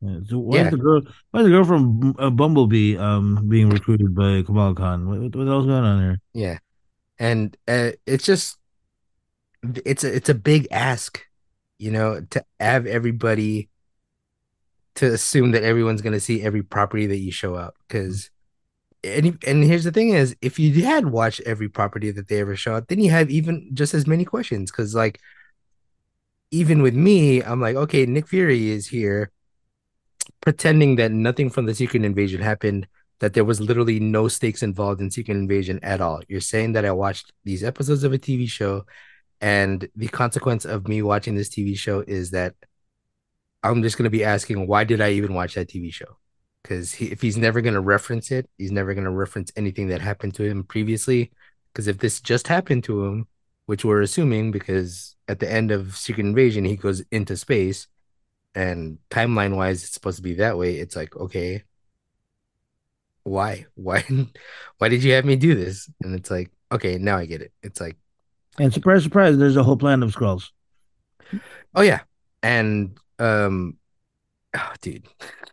yeah, 0.01 0.19
so 0.29 0.39
why 0.39 0.57
yeah. 0.57 0.65
is 0.65 0.71
the 0.71 0.77
girl? 0.77 1.03
Why 1.31 1.41
is 1.41 1.47
the 1.47 1.51
girl 1.51 1.65
from 1.65 2.15
uh, 2.19 2.31
Bumblebee 2.31 2.97
um 2.97 3.49
being 3.49 3.71
recruited 3.71 4.15
by 4.15 4.43
Kamala 4.43 4.75
Khan? 4.75 5.09
What, 5.09 5.35
what 5.35 5.49
else 5.49 5.67
going 5.67 5.85
on 5.85 6.01
here? 6.01 6.21
Yeah, 6.35 6.59
and 7.19 7.57
uh, 7.67 7.93
it's 8.07 8.25
just 8.25 8.59
it's 9.85 10.05
a 10.05 10.15
it's 10.15 10.29
a 10.29 10.35
big 10.35 10.69
ask, 10.71 11.25
you 11.79 11.91
know, 11.91 12.21
to 12.31 12.45
have 12.61 12.87
everybody 12.87 13.71
to 14.97 15.13
assume 15.13 15.53
that 15.53 15.63
everyone's 15.63 16.03
going 16.03 16.13
to 16.13 16.21
see 16.21 16.43
every 16.43 16.63
property 16.63 17.07
that 17.07 17.19
you 17.19 17.31
show 17.31 17.55
up 17.55 17.75
because 17.87 18.31
and, 19.05 19.39
and 19.47 19.63
here's 19.63 19.85
the 19.85 19.93
thing 19.93 20.11
is 20.11 20.35
if 20.41 20.59
you 20.59 20.85
had 20.85 21.13
watched 21.13 21.41
every 21.41 21.69
property 21.69 22.11
that 22.11 22.29
they 22.29 22.41
ever 22.41 22.57
shot 22.57 22.89
then 22.89 22.99
you 22.99 23.11
have 23.11 23.31
even 23.31 23.71
just 23.75 23.95
as 23.95 24.07
many 24.07 24.25
questions 24.25 24.71
because 24.71 24.95
like 24.95 25.21
even 26.51 26.81
with 26.81 26.95
me 26.95 27.43
i'm 27.43 27.61
like 27.61 27.77
okay 27.77 28.07
nick 28.07 28.27
fury 28.27 28.71
is 28.71 28.89
here 28.89 29.31
pretending 30.47 30.97
that 30.97 31.11
nothing 31.11 31.51
from 31.51 31.67
the 31.67 31.75
secret 31.75 32.05
invasion 32.05 32.41
happened 32.41 32.87
that 33.19 33.33
there 33.35 33.45
was 33.45 33.61
literally 33.61 33.99
no 33.99 34.29
stakes 34.29 34.63
involved 34.63 35.01
in 35.01 35.11
secret 35.11 35.37
invasion 35.37 35.81
at 35.83 36.01
all 36.01 36.21
you're 36.29 36.41
saying 36.53 36.73
that 36.73 36.85
i 36.85 36.93
watched 36.93 37.33
these 37.45 37.65
episodes 37.65 38.05
of 38.05 38.13
a 38.13 38.19
tv 38.19 38.49
show 38.49 38.85
and 39.41 39.89
the 39.97 40.09
consequence 40.09 40.65
of 40.65 40.87
me 40.87 41.03
watching 41.03 41.35
this 41.35 41.51
tv 41.51 41.77
show 41.77 42.05
is 42.07 42.31
that 42.31 42.55
I'm 43.67 43.83
just 43.83 43.99
gonna 43.99 44.11
be 44.11 44.25
asking 44.25 44.67
why 44.67 44.85
did 44.85 45.01
I 45.01 45.11
even 45.13 45.35
watch 45.35 45.55
that 45.55 45.69
TV 45.69 45.93
show? 45.93 46.19
Because 46.63 46.95
he, 46.95 47.07
if 47.07 47.21
he's 47.21 47.37
never 47.37 47.61
gonna 47.61 47.81
reference 47.81 48.31
it, 48.31 48.49
he's 48.59 48.73
never 48.73 48.95
gonna 48.95 49.11
reference 49.11 49.51
anything 49.57 49.89
that 49.89 50.01
happened 50.01 50.35
to 50.35 50.45
him 50.45 50.65
previously. 50.65 51.33
Because 51.73 51.89
if 51.89 51.99
this 51.99 52.21
just 52.21 52.49
happened 52.49 52.85
to 52.85 53.05
him, 53.05 53.27
which 53.67 53.85
we're 53.85 54.03
assuming, 54.03 54.51
because 54.53 55.17
at 55.29 55.41
the 55.41 55.51
end 55.51 55.71
of 55.71 55.97
Secret 55.97 56.27
Invasion 56.27 56.65
he 56.65 56.77
goes 56.77 57.03
into 57.11 57.37
space, 57.37 57.89
and 58.57 58.99
timeline 59.11 59.55
wise 59.55 59.85
it's 59.85 59.93
supposed 59.93 60.17
to 60.17 60.23
be 60.23 60.35
that 60.35 60.59
way. 60.59 60.77
It's 60.77 60.97
like 60.97 61.15
okay, 61.15 61.63
why, 63.23 63.67
why, 63.75 64.05
why 64.79 64.89
did 64.89 65.05
you 65.05 65.13
have 65.13 65.25
me 65.25 65.37
do 65.37 65.55
this? 65.55 65.89
And 66.03 66.15
it's 66.15 66.31
like 66.31 66.51
okay, 66.73 66.99
now 66.99 67.17
I 67.19 67.27
get 67.27 67.43
it. 67.43 67.53
It's 67.63 67.81
like, 67.81 67.97
and 68.59 68.73
surprise, 68.73 69.05
surprise, 69.05 69.39
there's 69.39 69.57
a 69.57 69.63
whole 69.63 69.77
plan 69.77 70.03
of 70.03 70.13
Skrulls 70.15 70.49
Oh 71.75 71.83
yeah, 71.83 72.01
and 72.43 72.97
um, 73.19 73.77
oh, 74.55 74.73
dude, 74.81 75.07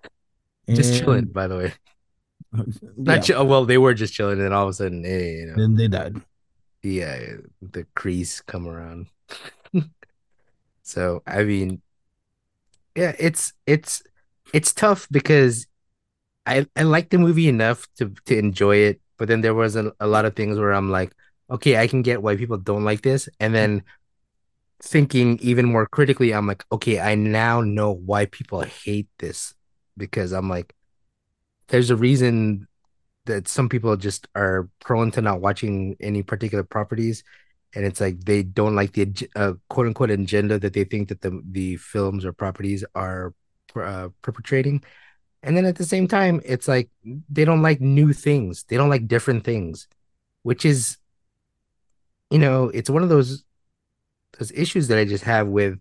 just 0.70 1.00
chilling. 1.00 1.26
By 1.26 1.48
the 1.48 1.58
way, 1.58 1.74
not 2.98 3.16
yeah. 3.16 3.20
chill. 3.20 3.48
Well, 3.48 3.66
they 3.66 3.78
were 3.78 3.94
just 3.94 4.14
chilling, 4.14 4.40
and 4.40 4.54
all 4.54 4.64
of 4.64 4.70
a 4.70 4.74
sudden, 4.74 5.04
hey, 5.04 5.34
you 5.34 5.46
know. 5.48 5.56
then 5.58 5.76
they 5.76 5.88
died. 5.88 6.16
uh, 6.18 7.42
the 7.62 7.86
Krees 7.96 8.46
come 8.46 8.68
around. 8.68 9.08
so 10.84 11.24
I 11.28 11.44
mean, 11.44 11.82
yeah, 12.96 13.16
it's 13.20 13.54
it's 13.66 14.04
it's 14.54 14.74
tough 14.74 15.08
because 15.12 15.68
I 16.46 16.68
I 16.78 16.84
like 16.84 17.10
the 17.10 17.18
movie 17.18 17.50
enough 17.50 17.88
to 17.98 18.14
to 18.26 18.38
enjoy 18.38 18.78
it, 18.78 19.02
but 19.18 19.28
then 19.28 19.42
there 19.42 19.56
was 19.56 19.76
a, 19.76 19.94
a 20.00 20.08
lot 20.08 20.26
of 20.26 20.36
things 20.36 20.60
where 20.60 20.74
I'm 20.74 20.92
like, 20.92 21.14
okay, 21.52 21.78
I 21.78 21.88
can 21.88 22.02
get 22.02 22.24
why 22.24 22.36
people 22.38 22.58
don't 22.58 22.86
like 22.86 23.02
this, 23.02 23.30
and 23.40 23.56
then 23.56 23.84
thinking 24.82 25.40
even 25.42 25.66
more 25.66 25.88
critically, 25.88 26.34
I'm 26.34 26.48
like, 26.48 26.64
okay, 26.72 27.00
I 27.00 27.16
now 27.16 27.62
know 27.62 27.92
why 27.92 28.26
people 28.26 28.62
hate 28.62 29.08
this 29.20 29.54
because 29.98 30.32
I'm 30.34 30.50
like, 30.50 30.74
there's 31.70 31.90
a 31.90 31.96
reason 31.96 32.68
that 33.26 33.48
some 33.48 33.70
people 33.70 33.96
just 33.98 34.28
are 34.36 34.70
prone 34.82 35.12
to 35.12 35.22
not 35.22 35.42
watching 35.42 35.96
any 36.00 36.24
particular 36.24 36.64
properties 36.64 37.24
and 37.76 37.86
it's 37.86 38.00
like 38.02 38.20
they 38.24 38.44
don't 38.44 38.76
like 38.76 38.94
the 38.94 39.30
uh, 39.36 39.54
quote 39.70 39.88
unquote 39.88 40.12
agenda 40.12 40.60
that 40.60 40.74
they 40.74 40.84
think 40.84 41.10
that 41.10 41.22
the 41.22 41.42
the 41.52 41.78
films 41.78 42.26
or 42.26 42.34
properties 42.34 42.84
are 42.96 43.34
uh, 43.76 44.10
perpetrating. 44.22 44.84
And 45.46 45.58
then 45.58 45.66
at 45.66 45.76
the 45.76 45.86
same 45.86 46.08
time 46.08 46.42
it's 46.46 46.68
like 46.68 46.90
they 47.30 47.46
don't 47.46 47.62
like 47.62 47.82
new 47.82 48.14
things. 48.14 48.64
They 48.64 48.78
don't 48.78 48.90
like 48.90 49.08
different 49.08 49.44
things 49.44 49.88
which 50.44 50.66
is 50.66 50.98
you 52.30 52.38
know 52.38 52.66
it's 52.70 52.90
one 52.90 53.02
of 53.02 53.10
those 53.10 53.44
those 54.38 54.52
issues 54.52 54.88
that 54.88 54.98
i 54.98 55.06
just 55.06 55.24
have 55.24 55.48
with 55.48 55.80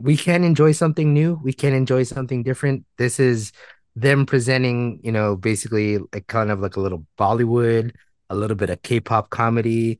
we 0.00 0.16
can 0.16 0.44
enjoy 0.44 0.72
something 0.72 1.12
new. 1.12 1.38
We 1.42 1.52
can 1.52 1.74
enjoy 1.74 2.04
something 2.04 2.42
different. 2.42 2.84
This 2.96 3.20
is 3.20 3.52
them 3.94 4.24
presenting, 4.24 5.00
you 5.02 5.12
know, 5.12 5.36
basically 5.36 5.98
like 5.98 6.26
kind 6.28 6.50
of 6.50 6.60
like 6.60 6.76
a 6.76 6.80
little 6.80 7.04
Bollywood, 7.18 7.92
a 8.30 8.34
little 8.34 8.56
bit 8.56 8.70
of 8.70 8.80
K-pop 8.82 9.30
comedy, 9.30 9.98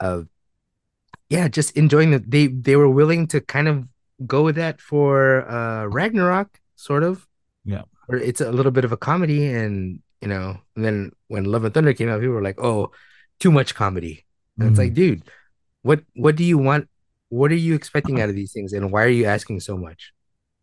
uh, 0.00 0.22
yeah, 1.28 1.48
just 1.48 1.76
enjoying 1.76 2.12
it. 2.12 2.30
They 2.30 2.46
they 2.48 2.76
were 2.76 2.88
willing 2.88 3.26
to 3.28 3.40
kind 3.40 3.68
of 3.68 3.84
go 4.26 4.42
with 4.42 4.56
that 4.56 4.80
for 4.80 5.48
uh 5.50 5.86
Ragnarok, 5.86 6.60
sort 6.76 7.02
of. 7.02 7.26
Yeah. 7.64 7.82
Where 8.06 8.18
it's 8.18 8.40
a 8.40 8.52
little 8.52 8.72
bit 8.72 8.84
of 8.84 8.92
a 8.92 8.96
comedy, 8.96 9.46
and 9.52 10.00
you 10.20 10.28
know, 10.28 10.58
and 10.76 10.84
then 10.84 11.12
when 11.28 11.44
Love 11.44 11.64
and 11.64 11.74
Thunder 11.74 11.92
came 11.92 12.08
out, 12.08 12.20
people 12.20 12.34
were 12.34 12.42
like, 12.42 12.60
"Oh, 12.62 12.92
too 13.40 13.50
much 13.50 13.74
comedy." 13.74 14.24
And 14.56 14.64
mm-hmm. 14.64 14.72
it's 14.72 14.78
like, 14.78 14.94
dude, 14.94 15.22
what 15.82 16.00
what 16.14 16.36
do 16.36 16.44
you 16.44 16.58
want? 16.58 16.88
What 17.28 17.50
are 17.50 17.56
you 17.56 17.74
expecting 17.74 18.20
out 18.20 18.28
of 18.28 18.36
these 18.36 18.52
things, 18.52 18.72
and 18.72 18.92
why 18.92 19.02
are 19.02 19.08
you 19.08 19.24
asking 19.24 19.60
so 19.60 19.76
much? 19.76 20.12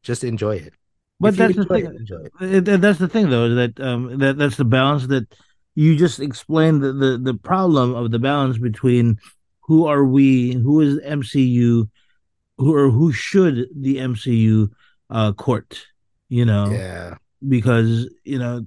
Just 0.02 0.24
enjoy 0.24 0.56
it. 0.56 0.74
But 1.20 1.38
that's 1.38 1.56
the 1.56 1.66
thing. 1.66 2.08
It, 2.42 2.68
it, 2.68 2.82
that's 2.82 3.00
the 3.00 3.08
thing, 3.08 3.30
though, 3.30 3.56
that 3.56 3.80
um, 3.80 4.20
that 4.20 4.38
that's 4.38 4.58
the 4.58 4.66
balance 4.66 5.08
that 5.08 5.28
you 5.76 5.96
just 5.96 6.20
explained 6.20 6.82
the, 6.82 6.94
the 6.94 7.18
the 7.18 7.34
problem 7.34 7.96
of 7.96 8.12
the 8.12 8.20
balance 8.20 8.58
between 8.58 9.18
who 9.62 9.86
are 9.86 10.04
we, 10.04 10.54
who 10.54 10.82
is 10.82 11.00
MCU, 11.00 11.90
who 12.58 12.76
or 12.76 12.90
who 12.90 13.12
should 13.12 13.68
the 13.76 13.98
MCU 13.98 14.70
uh, 15.10 15.34
court, 15.34 15.86
you 16.30 16.46
know? 16.46 16.72
Yeah. 16.72 17.16
Because 17.48 18.10
you 18.24 18.40
know, 18.40 18.66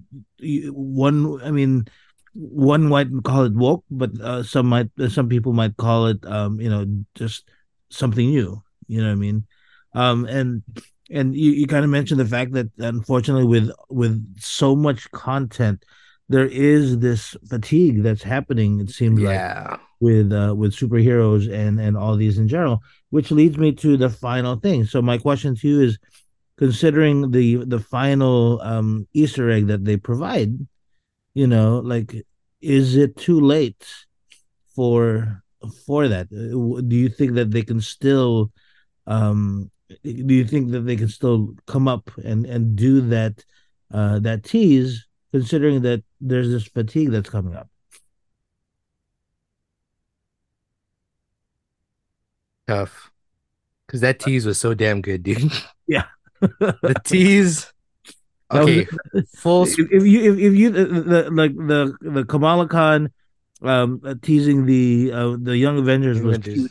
one, 0.73 1.41
I 1.43 1.51
mean, 1.51 1.87
one 2.35 2.85
might 2.85 3.09
call 3.25 3.45
it 3.45 3.55
woke, 3.55 3.85
but 3.91 4.11
uh, 4.21 4.43
some 4.43 4.67
might, 4.67 4.91
some 5.09 5.29
people 5.29 5.55
might 5.55 5.77
call 5.79 6.07
it, 6.09 6.25
um, 6.27 6.61
you 6.61 6.69
know, 6.69 6.85
just 7.15 7.49
something 7.89 8.29
new. 8.29 8.63
You 8.87 9.01
know 9.01 9.09
what 9.09 9.13
I 9.13 9.17
mean? 9.17 9.47
Um, 9.95 10.27
and 10.27 10.63
and 11.11 11.35
you, 11.35 11.53
you 11.53 11.67
kind 11.67 11.85
of 11.85 11.91
mentioned 11.91 12.21
the 12.21 12.27
fact 12.27 12.53
that 12.53 12.69
unfortunately 12.79 13.47
with 13.47 13.71
with 13.89 14.41
so 14.41 14.77
much 14.77 15.11
content 15.13 15.85
there 16.29 16.47
is 16.47 16.99
this 16.99 17.37
fatigue 17.49 18.03
that's 18.03 18.23
happening 18.23 18.81
it 18.81 18.91
seems 18.91 19.21
yeah. 19.21 19.67
like 19.71 19.81
with 20.01 20.33
uh, 20.33 20.55
with 20.55 20.75
superheroes 20.75 21.53
and 21.53 21.81
and 21.81 21.97
all 21.97 22.17
these 22.17 22.39
in 22.39 22.49
general 22.49 22.83
which 23.11 23.31
leads 23.31 23.57
me 23.57 23.73
to 23.73 23.97
the 23.97 24.11
final 24.11 24.57
thing 24.57 24.85
so 24.85 25.01
my 25.01 25.19
question 25.19 25.55
to 25.55 25.69
you 25.69 25.81
is 25.81 25.99
considering 26.59 27.31
the 27.31 27.57
the 27.65 27.81
final 27.81 28.61
um 28.63 29.07
easter 29.13 29.51
egg 29.51 29.67
that 29.67 29.85
they 29.85 29.97
provide 29.97 30.53
you 31.35 31.47
know 31.47 31.79
like 31.79 32.27
is 32.61 32.97
it 32.97 33.17
too 33.17 33.41
late 33.41 33.87
for 34.75 35.43
for 35.87 36.09
that 36.09 36.27
uh, 36.27 36.81
do 36.83 36.97
you 36.97 37.09
think 37.09 37.35
that 37.35 37.51
they 37.51 37.63
can 37.63 37.81
still 37.81 38.51
um 39.07 39.71
do 40.03 40.35
you 40.35 40.45
think 40.45 40.71
that 40.71 40.81
they 40.81 40.97
can 40.97 41.09
still 41.09 41.55
come 41.67 41.87
up 41.87 42.11
and 42.25 42.45
and 42.47 42.77
do 42.77 43.01
that 43.01 43.45
uh 43.93 44.19
that 44.19 44.43
tease 44.43 45.06
considering 45.33 45.83
that 45.83 46.03
there's 46.21 46.51
this 46.51 46.65
fatigue 46.67 47.11
that's 47.11 47.31
coming 47.31 47.55
up. 47.55 47.69
Tough. 52.67 53.11
Because 53.87 54.01
that 54.01 54.19
tease 54.19 54.45
was 54.45 54.59
so 54.59 54.75
damn 54.75 55.01
good 55.01 55.23
dude. 55.23 55.53
Yeah. 55.89 56.05
The 56.41 56.95
tease. 57.05 57.73
Okay 58.49 58.87
was, 59.13 59.29
full 59.37 59.65
if, 59.65 59.77
if 59.77 60.05
you 60.05 60.33
if, 60.33 60.39
if 60.39 60.55
you 60.55 60.71
the, 60.71 60.85
the 60.85 61.31
like 61.33 61.53
the 61.57 61.97
the 62.01 62.25
kamala 62.25 62.69
khan 62.69 63.11
um 63.63 64.01
uh, 64.05 64.15
teasing 64.23 64.67
the 64.67 65.11
uh 65.13 65.37
the 65.41 65.57
young 65.57 65.79
avengers 65.79 66.21
was 66.21 66.37
avengers. 66.37 66.55
cute. 66.55 66.71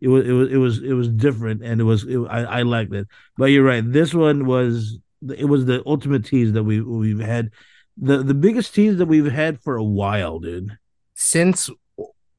It 0.00 0.06
was 0.06 0.24
it 0.24 0.32
was 0.32 0.52
it 0.52 0.56
was 0.56 0.82
it 0.84 0.92
was 0.92 1.08
different 1.08 1.64
and 1.64 1.80
it 1.80 1.84
was 1.84 2.04
it, 2.04 2.18
I 2.30 2.44
I 2.44 2.62
liked 2.62 2.92
it. 2.92 3.08
But 3.36 3.46
you're 3.46 3.64
right. 3.64 3.82
This 3.84 4.14
one 4.14 4.46
was 4.46 5.00
it 5.28 5.46
was 5.46 5.64
the 5.64 5.82
ultimate 5.84 6.24
tease 6.24 6.52
that 6.52 6.62
we 6.62 6.80
we've 6.80 7.18
had 7.18 7.50
the 7.96 8.22
the 8.22 8.34
biggest 8.34 8.74
tease 8.74 8.96
that 8.98 9.06
we've 9.06 9.30
had 9.30 9.60
for 9.60 9.76
a 9.76 9.84
while, 9.84 10.38
dude. 10.38 10.78
Since 11.14 11.70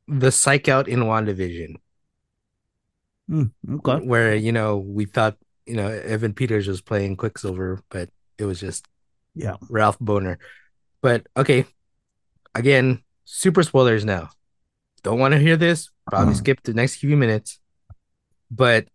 the 0.08 0.32
psych 0.32 0.68
out 0.68 0.88
in 0.88 1.01
WandaVision. 1.01 1.76
Mm, 3.30 3.51
okay. 3.70 4.05
Where, 4.05 4.36
you 4.36 4.51
know, 4.51 4.78
we 4.78 5.05
thought, 5.05 5.36
you 5.66 5.76
know, 5.76 5.88
Evan 5.88 6.34
Peters 6.34 6.68
was 6.68 6.82
playing 6.82 7.18
Quicksilver, 7.18 7.82
but 7.89 8.10
it 8.38 8.45
was 8.45 8.60
just 8.60 8.88
yeah, 9.36 9.58
Ralph 9.70 9.99
Bohner. 9.99 10.38
But 11.01 11.28
okay. 11.36 11.66
Again, 12.55 13.03
super 13.26 13.62
spoilers 13.64 14.03
now. 14.03 14.30
Don't 15.03 15.20
want 15.20 15.34
to 15.34 15.39
hear 15.39 15.58
this, 15.58 15.89
Probably 16.10 16.32
uh-huh. 16.32 16.38
skip 16.38 16.64
the 16.64 16.74
next 16.74 16.95
few 16.95 17.16
minutes. 17.16 17.60
But 18.49 18.88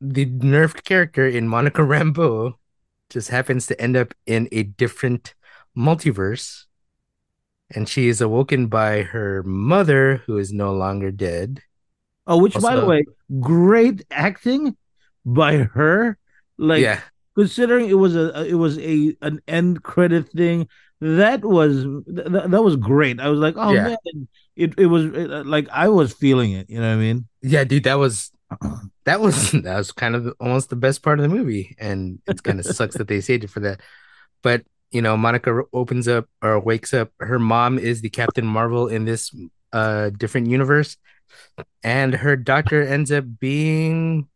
the 0.00 0.26
nerfed 0.26 0.84
character 0.84 1.26
in 1.26 1.48
Monica 1.48 1.82
Rambeau 1.82 2.54
just 3.08 3.30
happens 3.30 3.66
to 3.66 3.80
end 3.80 3.96
up 3.96 4.14
in 4.26 4.48
a 4.52 4.64
different 4.64 5.34
multiverse. 5.76 6.64
And 7.74 7.88
she 7.88 8.08
is 8.08 8.20
awoken 8.20 8.66
by 8.66 9.02
her 9.02 9.42
mother, 9.44 10.22
who 10.26 10.36
is 10.36 10.52
no 10.52 10.74
longer 10.74 11.10
dead. 11.10 11.60
Oh, 12.26 12.36
which, 12.38 12.54
also, 12.54 12.68
by 12.68 12.76
the 12.76 12.84
way, 12.84 13.04
great 13.40 14.04
acting 14.10 14.76
by 15.24 15.58
her. 15.58 16.18
Like, 16.58 16.82
yeah. 16.82 17.00
considering 17.34 17.88
it 17.88 17.94
was 17.94 18.14
a 18.14 18.44
it 18.46 18.54
was 18.54 18.78
a 18.78 19.16
an 19.22 19.40
end 19.48 19.82
credit 19.82 20.28
thing, 20.28 20.68
that 21.02 21.44
was 21.44 21.82
that, 22.06 22.46
that 22.50 22.62
was 22.62 22.76
great. 22.76 23.18
I 23.18 23.28
was 23.28 23.40
like, 23.40 23.54
oh 23.56 23.72
yeah. 23.72 23.88
man, 23.88 24.28
it 24.54 24.78
it 24.78 24.86
was 24.86 25.06
it, 25.06 25.32
uh, 25.32 25.42
like 25.44 25.68
I 25.70 25.88
was 25.88 26.12
feeling 26.12 26.52
it. 26.52 26.70
You 26.70 26.80
know 26.80 26.88
what 26.88 26.94
I 26.94 27.00
mean? 27.00 27.26
Yeah, 27.42 27.64
dude, 27.64 27.84
that 27.84 27.98
was 27.98 28.30
that 29.04 29.20
was 29.20 29.50
that 29.52 29.76
was 29.76 29.90
kind 29.90 30.14
of 30.14 30.32
almost 30.38 30.70
the 30.70 30.76
best 30.76 31.02
part 31.02 31.18
of 31.18 31.24
the 31.24 31.34
movie, 31.34 31.74
and 31.78 32.20
it 32.28 32.42
kind 32.42 32.60
of 32.60 32.66
sucks 32.66 32.96
that 32.98 33.08
they 33.08 33.20
saved 33.20 33.42
it 33.42 33.50
for 33.50 33.60
that. 33.60 33.80
But 34.42 34.64
you 34.92 35.02
know, 35.02 35.16
Monica 35.16 35.62
opens 35.72 36.06
up 36.06 36.28
or 36.42 36.60
wakes 36.60 36.94
up. 36.94 37.10
Her 37.18 37.38
mom 37.38 37.78
is 37.78 38.00
the 38.02 38.10
Captain 38.10 38.46
Marvel 38.46 38.88
in 38.88 39.04
this 39.04 39.34
uh 39.72 40.10
different 40.10 40.48
universe, 40.48 40.96
and 41.82 42.14
her 42.14 42.36
doctor 42.36 42.82
ends 42.82 43.10
up 43.10 43.24
being 43.40 44.28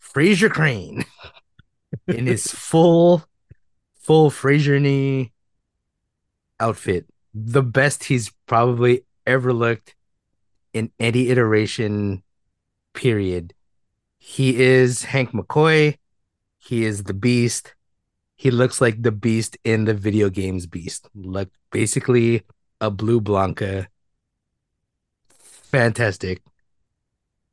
Frasier 0.00 0.50
Crane 0.50 1.04
in 2.08 2.26
his 2.26 2.46
full 2.46 3.24
full 3.98 4.30
Frasier 4.30 4.80
knee 4.80 5.32
outfit. 6.60 7.06
The 7.34 7.62
best 7.62 8.04
he's 8.04 8.30
probably 8.46 9.04
ever 9.26 9.52
looked 9.52 9.94
in 10.72 10.90
any 11.00 11.28
iteration, 11.30 12.22
period. 12.92 13.54
He 14.18 14.60
is 14.60 15.04
Hank 15.04 15.30
McCoy. 15.30 15.96
He 16.58 16.84
is 16.84 17.04
the 17.04 17.14
beast. 17.14 17.75
He 18.36 18.50
looks 18.50 18.80
like 18.80 19.02
the 19.02 19.12
beast 19.12 19.56
in 19.64 19.84
the 19.84 19.94
video 19.94 20.28
games 20.28 20.66
beast. 20.66 21.08
Like 21.14 21.48
basically 21.72 22.42
a 22.80 22.90
blue 22.90 23.20
Blanka. 23.20 23.86
Fantastic. 25.72 26.42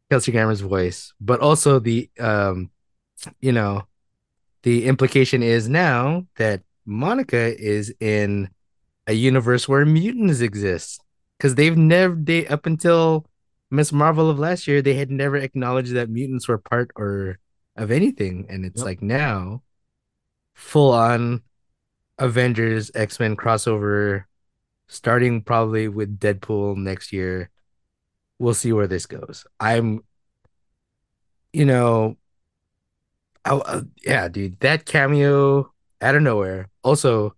Kelsey 0.09 0.31
Grammer's 0.31 0.61
voice. 0.61 1.13
But 1.19 1.39
also 1.39 1.79
the 1.79 2.09
um, 2.19 2.69
you 3.39 3.51
know, 3.51 3.83
the 4.63 4.85
implication 4.85 5.41
is 5.41 5.69
now 5.69 6.27
that 6.37 6.61
Monica 6.85 7.59
is 7.59 7.93
in 7.99 8.49
a 9.07 9.13
universe 9.13 9.67
where 9.67 9.85
mutants 9.85 10.41
exist 10.41 11.01
because 11.37 11.55
they've 11.55 11.77
never 11.77 12.15
they 12.15 12.47
up 12.47 12.65
until 12.65 13.25
Ms. 13.71 13.91
Marvel 13.91 14.29
of 14.29 14.39
last 14.39 14.67
year 14.67 14.81
they 14.81 14.93
had 14.93 15.11
never 15.11 15.37
acknowledged 15.37 15.93
that 15.93 16.09
mutants 16.09 16.47
were 16.47 16.57
part 16.57 16.91
or 16.95 17.39
of 17.75 17.91
anything, 17.91 18.45
and 18.49 18.65
it's 18.65 18.79
yep. 18.79 18.85
like 18.85 19.01
now 19.01 19.63
full 20.53 20.91
on 20.93 21.43
Avengers 22.19 22.91
X 22.95 23.19
Men 23.19 23.35
crossover, 23.35 24.25
starting 24.87 25.41
probably 25.41 25.87
with 25.87 26.19
Deadpool 26.19 26.77
next 26.77 27.13
year. 27.13 27.49
we'll 28.39 28.53
see 28.53 28.73
where 28.73 28.87
this 28.87 29.05
goes. 29.05 29.45
I'm, 29.59 30.03
you 31.53 31.65
know, 31.65 32.17
I, 33.45 33.51
uh, 33.55 33.81
yeah, 34.05 34.27
dude, 34.27 34.59
that 34.61 34.85
cameo 34.85 35.71
out 36.01 36.15
of 36.15 36.21
nowhere. 36.21 36.69
Also, 36.83 37.35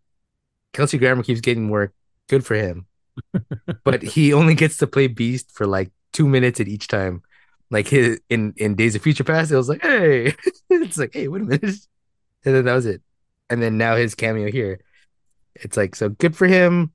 Kelsey 0.73 0.97
Grammer 0.97 1.23
keeps 1.23 1.41
getting 1.41 1.69
work. 1.69 1.93
Good 2.27 2.45
for 2.45 2.55
him. 2.55 2.87
but 3.83 4.03
he 4.03 4.33
only 4.33 4.55
gets 4.55 4.77
to 4.77 4.87
play 4.87 5.07
Beast 5.07 5.51
for 5.51 5.65
like 5.67 5.91
two 6.13 6.27
minutes 6.27 6.59
at 6.59 6.67
each 6.67 6.87
time. 6.87 7.23
Like 7.71 7.87
his 7.87 8.19
in 8.29 8.53
in 8.57 8.75
Days 8.75 8.95
of 8.95 9.01
Future 9.01 9.23
Past, 9.23 9.51
it 9.51 9.57
was 9.57 9.69
like, 9.69 9.81
hey, 9.81 10.33
it's 10.69 10.97
like, 10.97 11.13
hey, 11.13 11.27
wait 11.27 11.41
a 11.41 11.45
minute, 11.45 11.87
and 12.45 12.55
then 12.55 12.65
that 12.65 12.73
was 12.73 12.85
it. 12.85 13.01
And 13.49 13.61
then 13.61 13.77
now 13.77 13.95
his 13.95 14.15
cameo 14.15 14.51
here, 14.51 14.79
it's 15.55 15.77
like 15.77 15.95
so 15.95 16.09
good 16.09 16.35
for 16.35 16.47
him. 16.47 16.91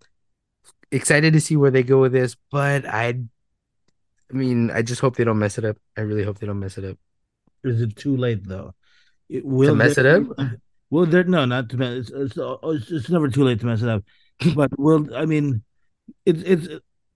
Excited 0.90 1.34
to 1.34 1.40
see 1.40 1.56
where 1.56 1.70
they 1.70 1.82
go 1.82 2.00
with 2.00 2.12
this, 2.12 2.36
but 2.50 2.84
I, 2.84 3.08
I 3.08 4.32
mean, 4.32 4.70
I 4.70 4.82
just 4.82 5.00
hope 5.00 5.16
they 5.16 5.24
don't 5.24 5.38
mess 5.38 5.58
it 5.58 5.64
up. 5.64 5.76
I 5.96 6.00
really 6.00 6.24
hope 6.24 6.38
they 6.38 6.46
don't 6.46 6.58
mess 6.58 6.78
it 6.78 6.84
up. 6.84 6.98
Is 7.62 7.80
it 7.80 7.94
too 7.96 8.16
late 8.16 8.46
though? 8.46 8.74
It, 9.28 9.44
will 9.44 9.70
to 9.70 9.76
mess 9.76 9.98
it 9.98 10.06
up? 10.06 10.24
Well, 10.90 11.06
there 11.06 11.22
no, 11.22 11.44
not 11.44 11.68
to 11.68 11.76
mess. 11.76 12.10
It's, 12.12 12.36
it's, 12.36 12.90
it's 12.90 13.08
never 13.08 13.28
too 13.28 13.44
late 13.44 13.60
to 13.60 13.66
mess 13.66 13.82
it 13.82 13.88
up. 13.88 14.02
But 14.56 14.76
well, 14.76 15.06
I 15.14 15.26
mean, 15.26 15.62
it's 16.24 16.42
it's 16.42 16.68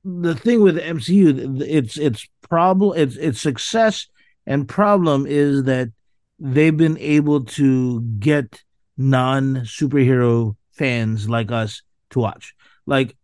the 0.05 0.35
thing 0.35 0.61
with 0.63 0.77
the 0.77 0.83
MCU. 0.83 1.61
It's 1.63 1.97
it's 1.99 2.29
problem. 2.49 2.97
It's 2.97 3.17
its 3.17 3.41
success 3.41 4.07
and 4.47 4.69
problem 4.69 5.27
is 5.27 5.65
that 5.65 5.91
they've 6.39 6.77
been 6.77 6.99
able 6.99 7.45
to 7.45 8.01
get 8.19 8.63
non 8.97 9.57
superhero 9.57 10.57
fans 10.73 11.29
like 11.29 11.51
us 11.51 11.83
to 12.11 12.19
watch. 12.19 12.55
Like 12.87 13.17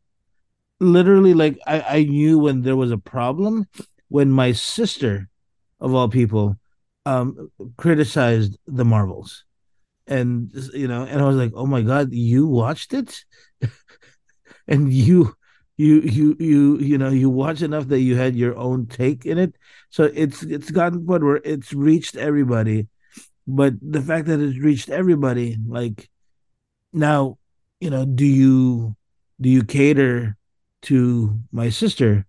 literally, 0.79 1.35
like 1.35 1.59
I, 1.67 1.81
I 1.81 2.03
knew 2.05 2.39
when 2.39 2.63
there 2.63 2.77
was 2.77 2.91
a 2.91 2.99
problem 2.99 3.67
when 4.09 4.31
my 4.31 4.53
sister, 4.53 5.29
of 5.81 5.95
all 5.95 6.09
people, 6.09 6.57
um, 7.07 7.51
criticized 7.77 8.59
the 8.67 8.85
Marvels, 8.85 9.45
and 10.07 10.51
you 10.75 10.89
know, 10.89 11.05
and 11.05 11.21
I 11.21 11.25
was 11.25 11.37
like, 11.37 11.53
oh 11.55 11.67
my 11.67 11.83
god, 11.83 12.13
you 12.13 12.47
watched 12.47 12.95
it, 12.95 13.25
and 14.69 14.93
you 14.93 15.35
you 15.77 16.01
you 16.01 16.37
you 16.39 16.79
you 16.79 16.99
know 16.99 17.09
you 17.09 17.31
watch 17.31 17.63
enough 17.63 17.89
that 17.89 18.01
you 18.01 18.17
had 18.17 18.37
your 18.37 18.57
own 18.57 18.87
take 18.87 19.27
in 19.27 19.39
it. 19.39 19.55
So 19.91 20.05
it's 20.05 20.43
it's 20.43 20.71
gotten 20.71 21.07
point 21.07 21.25
where 21.25 21.41
it's 21.45 21.73
reached 21.73 22.17
everybody 22.17 22.89
but 23.57 23.75
the 23.83 24.03
fact 24.03 24.27
that 24.27 24.41
it's 24.41 24.59
reached 24.59 24.89
everybody 24.89 25.57
like 25.67 26.09
now 26.93 27.39
you 27.81 27.91
know 27.91 28.05
do 28.05 28.27
you 28.27 28.95
do 29.41 29.49
you 29.49 29.65
cater 29.65 30.37
to 30.83 31.39
my 31.53 31.69
sister 31.69 32.27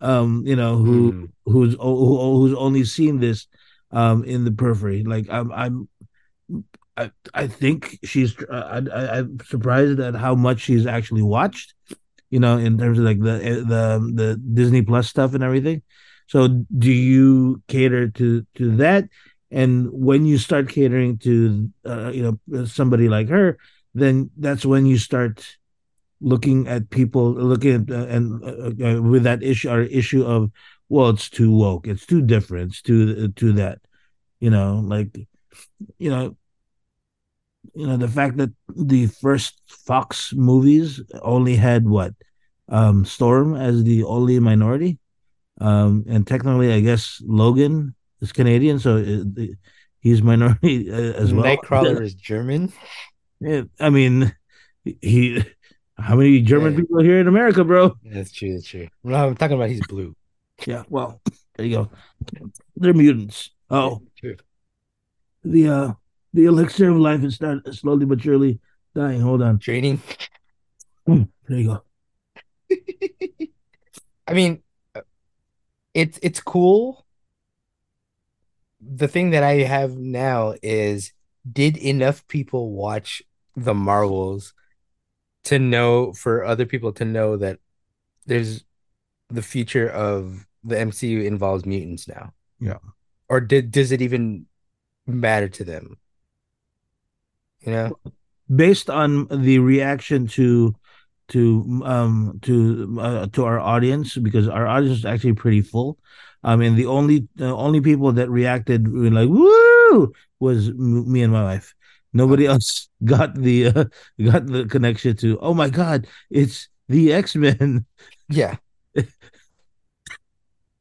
um 0.00 0.42
you 0.46 0.56
know 0.56 0.76
who 0.76 1.12
mm. 1.12 1.30
who's 1.46 1.74
who, 1.74 2.38
who's 2.38 2.54
only 2.54 2.84
seen 2.84 3.18
this 3.20 3.46
um 3.92 4.24
in 4.24 4.44
the 4.44 4.52
periphery 4.52 5.04
like 5.04 5.26
i'm 5.30 5.52
i'm 5.52 5.88
i 6.96 7.10
i 7.34 7.46
think 7.46 7.98
she's 8.04 8.36
I, 8.50 8.82
I 8.92 9.18
i'm 9.18 9.38
surprised 9.40 10.00
at 10.00 10.14
how 10.14 10.34
much 10.34 10.60
she's 10.60 10.86
actually 10.86 11.22
watched 11.22 11.74
you 12.30 12.40
know, 12.40 12.58
in 12.58 12.78
terms 12.78 12.98
of 12.98 13.04
like 13.04 13.20
the 13.20 13.44
eh, 13.44 13.54
the 13.54 14.12
the 14.14 14.40
Disney 14.54 14.82
Plus 14.82 15.08
stuff 15.08 15.34
and 15.34 15.42
everything. 15.42 15.82
So 16.26 16.48
do 16.76 16.90
you 16.90 17.62
cater 17.68 18.08
to 18.08 18.46
to 18.56 18.76
that? 18.76 19.08
And 19.50 19.88
when 19.92 20.26
you 20.26 20.38
start 20.38 20.68
catering 20.68 21.18
to 21.18 21.70
uh, 21.84 22.10
you 22.10 22.22
know 22.50 22.64
somebody 22.64 23.08
like 23.08 23.28
her, 23.28 23.58
then 23.94 24.30
that's 24.36 24.66
when 24.66 24.86
you 24.86 24.98
start 24.98 25.56
looking 26.20 26.66
at 26.66 26.90
people 26.90 27.32
looking 27.32 27.74
at 27.74 27.90
uh, 27.90 28.06
and 28.06 28.42
uh, 28.42 28.88
uh 28.88 29.02
with 29.02 29.22
that 29.24 29.42
issue 29.42 29.68
or 29.68 29.82
issue 29.82 30.24
of 30.24 30.50
well, 30.88 31.10
it's 31.10 31.28
too 31.28 31.50
woke, 31.50 31.88
it's 31.88 32.06
too 32.06 32.22
different, 32.22 32.70
it's 32.70 32.82
too 32.82 33.28
to 33.28 33.52
that, 33.54 33.80
you 34.40 34.50
know, 34.50 34.80
like 34.84 35.16
you 35.98 36.10
know 36.10 36.36
you 37.74 37.86
know 37.86 37.96
the 37.96 38.08
fact 38.08 38.36
that 38.36 38.50
the 38.68 39.06
first 39.06 39.60
Fox 39.66 40.32
movies 40.32 41.00
only 41.22 41.56
had 41.56 41.88
what 41.88 42.14
um, 42.68 43.04
Storm 43.04 43.54
as 43.54 43.82
the 43.84 44.04
only 44.04 44.38
minority, 44.38 44.98
um, 45.60 46.04
and 46.08 46.26
technically, 46.26 46.72
I 46.72 46.80
guess 46.80 47.20
Logan 47.24 47.95
is 48.20 48.32
Canadian, 48.32 48.78
so 48.78 49.24
he's 50.00 50.22
minority 50.22 50.90
uh, 50.90 51.12
as 51.14 51.32
well. 51.32 51.44
Nightcrawler 51.44 52.00
is 52.02 52.14
German. 52.14 52.72
Yeah, 53.40 53.62
I 53.80 53.90
mean, 53.90 54.34
he. 54.84 55.44
How 55.98 56.14
many 56.14 56.42
German 56.42 56.74
yeah. 56.74 56.80
people 56.80 57.00
are 57.00 57.04
here 57.04 57.20
in 57.20 57.26
America, 57.26 57.64
bro? 57.64 57.96
That's 58.04 58.30
true. 58.30 58.52
That's 58.52 58.66
true. 58.66 58.88
No, 59.02 59.28
I'm 59.28 59.34
talking 59.34 59.56
about 59.56 59.70
he's 59.70 59.86
blue. 59.86 60.14
Yeah. 60.66 60.84
Well, 60.90 61.22
there 61.56 61.66
you 61.66 61.76
go. 61.76 61.90
They're 62.76 62.92
mutants. 62.92 63.50
Oh, 63.70 64.02
the 65.42 65.68
uh 65.68 65.92
the 66.34 66.44
elixir 66.44 66.90
of 66.90 66.98
life 66.98 67.24
is 67.24 67.36
start 67.36 67.74
slowly 67.74 68.04
but 68.04 68.20
surely 68.20 68.60
dying. 68.94 69.20
Hold 69.20 69.42
on. 69.42 69.58
Training. 69.58 70.02
Hmm, 71.06 71.22
there 71.48 71.58
you 71.58 71.80
go. 72.68 72.76
I 74.28 74.34
mean, 74.34 74.62
it's 75.94 76.18
it's 76.22 76.40
cool. 76.40 77.05
The 78.88 79.08
thing 79.08 79.30
that 79.30 79.42
I 79.42 79.58
have 79.62 79.96
now 79.96 80.54
is 80.62 81.12
did 81.50 81.76
enough 81.76 82.26
people 82.28 82.72
watch 82.72 83.22
the 83.56 83.74
Marvels 83.74 84.52
to 85.44 85.58
know 85.58 86.12
for 86.12 86.44
other 86.44 86.66
people 86.66 86.92
to 86.92 87.04
know 87.04 87.36
that 87.36 87.58
there's 88.26 88.64
the 89.28 89.42
future 89.42 89.88
of 89.88 90.46
the 90.64 90.76
MCU 90.76 91.24
involves 91.24 91.64
mutants 91.64 92.08
now. 92.08 92.32
Yeah. 92.60 92.78
Or 93.28 93.40
did 93.40 93.70
does 93.70 93.92
it 93.92 94.02
even 94.02 94.46
matter 95.06 95.48
to 95.48 95.64
them? 95.64 95.98
you 97.66 97.72
know 97.72 97.98
based 98.54 98.88
on 98.88 99.26
the 99.26 99.58
reaction 99.58 100.26
to 100.26 100.74
to 101.28 101.82
um 101.84 102.38
to 102.42 102.98
uh, 103.00 103.26
to 103.28 103.44
our 103.44 103.58
audience 103.58 104.16
because 104.16 104.48
our 104.48 104.66
audience 104.66 104.98
is 104.98 105.04
actually 105.04 105.34
pretty 105.34 105.62
full. 105.62 105.98
I 106.42 106.56
mean 106.56 106.76
the 106.76 106.86
only 106.86 107.28
the 107.34 107.54
only 107.54 107.80
people 107.80 108.12
that 108.12 108.30
reacted 108.30 108.88
like 108.88 109.28
woo! 109.28 110.12
was 110.40 110.68
m- 110.68 111.10
me 111.10 111.22
and 111.22 111.32
my 111.32 111.42
wife. 111.42 111.74
Nobody 112.12 112.46
else 112.46 112.88
got 113.04 113.34
the 113.34 113.66
uh, 113.66 113.84
got 114.22 114.46
the 114.46 114.66
connection 114.66 115.16
to 115.16 115.38
oh 115.40 115.54
my 115.54 115.68
god 115.68 116.06
it's 116.30 116.68
the 116.88 117.12
x-men. 117.12 117.86
Yeah. 118.28 118.56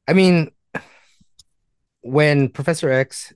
I 0.07 0.13
mean 0.13 0.51
when 2.01 2.49
professor 2.49 2.91
x 2.91 3.33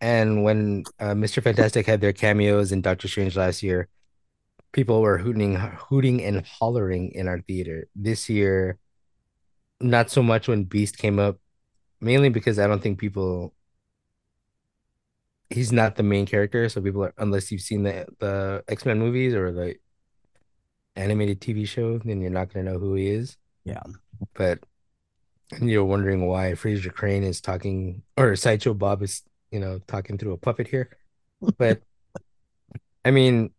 and 0.00 0.42
when 0.44 0.84
uh, 0.98 1.14
Mr. 1.14 1.42
Fantastic 1.42 1.86
had 1.86 2.00
their 2.00 2.12
cameos 2.12 2.72
in 2.72 2.80
Doctor 2.80 3.08
Strange 3.08 3.36
last 3.36 3.62
year, 3.62 3.88
people 4.72 5.00
were 5.00 5.18
hooting, 5.18 5.56
hooting 5.56 6.22
and 6.22 6.46
hollering 6.46 7.12
in 7.12 7.28
our 7.28 7.40
theater. 7.40 7.88
This 7.94 8.28
year, 8.28 8.78
not 9.80 10.10
so 10.10 10.22
much 10.22 10.48
when 10.48 10.64
Beast 10.64 10.98
came 10.98 11.18
up, 11.18 11.38
mainly 12.00 12.28
because 12.28 12.58
I 12.58 12.66
don't 12.66 12.82
think 12.82 12.98
people. 12.98 13.54
He's 15.48 15.72
not 15.72 15.96
the 15.96 16.04
main 16.04 16.26
character, 16.26 16.68
so 16.68 16.80
people 16.80 17.02
are 17.04 17.14
unless 17.18 17.50
you've 17.50 17.60
seen 17.60 17.82
the 17.82 18.06
the 18.20 18.62
X 18.68 18.86
Men 18.86 18.98
movies 18.98 19.34
or 19.34 19.50
the 19.52 19.76
animated 20.94 21.40
TV 21.40 21.66
show, 21.66 21.98
then 21.98 22.20
you're 22.20 22.30
not 22.30 22.52
gonna 22.52 22.70
know 22.70 22.78
who 22.78 22.94
he 22.94 23.08
is. 23.08 23.36
Yeah, 23.64 23.82
but 24.34 24.60
you're 25.60 25.84
wondering 25.84 26.26
why 26.26 26.52
Frasier 26.52 26.92
Crane 26.94 27.24
is 27.24 27.40
talking 27.40 28.02
or 28.16 28.36
Sideshow 28.36 28.74
Bob 28.74 29.02
is 29.02 29.24
you 29.50 29.60
know, 29.60 29.80
talking 29.86 30.18
through 30.18 30.32
a 30.32 30.38
puppet 30.38 30.68
here. 30.68 30.90
But 31.56 31.80
I 33.02 33.10
mean, 33.12 33.50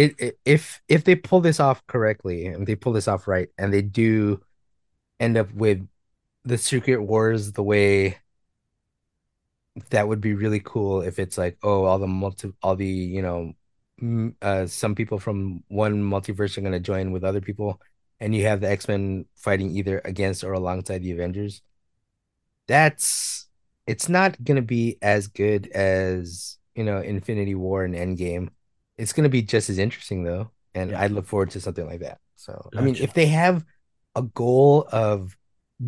it, 0.00 0.38
if 0.44 0.80
if 0.88 1.04
they 1.04 1.14
pull 1.16 1.40
this 1.40 1.60
off 1.60 1.86
correctly 1.86 2.46
and 2.46 2.66
they 2.66 2.74
pull 2.76 2.92
this 2.92 3.08
off 3.08 3.26
right 3.28 3.48
and 3.58 3.72
they 3.72 3.82
do 3.82 4.40
end 5.18 5.36
up 5.36 5.52
with 5.52 5.86
the 6.44 6.58
Secret 6.58 7.02
Wars 7.02 7.52
the 7.52 7.62
way 7.62 8.18
that 9.90 10.08
would 10.08 10.20
be 10.20 10.34
really 10.34 10.60
cool 10.60 11.00
if 11.02 11.18
it's 11.18 11.38
like 11.38 11.56
oh 11.62 11.84
all 11.84 11.98
the 11.98 12.06
multi 12.06 12.52
all 12.62 12.76
the 12.76 12.86
you 12.86 13.22
know 13.22 13.52
uh 14.42 14.66
some 14.66 14.94
people 14.94 15.18
from 15.18 15.62
one 15.68 16.02
multiverse 16.02 16.56
are 16.56 16.62
going 16.62 16.72
to 16.72 16.80
join 16.80 17.12
with 17.12 17.24
other 17.24 17.40
people 17.40 17.80
and 18.20 18.34
you 18.34 18.44
have 18.44 18.60
the 18.60 18.68
X-Men 18.70 19.26
fighting 19.36 19.70
either 19.76 20.00
against 20.04 20.44
or 20.44 20.52
alongside 20.52 21.02
the 21.02 21.12
Avengers 21.12 21.62
that's 22.68 23.48
it's 23.86 24.08
not 24.08 24.42
going 24.44 24.56
to 24.56 24.62
be 24.62 24.96
as 25.02 25.26
good 25.26 25.66
as 25.68 26.58
you 26.74 26.84
know 26.84 27.00
Infinity 27.00 27.54
War 27.54 27.84
and 27.84 27.94
Endgame. 27.94 28.50
It's 29.00 29.12
going 29.12 29.24
to 29.24 29.30
be 29.30 29.42
just 29.42 29.70
as 29.70 29.78
interesting 29.78 30.24
though, 30.24 30.50
and 30.74 30.90
yeah. 30.90 31.00
I 31.00 31.06
look 31.08 31.26
forward 31.26 31.50
to 31.52 31.60
something 31.60 31.86
like 31.86 32.00
that. 32.00 32.18
So 32.36 32.52
gotcha. 32.72 32.78
I 32.78 32.84
mean, 32.84 32.96
if 32.96 33.14
they 33.14 33.26
have 33.26 33.64
a 34.14 34.22
goal 34.22 34.88
of 34.92 35.36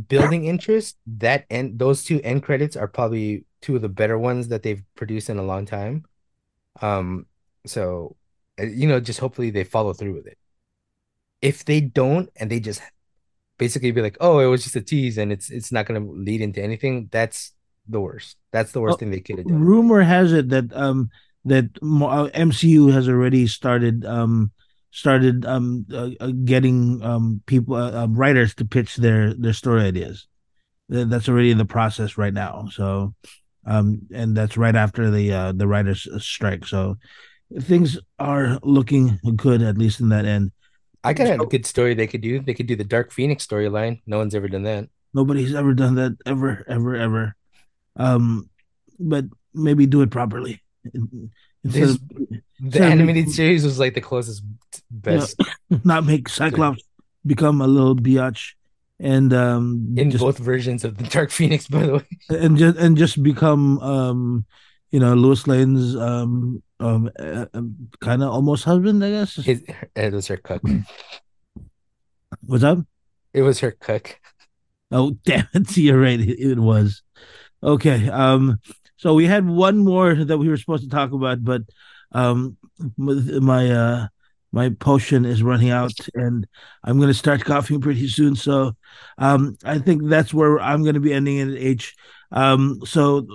building 0.08 0.44
interest, 0.46 0.96
that 1.18 1.44
and 1.50 1.78
those 1.78 2.04
two 2.04 2.20
end 2.22 2.42
credits 2.42 2.76
are 2.76 2.88
probably 2.88 3.44
two 3.60 3.76
of 3.76 3.82
the 3.82 3.88
better 3.88 4.18
ones 4.18 4.48
that 4.48 4.62
they've 4.62 4.82
produced 4.96 5.30
in 5.30 5.38
a 5.38 5.42
long 5.42 5.66
time. 5.66 6.04
Um, 6.80 7.26
so 7.66 8.16
uh, 8.60 8.64
you 8.64 8.88
know, 8.88 9.00
just 9.00 9.20
hopefully 9.20 9.50
they 9.50 9.64
follow 9.64 9.92
through 9.92 10.14
with 10.14 10.26
it. 10.26 10.38
If 11.40 11.64
they 11.64 11.80
don't, 11.80 12.30
and 12.36 12.50
they 12.50 12.60
just 12.60 12.82
basically 13.58 13.92
be 13.92 14.02
like, 14.02 14.16
"Oh, 14.20 14.40
it 14.40 14.46
was 14.46 14.64
just 14.64 14.76
a 14.76 14.82
tease, 14.82 15.18
and 15.18 15.32
it's 15.32 15.50
it's 15.50 15.72
not 15.72 15.86
going 15.86 16.02
to 16.02 16.12
lead 16.12 16.40
into 16.40 16.62
anything." 16.62 17.08
That's 17.10 17.52
the 17.88 18.00
worst. 18.00 18.36
That's 18.52 18.72
the 18.72 18.80
worst 18.80 18.94
Oh, 18.94 19.00
thing 19.00 19.10
they 19.10 19.20
could 19.20 19.38
have 19.38 19.48
done. 19.48 19.64
rumor 19.64 20.02
has 20.02 20.32
it 20.32 20.48
that 20.50 20.72
um 20.74 21.10
that 21.44 21.64
uh, 21.82 22.28
MCU 22.34 22.92
has 22.92 23.08
already 23.08 23.46
started 23.46 24.04
um 24.04 24.52
started 24.92 25.46
um 25.46 25.86
uh, 25.92 26.10
uh, 26.20 26.32
getting 26.44 27.02
um 27.02 27.42
people 27.46 27.74
uh, 27.74 28.04
uh, 28.04 28.06
writers 28.08 28.54
to 28.54 28.64
pitch 28.64 28.96
their 28.96 29.34
their 29.34 29.52
story 29.52 29.82
ideas. 29.82 30.28
That's 30.88 31.28
already 31.28 31.50
in 31.50 31.58
the 31.58 31.64
process 31.64 32.18
right 32.18 32.34
now. 32.34 32.68
So 32.70 33.14
um 33.66 34.02
and 34.12 34.36
that's 34.36 34.56
right 34.56 34.76
after 34.76 35.10
the 35.10 35.32
uh 35.32 35.52
the 35.52 35.66
writers 35.66 36.06
strike. 36.18 36.66
So 36.66 36.96
things 37.60 37.98
are 38.18 38.58
looking 38.62 39.18
good 39.36 39.62
at 39.62 39.78
least 39.78 40.00
in 40.00 40.10
that 40.10 40.26
end. 40.26 40.52
I 41.04 41.12
got 41.12 41.40
a 41.40 41.46
good 41.46 41.66
story 41.66 41.94
they 41.94 42.06
could 42.06 42.20
do. 42.20 42.38
They 42.40 42.54
could 42.54 42.68
do 42.68 42.76
the 42.76 42.84
Dark 42.84 43.10
Phoenix 43.10 43.44
storyline. 43.44 44.02
No 44.06 44.18
one's 44.18 44.34
ever 44.34 44.48
done 44.48 44.62
that. 44.62 44.88
Nobody's 45.14 45.54
ever 45.54 45.74
done 45.74 45.96
that 45.96 46.16
ever 46.26 46.64
ever 46.68 46.94
ever. 46.94 47.36
Um 47.96 48.50
but 49.00 49.24
maybe 49.54 49.86
do 49.86 50.02
it 50.02 50.10
properly. 50.10 50.62
This- 51.64 51.98
The 52.60 52.78
So- 52.78 52.84
animated 52.84 53.30
series 53.30 53.64
was 53.64 53.78
like 53.78 53.94
the 53.94 54.00
closest 54.00 54.42
best. 54.90 55.40
Not 55.84 56.04
make 56.06 56.28
Cyclops 56.28 56.82
become 57.26 57.60
a 57.60 57.66
little 57.66 57.96
biatch 57.96 58.52
and 59.00 59.32
um 59.32 59.94
in 59.96 60.10
just, 60.12 60.22
both 60.22 60.38
versions 60.38 60.84
of 60.84 60.96
the 60.96 61.04
Dark 61.04 61.30
Phoenix, 61.32 61.66
by 61.66 61.86
the 61.86 61.92
way. 61.94 62.06
and 62.28 62.56
just 62.56 62.78
and 62.78 62.96
just 62.96 63.20
become 63.22 63.80
um 63.80 64.44
you 64.92 65.00
know 65.00 65.14
Lois 65.14 65.46
Lane's 65.48 65.96
um 65.96 66.62
um 66.78 67.10
uh, 67.18 67.46
kind 68.00 68.22
of 68.22 68.30
almost 68.30 68.62
husband 68.64 69.04
I 69.04 69.10
guess? 69.10 69.34
His, 69.36 69.64
it 69.96 70.12
was 70.12 70.28
her 70.28 70.36
cook. 70.36 70.62
what's 72.46 72.64
up? 72.64 72.78
It 73.34 73.42
was 73.42 73.58
her 73.60 73.72
cook. 73.72 74.20
oh 74.92 75.10
damn 75.24 75.48
it. 75.54 75.66
See 75.68 75.82
you're 75.82 76.00
right. 76.00 76.20
It, 76.20 76.38
it 76.38 76.58
was. 76.58 77.02
Okay 77.62 78.08
um 78.08 78.58
so 79.02 79.14
we 79.14 79.26
had 79.26 79.44
one 79.48 79.78
more 79.78 80.14
that 80.14 80.38
we 80.38 80.48
were 80.48 80.56
supposed 80.56 80.84
to 80.84 80.88
talk 80.88 81.12
about 81.12 81.44
but 81.44 81.62
um 82.12 82.56
my 82.96 83.70
uh 83.70 84.06
my 84.52 84.68
potion 84.68 85.24
is 85.24 85.42
running 85.42 85.70
out 85.70 85.94
and 86.14 86.46
I'm 86.84 86.98
going 86.98 87.08
to 87.08 87.14
start 87.14 87.44
coughing 87.44 87.80
pretty 87.80 88.06
soon. 88.06 88.36
So 88.36 88.76
um, 89.18 89.56
I 89.64 89.78
think 89.78 90.04
that's 90.04 90.34
where 90.34 90.60
I'm 90.60 90.82
going 90.82 90.94
to 90.94 91.00
be 91.00 91.14
ending 91.14 91.38
it 91.38 91.48
at 91.48 91.58
H. 91.58 91.94
Um, 92.30 92.80
so 92.84 93.26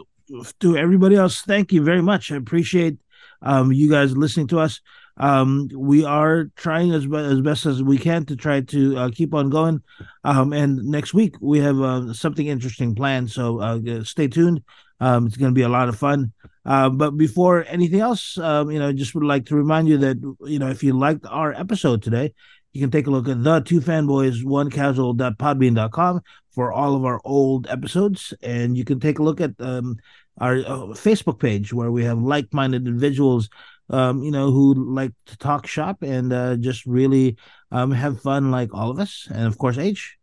to 0.59 0.77
everybody 0.77 1.15
else, 1.15 1.41
thank 1.41 1.73
you 1.73 1.83
very 1.83 2.03
much. 2.03 2.31
I 2.31 2.35
appreciate 2.35 2.97
um, 3.41 3.71
you 3.71 3.89
guys 3.89 4.15
listening 4.15 4.47
to 4.47 4.59
us. 4.59 4.79
Um, 5.19 5.69
we 5.73 6.05
are 6.05 6.51
trying 6.55 6.91
as, 6.91 7.07
as 7.11 7.41
best 7.41 7.65
as 7.65 7.81
we 7.81 7.97
can 7.97 8.25
to 8.25 8.35
try 8.35 8.61
to 8.61 8.97
uh, 8.97 9.09
keep 9.11 9.33
on 9.33 9.49
going. 9.49 9.81
Um, 10.23 10.53
and 10.53 10.77
next 10.83 11.15
week 11.15 11.35
we 11.41 11.59
have 11.59 11.81
uh, 11.81 12.13
something 12.13 12.45
interesting 12.45 12.93
planned. 12.93 13.31
So 13.31 13.59
uh, 13.59 14.03
stay 14.03 14.27
tuned. 14.27 14.61
Um, 14.99 15.27
it's 15.27 15.37
going 15.37 15.51
to 15.51 15.55
be 15.55 15.63
a 15.63 15.69
lot 15.69 15.89
of 15.89 15.97
fun. 15.97 16.33
Uh, 16.65 16.89
but 16.89 17.11
before 17.11 17.65
anything 17.67 18.01
else, 18.01 18.37
um, 18.37 18.69
you 18.71 18.79
know, 18.79 18.91
just 18.91 19.15
would 19.15 19.23
like 19.23 19.45
to 19.45 19.55
remind 19.55 19.87
you 19.87 19.97
that 19.99 20.17
you 20.45 20.59
know 20.59 20.69
if 20.69 20.83
you 20.83 20.97
liked 20.97 21.25
our 21.25 21.53
episode 21.53 22.03
today, 22.03 22.33
you 22.73 22.81
can 22.81 22.91
take 22.91 23.07
a 23.07 23.09
look 23.09 23.29
at 23.29 23.41
the 23.41 23.59
two 23.61 23.79
fanboys 23.79 24.43
one 24.43 24.69
casual.podbean.com 24.69 26.21
for 26.51 26.71
all 26.73 26.95
of 26.95 27.05
our 27.05 27.21
old 27.23 27.67
episodes, 27.67 28.33
and 28.41 28.77
you 28.77 28.83
can 28.83 28.99
take 28.99 29.19
a 29.19 29.23
look 29.23 29.39
at 29.39 29.51
um, 29.59 29.95
our 30.39 30.57
uh, 30.57 30.93
Facebook 30.93 31.39
page 31.39 31.73
where 31.73 31.91
we 31.91 32.03
have 32.03 32.19
like-minded 32.19 32.85
individuals, 32.85 33.49
um, 33.89 34.21
you 34.21 34.31
know, 34.31 34.51
who 34.51 34.73
like 34.73 35.13
to 35.27 35.37
talk 35.37 35.67
shop 35.67 36.01
and 36.01 36.33
uh, 36.33 36.57
just 36.57 36.85
really 36.85 37.37
um, 37.71 37.91
have 37.91 38.21
fun, 38.21 38.51
like 38.51 38.73
all 38.73 38.91
of 38.91 38.99
us, 38.99 39.27
and 39.31 39.47
of 39.47 39.57
course, 39.57 39.77
H. 39.77 40.17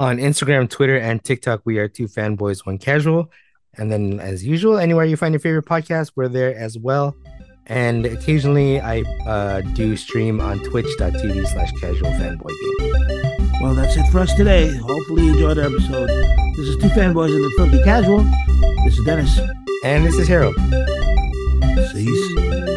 On 0.00 0.16
Instagram, 0.16 0.68
Twitter, 0.68 0.96
and 0.96 1.22
TikTok, 1.22 1.60
we 1.64 1.78
are 1.78 1.88
two 1.88 2.08
fanboys, 2.08 2.64
one 2.64 2.78
casual. 2.78 3.30
And 3.78 3.90
then, 3.90 4.20
as 4.20 4.44
usual, 4.44 4.78
anywhere 4.78 5.04
you 5.04 5.16
find 5.16 5.32
your 5.32 5.40
favorite 5.40 5.66
podcast, 5.66 6.12
we're 6.14 6.28
there 6.28 6.56
as 6.56 6.78
well. 6.78 7.16
And 7.66 8.04
occasionally, 8.04 8.80
I 8.80 9.00
uh, 9.26 9.62
do 9.72 9.96
stream 9.96 10.40
on 10.40 10.58
twitch.tv 10.64 11.46
slash 11.48 11.72
casual 11.72 12.10
fanboy 12.10 12.50
game. 12.50 13.50
Well, 13.62 13.74
that's 13.74 13.96
it 13.96 14.06
for 14.08 14.18
us 14.18 14.34
today. 14.34 14.74
Hopefully, 14.76 15.24
you 15.24 15.32
enjoyed 15.32 15.58
our 15.58 15.66
episode. 15.66 16.08
This 16.56 16.68
is 16.68 16.76
two 16.76 16.88
fanboys 16.88 17.34
and 17.34 17.42
the 17.42 17.52
filthy 17.56 17.82
casual. 17.82 18.22
This 18.84 18.98
is 18.98 19.04
Dennis. 19.04 19.40
And 19.84 20.04
this 20.04 20.16
is 20.16 20.28
Harold. 20.28 20.54
Cease. 21.90 22.73